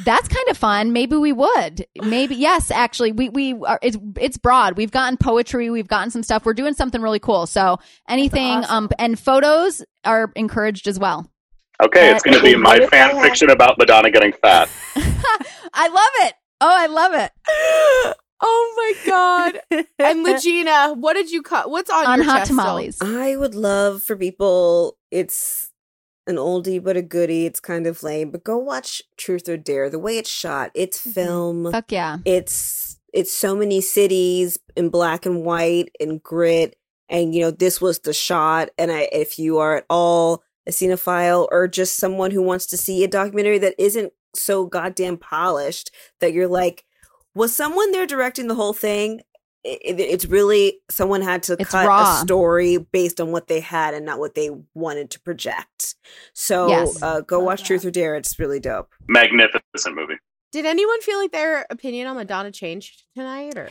[0.04, 0.92] That's kind of fun.
[0.92, 1.86] Maybe we would.
[2.02, 2.70] Maybe yes.
[2.70, 4.76] Actually, we we are, it's it's broad.
[4.76, 5.70] We've gotten poetry.
[5.70, 6.44] We've gotten some stuff.
[6.44, 7.46] We're doing something really cool.
[7.46, 7.78] So
[8.08, 11.30] anything um and photos are encouraged as well.
[11.82, 14.68] Okay, it's going to be my fan fiction about Madonna getting fat.
[14.96, 16.34] I love it.
[16.60, 18.16] Oh, I love it.
[18.42, 19.84] Oh my god!
[19.98, 21.70] and Legina, what did you cut?
[21.70, 22.56] What's on, On your hot chest still?
[22.56, 22.96] tamales.
[23.02, 24.96] I would love for people.
[25.10, 25.70] It's
[26.26, 27.46] an oldie but a goodie.
[27.46, 29.90] It's kind of lame, but go watch Truth or Dare.
[29.90, 31.10] The way it's shot, it's mm-hmm.
[31.10, 31.72] film.
[31.72, 32.18] Fuck yeah.
[32.24, 36.76] It's it's so many cities in black and white and grit.
[37.08, 38.70] And you know, this was the shot.
[38.78, 42.76] And I, if you are at all a cinephile or just someone who wants to
[42.76, 45.90] see a documentary that isn't so goddamn polished,
[46.20, 46.84] that you're like,
[47.34, 49.22] was someone there directing the whole thing?
[49.64, 52.18] It, it- it's really someone had to It's cut raw.
[52.18, 55.94] a story based on what they had and not what they wanted to project.
[56.32, 57.02] So Yes.
[57.02, 58.14] uh, go watch Truth or Dare.
[58.16, 58.88] It's really dope.
[59.08, 60.16] Magnificent movie.
[60.52, 63.68] Did anyone feel like their opinion on Madonna changed tonight, or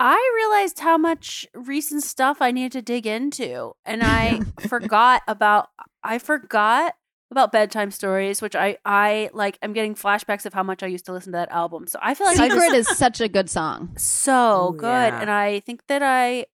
[0.00, 5.68] I realized how much recent stuff I needed to dig into, and I forgot about.
[6.02, 6.94] I forgot
[7.30, 9.58] about bedtime stories, which I I like.
[9.62, 11.86] I'm getting flashbacks of how much I used to listen to that album.
[11.86, 13.94] So I feel like I Secret just- is such a good song.
[13.98, 15.20] so Ooh, good, yeah.
[15.20, 16.46] and I think that I.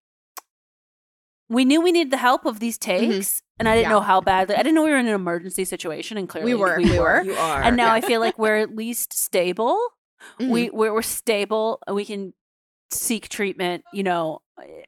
[1.47, 3.11] We knew we needed the help of these mm-hmm.
[3.11, 3.89] takes, and I didn't Yeah.
[3.91, 4.55] know how badly.
[4.55, 6.97] I didn't know we were in an emergency situation, and clearly we were, We we
[6.99, 7.03] were.
[7.03, 7.21] were.
[7.23, 7.93] You are, And now yeah.
[7.93, 9.77] I feel like we're at least stable.
[10.39, 10.49] Mm-hmm.
[10.49, 12.33] We we're, we're stable, and we can
[12.89, 13.83] seek treatment.
[13.93, 14.85] You know, I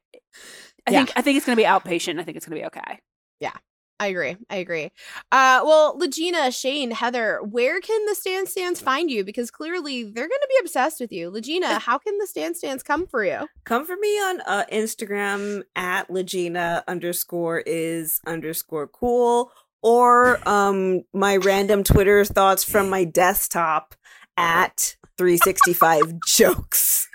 [0.89, 0.97] Yeah.
[1.05, 2.19] think I think it's going to be outpatient.
[2.19, 2.99] I think it's going to be okay.
[3.39, 3.53] Yeah,
[3.99, 4.37] I agree.
[4.49, 4.91] I agree.
[5.31, 9.23] Uh, well, Legina, Shane, Heather, where can the Stan Stans find you?
[9.23, 11.31] Because clearly they're going to be obsessed with you.
[11.31, 13.47] Legina, how can the Stan Stans come for you?
[13.63, 19.51] Come for me on uh, Instagram at Legina underscore is underscore cool
[19.83, 23.95] or um my random Twitter thoughts from my desktop
[24.35, 27.07] at 365 jokes.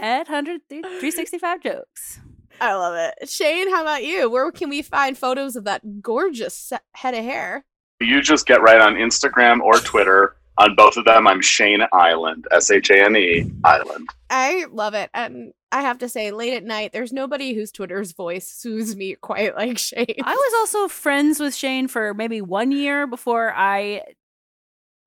[0.00, 2.20] At 100 365 jokes.
[2.60, 3.28] I love it.
[3.28, 4.30] Shane, how about you?
[4.30, 7.64] Where can we find photos of that gorgeous se- head of hair?
[8.00, 10.36] You just get right on Instagram or Twitter.
[10.58, 14.08] On both of them, I'm Shane Island, S H A N E Island.
[14.28, 15.08] I love it.
[15.14, 19.14] And I have to say, late at night, there's nobody whose Twitter's voice soothes me
[19.14, 20.16] quite like Shane.
[20.24, 24.02] I was also friends with Shane for maybe one year before I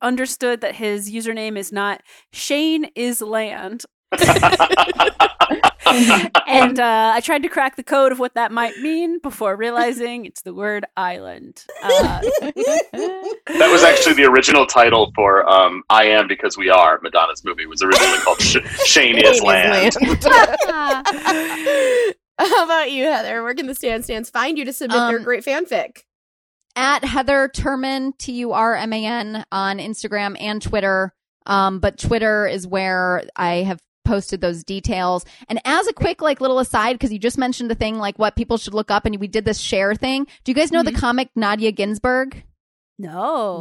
[0.02, 2.02] understood that his username is not
[2.32, 3.86] Shane is land.
[6.48, 10.26] and uh, I tried to crack the code of what that might mean before realizing
[10.26, 11.66] it's the word island.
[11.82, 12.22] Uh,
[12.92, 17.66] That was actually the original title for um, "I Am Because We Are." Madonna's movie
[17.66, 19.96] was originally called Sh- "Shane Is Land."
[22.40, 23.44] How about you, Heather?
[23.44, 26.00] Where can the Stan Stans find you to submit their Um, great fanfic?
[26.76, 31.14] at Heather Turman, T U R M A N, on Instagram and Twitter.
[31.46, 35.26] Um, but Twitter is where I have posted those details.
[35.49, 38.36] And as a quick, like, little aside, because you just mentioned the thing, like, what
[38.36, 40.26] people should look up, and we did this share thing.
[40.44, 42.44] Do you guys know the comic Nadia Ginsburg?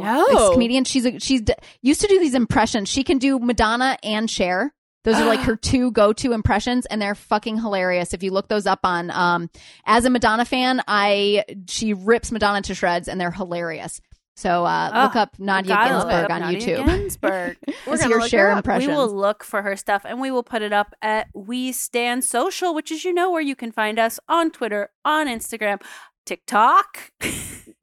[0.01, 0.27] no.
[0.27, 0.83] This comedian.
[0.83, 2.89] She's a, she's d- used to do these impressions.
[2.89, 4.73] She can do Madonna and Cher.
[5.03, 8.13] Those are like her two go-to impressions, and they're fucking hilarious.
[8.13, 9.49] If you look those up on, um,
[9.85, 13.99] as a Madonna fan, I she rips Madonna to shreds, and they're hilarious.
[14.35, 16.85] So uh, look Oh, up Nadia Ginsburg up on Nadia YouTube.
[16.85, 17.57] Ginsburg.
[17.85, 18.87] We're gonna your share impressions.
[18.87, 22.21] We will look for her stuff and we will put it up at We Stan
[22.21, 25.81] Social, which is you know where you can find us on Twitter, on Instagram,
[26.25, 27.11] TikTok.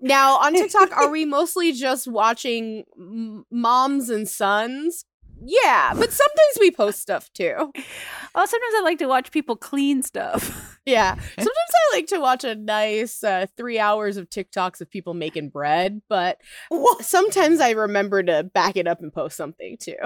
[0.00, 5.04] Now on TikTok, are we mostly just watching m- moms and sons?
[5.44, 7.54] Yeah, but sometimes we post stuff too.
[8.34, 10.74] Oh, sometimes I like to watch people clean stuff.
[10.88, 11.48] Yeah, sometimes
[11.92, 16.00] I like to watch a nice uh, three hours of TikToks of people making bread,
[16.08, 16.40] but
[17.02, 19.96] sometimes I remember to back it up and post something too.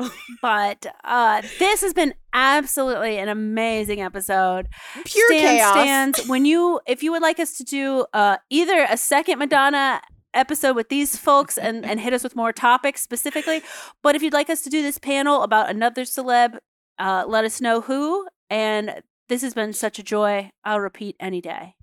[0.40, 4.66] But uh, this has been absolutely an amazing episode.
[5.04, 5.72] Pure Stan chaos.
[5.72, 10.00] Stands, when you, if you would like us to do uh, either a second Madonna
[10.34, 13.62] episode with these folks and, and hit us with more topics specifically,
[14.02, 16.58] but if you'd like us to do this panel about another celeb,
[16.98, 18.26] uh, let us know who.
[18.50, 20.50] And this has been such a joy.
[20.64, 21.74] I'll repeat any day.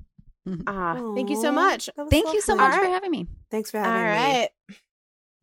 [0.67, 1.89] Ah, thank you so much.
[2.09, 3.27] Thank you so much for having me.
[3.51, 4.49] Thanks for All having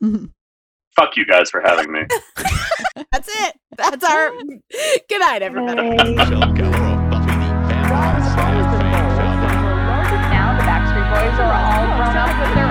[0.01, 0.17] me.
[0.19, 0.29] right,
[0.97, 2.01] Fuck you guys for having me.
[3.11, 3.55] that's it.
[3.77, 4.31] That's our
[5.09, 5.95] good night, everybody.
[9.17, 12.66] Now the Backstreet Boys are all grown up with their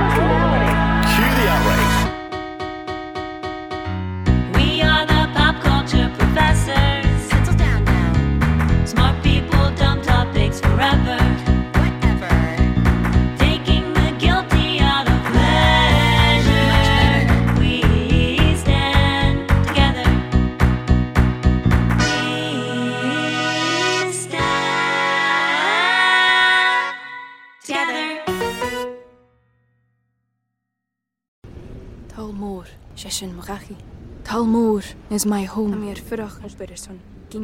[34.25, 35.95] Talmor is my home.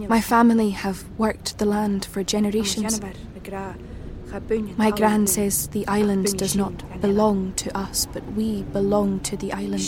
[0.08, 3.00] My family have worked the land for generations.
[4.76, 9.52] My gran says the island does not belong to us, but we belong to the
[9.52, 9.82] island.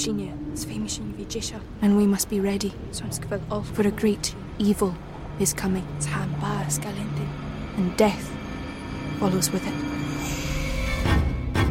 [1.80, 4.94] And we must be ready, for a great evil
[5.40, 5.86] is coming.
[7.76, 8.30] And death
[9.18, 9.74] follows with it.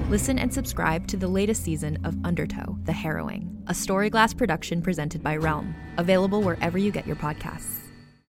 [0.10, 5.24] Listen and subscribe to the latest season of Undertow, The Harrowing, a Storyglass production presented
[5.24, 7.83] by Realm, available wherever you get your podcasts.